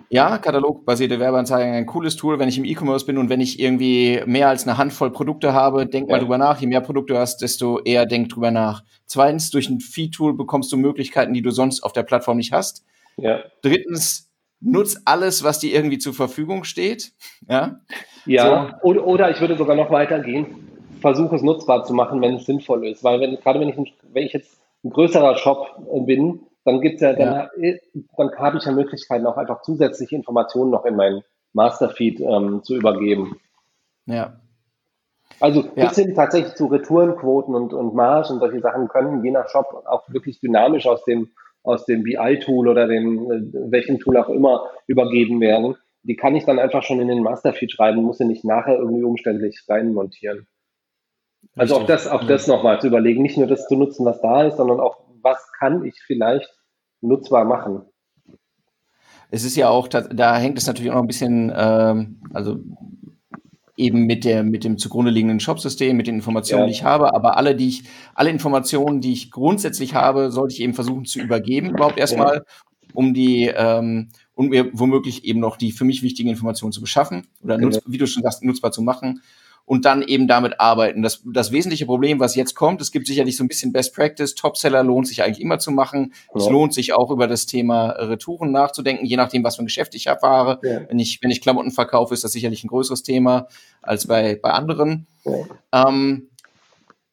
ja, 0.09 0.37
katalogbasierte 0.37 1.19
Werbeanzeigen, 1.19 1.73
ein 1.73 1.87
cooles 1.87 2.15
Tool, 2.15 2.37
wenn 2.37 2.49
ich 2.49 2.59
im 2.59 2.65
E-Commerce 2.65 3.05
bin 3.05 3.17
und 3.17 3.29
wenn 3.29 3.41
ich 3.41 3.59
irgendwie 3.59 4.21
mehr 4.27 4.47
als 4.47 4.67
eine 4.67 4.77
Handvoll 4.77 5.11
Produkte 5.11 5.53
habe, 5.53 5.87
denk 5.87 6.07
ja. 6.07 6.15
mal 6.15 6.19
drüber 6.19 6.37
nach. 6.37 6.61
Je 6.61 6.67
mehr 6.67 6.81
Produkte 6.81 7.13
du 7.13 7.19
hast, 7.19 7.37
desto 7.37 7.79
eher 7.79 8.05
denk 8.05 8.29
drüber 8.29 8.51
nach. 8.51 8.83
Zweitens, 9.07 9.49
durch 9.49 9.69
ein 9.69 9.79
Feed-Tool 9.79 10.35
bekommst 10.35 10.71
du 10.71 10.77
Möglichkeiten, 10.77 11.33
die 11.33 11.41
du 11.41 11.49
sonst 11.49 11.81
auf 11.81 11.93
der 11.93 12.03
Plattform 12.03 12.37
nicht 12.37 12.51
hast. 12.51 12.85
Ja. 13.17 13.39
Drittens, 13.63 14.29
nutz 14.59 14.97
alles, 15.05 15.43
was 15.43 15.57
dir 15.57 15.73
irgendwie 15.73 15.97
zur 15.97 16.13
Verfügung 16.13 16.63
steht. 16.63 17.13
Ja, 17.49 17.79
ja. 18.27 18.77
So. 18.83 18.87
Oder, 18.87 19.07
oder 19.07 19.31
ich 19.31 19.41
würde 19.41 19.57
sogar 19.57 19.75
noch 19.75 19.89
weitergehen. 19.89 20.70
Versuche 21.01 21.35
es 21.35 21.41
nutzbar 21.41 21.83
zu 21.83 21.93
machen, 21.93 22.21
wenn 22.21 22.35
es 22.35 22.45
sinnvoll 22.45 22.87
ist. 22.87 23.03
Weil 23.03 23.19
wenn, 23.19 23.37
gerade 23.37 23.59
wenn 23.59 23.69
ich, 23.69 23.77
wenn 24.11 24.23
ich 24.23 24.33
jetzt 24.33 24.61
ein 24.83 24.91
größerer 24.91 25.35
Shop 25.35 25.67
bin, 26.05 26.41
dann 26.63 26.81
gibt's 26.81 27.01
ja, 27.01 27.13
dann, 27.13 27.49
ja. 27.57 27.73
dann 28.17 28.31
habe 28.37 28.57
ich 28.57 28.65
ja 28.65 28.71
Möglichkeiten, 28.71 29.25
auch 29.25 29.37
einfach 29.37 29.61
zusätzliche 29.63 30.15
Informationen 30.15 30.71
noch 30.71 30.85
in 30.85 30.95
meinen 30.95 31.23
Masterfeed 31.53 32.21
ähm, 32.21 32.61
zu 32.63 32.75
übergeben. 32.75 33.39
Ja. 34.05 34.39
Also 35.39 35.63
bis 35.63 35.97
ja. 35.97 36.03
hin 36.03 36.13
tatsächlich 36.13 36.53
zu 36.53 36.67
Retourenquoten 36.67 37.55
und, 37.55 37.73
und 37.73 37.95
Margen 37.95 38.33
und 38.33 38.39
solche 38.39 38.59
Sachen 38.59 38.87
können 38.87 39.23
je 39.23 39.31
nach 39.31 39.49
Shop 39.49 39.83
auch 39.87 40.03
wirklich 40.09 40.39
dynamisch 40.39 40.85
aus 40.85 41.03
dem, 41.05 41.31
aus 41.63 41.85
dem 41.85 42.03
BI-Tool 42.03 42.67
oder 42.67 42.87
dem, 42.87 43.31
äh, 43.31 43.71
welchem 43.71 43.99
Tool 43.99 44.17
auch 44.17 44.29
immer 44.29 44.69
übergeben 44.87 45.41
werden. 45.41 45.75
Die 46.03 46.15
kann 46.15 46.35
ich 46.35 46.45
dann 46.45 46.59
einfach 46.59 46.83
schon 46.83 46.99
in 46.99 47.07
den 47.07 47.23
Masterfeed 47.23 47.71
schreiben, 47.71 48.03
muss 48.03 48.17
sie 48.17 48.25
nicht 48.25 48.43
nachher 48.43 48.77
irgendwie 48.77 49.03
umständlich 49.03 49.63
reinmontieren. 49.67 50.47
Also 51.55 51.75
auch 51.75 51.85
das, 51.85 52.07
auch 52.07 52.25
das 52.25 52.47
nochmal 52.47 52.79
zu 52.79 52.87
überlegen, 52.87 53.21
nicht 53.21 53.37
nur 53.37 53.47
das 53.47 53.67
zu 53.67 53.75
nutzen, 53.75 54.05
was 54.05 54.21
da 54.21 54.43
ist, 54.43 54.57
sondern 54.57 54.79
auch 54.79 54.97
was 55.21 55.51
kann 55.59 55.83
ich 55.85 56.01
vielleicht 56.05 56.49
nutzbar 57.01 57.45
machen. 57.45 57.83
Es 59.29 59.43
ist 59.43 59.55
ja 59.55 59.69
auch, 59.69 59.87
da 59.87 60.37
hängt 60.37 60.57
es 60.57 60.67
natürlich 60.67 60.91
auch 60.91 60.95
noch 60.95 61.03
ein 61.03 61.07
bisschen, 61.07 61.53
ähm, 61.55 62.21
also 62.33 62.59
eben 63.77 64.05
mit 64.05 64.25
der 64.25 64.43
mit 64.43 64.63
dem 64.63 64.77
zugrunde 64.77 65.11
liegenden 65.11 65.39
Shopsystem, 65.39 65.95
mit 65.95 66.07
den 66.07 66.15
Informationen, 66.15 66.63
ja. 66.63 66.67
die 66.67 66.73
ich 66.73 66.83
habe, 66.83 67.13
aber 67.13 67.37
alle, 67.37 67.55
die 67.55 67.67
ich, 67.67 67.83
alle 68.13 68.29
Informationen, 68.29 69.01
die 69.01 69.13
ich 69.13 69.31
grundsätzlich 69.31 69.95
habe, 69.95 70.31
sollte 70.31 70.53
ich 70.53 70.61
eben 70.61 70.73
versuchen 70.73 71.05
zu 71.05 71.19
übergeben, 71.19 71.71
überhaupt 71.71 71.97
erstmal, 71.97 72.35
ja. 72.35 72.43
um 72.93 73.13
die, 73.13 73.51
ähm, 73.53 74.09
um 74.35 74.49
mir 74.49 74.69
womöglich 74.73 75.23
eben 75.23 75.39
noch 75.39 75.57
die 75.57 75.71
für 75.71 75.85
mich 75.85 76.03
wichtigen 76.03 76.29
Informationen 76.29 76.73
zu 76.73 76.81
beschaffen 76.81 77.27
oder 77.41 77.57
genau. 77.57 77.77
wie 77.85 77.97
du 77.97 78.07
schon 78.07 78.23
sagst, 78.23 78.43
nutzbar 78.43 78.71
zu 78.71 78.81
machen. 78.81 79.21
Und 79.65 79.85
dann 79.85 80.01
eben 80.01 80.27
damit 80.27 80.59
arbeiten. 80.59 81.01
Das, 81.01 81.21
das 81.25 81.51
wesentliche 81.51 81.85
Problem, 81.85 82.19
was 82.19 82.35
jetzt 82.35 82.55
kommt, 82.55 82.81
es 82.81 82.91
gibt 82.91 83.07
sicherlich 83.07 83.37
so 83.37 83.43
ein 83.43 83.47
bisschen 83.47 83.71
Best 83.71 83.95
Practice, 83.95 84.35
Topseller 84.35 84.83
lohnt 84.83 85.07
sich 85.07 85.23
eigentlich 85.23 85.41
immer 85.41 85.59
zu 85.59 85.71
machen. 85.71 86.13
Ja. 86.33 86.41
Es 86.41 86.49
lohnt 86.49 86.73
sich 86.73 86.93
auch 86.93 87.11
über 87.11 87.27
das 87.27 87.45
Thema 87.45 87.89
Retouren 87.91 88.51
nachzudenken, 88.51 89.05
je 89.05 89.17
nachdem, 89.17 89.43
was 89.43 89.55
für 89.55 89.63
ein 89.63 89.65
Geschäft 89.65 89.95
ich 89.95 90.07
erfahre. 90.07 90.59
Ja. 90.63 90.81
Wenn 90.89 90.99
ich, 90.99 91.19
wenn 91.21 91.31
ich 91.31 91.41
Klamotten 91.41 91.71
verkaufe, 91.71 92.13
ist 92.13 92.23
das 92.23 92.31
sicherlich 92.31 92.63
ein 92.63 92.67
größeres 92.67 93.03
Thema 93.03 93.47
als 93.81 94.07
bei, 94.07 94.39
bei 94.41 94.51
anderen. 94.51 95.07
Ja. 95.25 95.87
Ähm, 95.87 96.29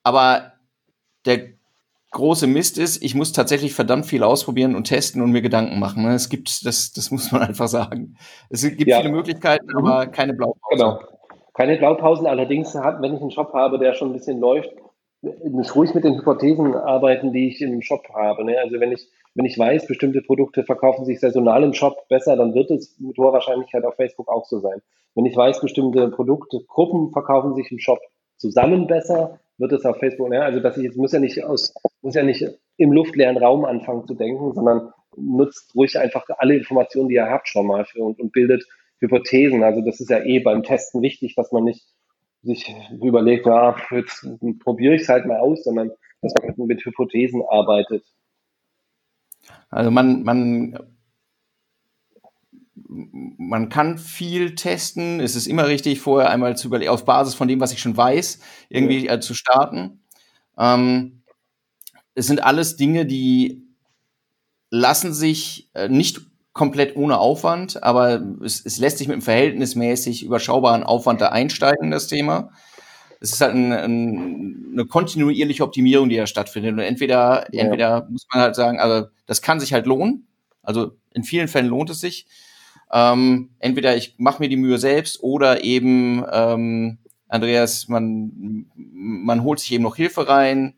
aber 0.03 0.53
der 1.27 1.51
große 2.11 2.47
Mist 2.47 2.79
ist, 2.79 3.03
ich 3.03 3.15
muss 3.15 3.33
tatsächlich 3.33 3.75
verdammt 3.75 4.07
viel 4.07 4.23
ausprobieren 4.23 4.75
und 4.75 4.85
testen 4.85 5.21
und 5.23 5.31
mir 5.31 5.43
Gedanken 5.43 5.79
machen. 5.79 6.03
Ne? 6.03 6.15
Es 6.15 6.29
gibt, 6.29 6.65
das, 6.65 6.93
das 6.93 7.11
muss 7.11 7.33
man 7.33 7.43
einfach 7.49 7.69
sagen. 7.69 8.17
Es 8.51 8.63
gibt 8.63 8.87
ja. 8.87 8.99
viele 8.99 9.13
Möglichkeiten, 9.13 9.69
aber 9.77 10.07
mhm. 10.07 10.13
keine 10.13 10.35
Blaupause. 10.35 10.61
Genau. 10.71 11.01
Keine 11.59 11.77
Blaupausen, 11.77 12.29
allerdings, 12.29 12.73
wenn 12.77 13.15
ich 13.15 13.21
einen 13.21 13.33
Shop 13.33 13.53
habe, 13.53 13.81
der 13.81 13.93
schon 13.93 14.11
ein 14.11 14.13
bisschen 14.13 14.39
läuft, 14.39 14.71
muss 15.51 15.75
ruhig 15.75 15.93
mit 15.93 16.05
den 16.05 16.17
Hypothesen 16.17 16.77
arbeiten, 16.77 17.33
die 17.33 17.49
ich 17.49 17.61
im 17.61 17.83
Shop 17.83 18.09
habe. 18.15 18.45
Ne? 18.45 18.57
Also 18.63 18.79
wenn 18.79 18.93
ich, 18.93 19.09
wenn 19.35 19.45
ich 19.45 19.59
weiß, 19.59 19.89
bestimmte 19.89 20.23
Produkte 20.23 20.63
verkaufen 20.63 21.05
sich 21.05 21.19
saisonal 21.19 21.65
im 21.65 21.75
Shop 21.75 22.07
besser, 22.09 22.37
dann 22.37 22.55
wird 22.55 22.71
es 22.71 22.97
mit 23.01 23.19
hoher 23.19 23.33
Wahrscheinlichkeit 23.33 23.85
auf 23.85 23.97
Facebook 23.97 24.29
auch 24.29 24.45
so 24.45 24.61
sein. 24.61 24.81
Wenn 25.17 25.27
ich 25.27 25.37
weiß, 25.37 25.61
bestimmte 25.61 26.09
Produktgruppen 26.11 27.11
verkaufen 27.11 27.57
sich 27.57 27.73
im 27.73 27.81
Shop 27.81 27.99
zusammen 28.37 28.87
besser, 28.87 29.41
wird 29.57 29.73
es 29.73 29.85
auf 29.85 29.97
Facebook, 29.97 30.33
ja, 30.33 30.43
also 30.43 30.61
dass 30.61 30.77
ich 30.77 30.85
jetzt 30.85 30.97
muss 30.97 31.11
ja 31.11 31.19
nicht 31.19 31.43
aus, 31.43 31.75
muss 32.03 32.15
ja 32.15 32.23
nicht 32.23 32.47
im 32.77 32.93
luftleeren 32.93 33.37
Raum 33.37 33.65
anfangen 33.65 34.07
zu 34.07 34.15
denken, 34.15 34.55
sondern 34.55 34.93
nutzt 35.17 35.75
ruhig 35.75 35.99
einfach 35.99 36.25
alle 36.39 36.55
Informationen, 36.55 37.09
die 37.09 37.17
ihr 37.17 37.29
habt 37.29 37.49
schon 37.49 37.67
mal 37.67 37.85
für, 37.85 38.05
und, 38.05 38.21
und 38.21 38.31
bildet 38.31 38.65
Hypothesen. 39.01 39.63
Also 39.63 39.81
das 39.81 40.01
ist 40.01 40.11
ja 40.11 40.23
eh 40.23 40.41
beim 40.41 40.63
Testen 40.63 41.03
wichtig, 41.03 41.35
dass 41.35 41.53
man 41.53 41.65
nicht 41.65 41.85
sich 42.43 42.75
überlegt, 43.03 43.47
ja, 43.47 43.77
jetzt 43.91 44.27
probiere 44.61 44.95
ich 44.95 45.03
es 45.03 45.09
halt 45.09 45.27
mal 45.27 45.39
aus, 45.39 45.65
sondern 45.65 45.91
dass 46.23 46.33
man 46.35 46.49
mit, 46.49 46.59
mit 46.59 46.85
Hypothesen 46.85 47.43
arbeitet. 47.49 48.05
Also 49.71 49.91
man, 49.91 50.23
man 50.23 50.79
man 52.91 53.69
kann 53.69 53.99
viel 53.99 54.55
testen. 54.55 55.21
Es 55.21 55.37
ist 55.37 55.47
immer 55.47 55.67
richtig, 55.69 56.01
vorher 56.01 56.31
einmal 56.31 56.57
zu 56.57 56.69
überlegen, 56.69 56.91
auf 56.91 57.05
Basis 57.05 57.35
von 57.35 57.49
dem, 57.49 57.61
was 57.61 57.73
ich 57.73 57.81
schon 57.81 57.97
weiß, 57.97 58.41
irgendwie 58.71 59.07
äh, 59.07 59.21
zu 59.21 59.35
starten. 59.35 60.01
Ähm, 60.57 61.23
es 62.15 62.27
sind 62.27 62.43
alles 62.43 62.77
Dinge, 62.77 63.07
die 63.07 63.63
lassen 64.71 65.13
sich 65.13 65.71
äh, 65.75 65.89
nicht 65.89 66.21
komplett 66.59 66.97
ohne 66.97 67.19
Aufwand, 67.19 67.83
aber 67.85 68.21
es, 68.45 68.67
es 68.67 68.79
lässt 68.79 68.99
sich 68.99 69.07
mit 69.07 69.15
einem 69.15 69.23
verhältnismäßig 69.23 70.25
überschaubaren 70.25 70.83
Aufwand 70.83 71.21
da 71.21 71.29
einsteigen 71.29 71.85
in 71.85 71.91
das 71.93 72.09
Thema. 72.09 72.51
Es 73.21 73.33
ist 73.33 73.41
halt 73.41 73.55
ein, 73.55 73.73
ein, 73.73 74.71
eine 74.73 74.85
kontinuierliche 74.85 75.63
Optimierung, 75.63 76.09
die 76.09 76.17
da 76.17 76.27
stattfindet. 76.27 76.73
Und 76.73 76.81
entweder, 76.81 77.47
ja. 77.53 77.63
entweder 77.63 78.09
muss 78.11 78.27
man 78.33 78.43
halt 78.43 78.57
sagen, 78.57 78.81
also 78.81 79.07
das 79.27 79.41
kann 79.41 79.61
sich 79.61 79.73
halt 79.73 79.87
lohnen. 79.87 80.27
Also 80.61 80.97
in 81.15 81.23
vielen 81.23 81.47
Fällen 81.47 81.69
lohnt 81.69 81.91
es 81.91 82.01
sich. 82.01 82.27
Ähm, 82.93 83.51
entweder 83.61 83.97
ich 83.97 84.17
mache 84.19 84.43
mir 84.43 84.49
die 84.49 84.57
Mühe 84.57 84.79
selbst 84.79 85.23
oder 85.23 85.63
eben, 85.63 86.25
ähm, 86.33 86.99
Andreas, 87.29 87.87
man, 87.87 88.67
man 88.75 89.45
holt 89.45 89.61
sich 89.61 89.71
eben 89.73 89.85
noch 89.85 89.95
Hilfe 89.95 90.29
rein, 90.29 90.75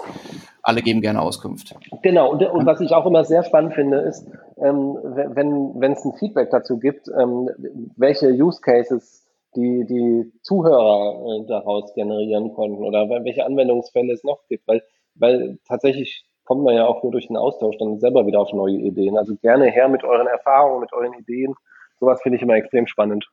alle 0.62 0.82
geben 0.82 1.00
gerne 1.00 1.22
Auskunft. 1.22 1.74
Genau, 2.02 2.32
und, 2.32 2.44
und 2.44 2.66
was 2.66 2.82
ich 2.82 2.92
auch 2.92 3.06
immer 3.06 3.24
sehr 3.24 3.44
spannend 3.44 3.74
finde, 3.74 4.00
ist, 4.00 4.28
ähm, 4.58 4.98
wenn 5.04 5.80
wenn 5.80 5.94
es 5.94 6.04
ein 6.04 6.14
Feedback 6.20 6.50
dazu 6.52 6.78
gibt, 6.78 7.08
ähm, 7.08 7.50
welche 7.96 8.28
Use 8.32 8.60
Cases 8.62 9.26
die, 9.56 9.86
die 9.86 10.32
Zuhörer 10.42 11.42
äh, 11.42 11.48
daraus 11.48 11.94
generieren 11.94 12.54
konnten 12.54 12.84
oder 12.84 13.10
welche 13.10 13.46
Anwendungsfälle 13.46 14.14
es 14.14 14.24
noch 14.24 14.40
gibt, 14.50 14.68
weil, 14.68 14.84
weil 15.16 15.58
tatsächlich 15.66 16.26
kommt 16.48 16.64
man 16.64 16.76
ja 16.76 16.86
auch 16.86 17.04
nur 17.04 17.12
durch 17.12 17.28
den 17.28 17.36
Austausch 17.36 17.76
dann 17.78 18.00
selber 18.00 18.26
wieder 18.26 18.40
auf 18.40 18.54
neue 18.54 18.78
Ideen. 18.78 19.18
Also 19.18 19.36
gerne 19.36 19.66
her 19.66 19.90
mit 19.90 20.06
euren 20.06 20.28
Erfahrungen, 20.28 20.80
mit 20.80 20.94
euren 20.94 21.14
Ideen. 21.14 21.54
Sowas 22.00 22.22
finde 22.22 22.38
ich 22.38 22.42
immer 22.42 22.56
extrem 22.56 22.88
spannend. 22.88 23.30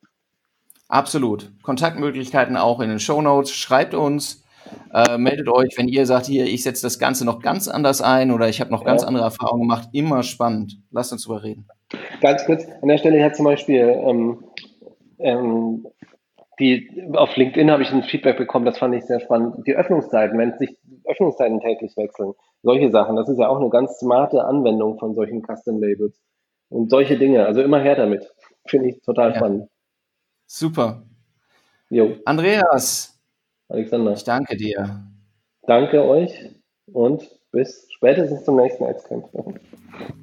Absolut. 0.88 1.52
Kontaktmöglichkeiten 1.62 2.56
auch 2.56 2.80
in 2.80 2.88
den 2.88 2.98
Show 2.98 3.22
Notes. 3.22 3.52
Schreibt 3.52 3.94
uns, 3.94 4.44
äh, 4.92 5.16
meldet 5.16 5.48
euch, 5.48 5.74
wenn 5.76 5.86
ihr 5.86 6.06
sagt, 6.06 6.26
hier, 6.26 6.44
ich 6.44 6.64
setze 6.64 6.82
das 6.82 6.98
Ganze 6.98 7.24
noch 7.24 7.40
ganz 7.40 7.68
anders 7.68 8.02
ein 8.02 8.32
oder 8.32 8.48
ich 8.48 8.60
habe 8.60 8.72
noch 8.72 8.84
ganz 8.84 9.04
andere 9.04 9.24
Erfahrungen 9.24 9.62
gemacht. 9.62 9.90
Immer 9.92 10.24
spannend. 10.24 10.80
Lasst 10.90 11.12
uns 11.12 11.24
drüber 11.24 11.44
reden. 11.44 11.68
Ganz 12.20 12.44
kurz, 12.44 12.66
an 12.82 12.88
der 12.88 12.98
Stelle 12.98 13.22
hat 13.22 13.36
zum 13.36 13.44
Beispiel 13.44 13.96
ähm, 14.04 14.44
ähm, 15.20 15.86
die, 16.58 17.10
auf 17.14 17.36
LinkedIn 17.36 17.70
habe 17.70 17.82
ich 17.82 17.92
ein 17.92 18.02
Feedback 18.02 18.36
bekommen, 18.36 18.64
das 18.64 18.78
fand 18.78 18.94
ich 18.94 19.04
sehr 19.04 19.20
spannend. 19.20 19.66
Die 19.66 19.74
Öffnungszeiten, 19.74 20.38
wenn 20.38 20.56
sich 20.58 20.76
Öffnungszeiten 21.04 21.60
täglich 21.60 21.96
wechseln, 21.96 22.34
solche 22.62 22.90
Sachen, 22.90 23.16
das 23.16 23.28
ist 23.28 23.38
ja 23.38 23.48
auch 23.48 23.60
eine 23.60 23.70
ganz 23.70 23.98
smarte 23.98 24.44
Anwendung 24.44 24.98
von 24.98 25.14
solchen 25.14 25.42
Custom 25.42 25.80
Labels. 25.80 26.20
Und 26.68 26.90
solche 26.90 27.18
Dinge, 27.18 27.46
also 27.46 27.62
immer 27.62 27.80
her 27.80 27.94
damit. 27.94 28.32
Finde 28.66 28.88
ich 28.88 29.02
total 29.02 29.30
ja. 29.30 29.36
spannend. 29.36 29.68
Super. 30.46 31.02
Jo. 31.90 32.16
Andreas, 32.24 33.20
Alexander. 33.68 34.12
Ich 34.12 34.24
danke 34.24 34.56
dir. 34.56 35.04
Danke 35.66 36.04
euch 36.04 36.50
und 36.92 37.28
bis 37.52 37.86
spätestens 37.90 38.44
zum 38.44 38.56
nächsten 38.56 38.84
Hetzcamp. 38.86 39.26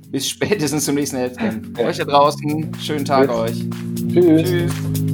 Bis 0.10 0.28
spätestens 0.28 0.86
zum 0.86 0.96
nächsten 0.96 1.18
Hetzcamp. 1.18 1.78
Ja. 1.78 1.88
Euch 1.88 1.98
da 1.98 2.06
draußen, 2.06 2.74
schönen 2.76 3.06
Tag 3.06 3.30
Tschüss. 3.30 3.40
euch. 3.40 3.70
Tschüss. 4.12 4.44
Tschüss. 4.44 5.11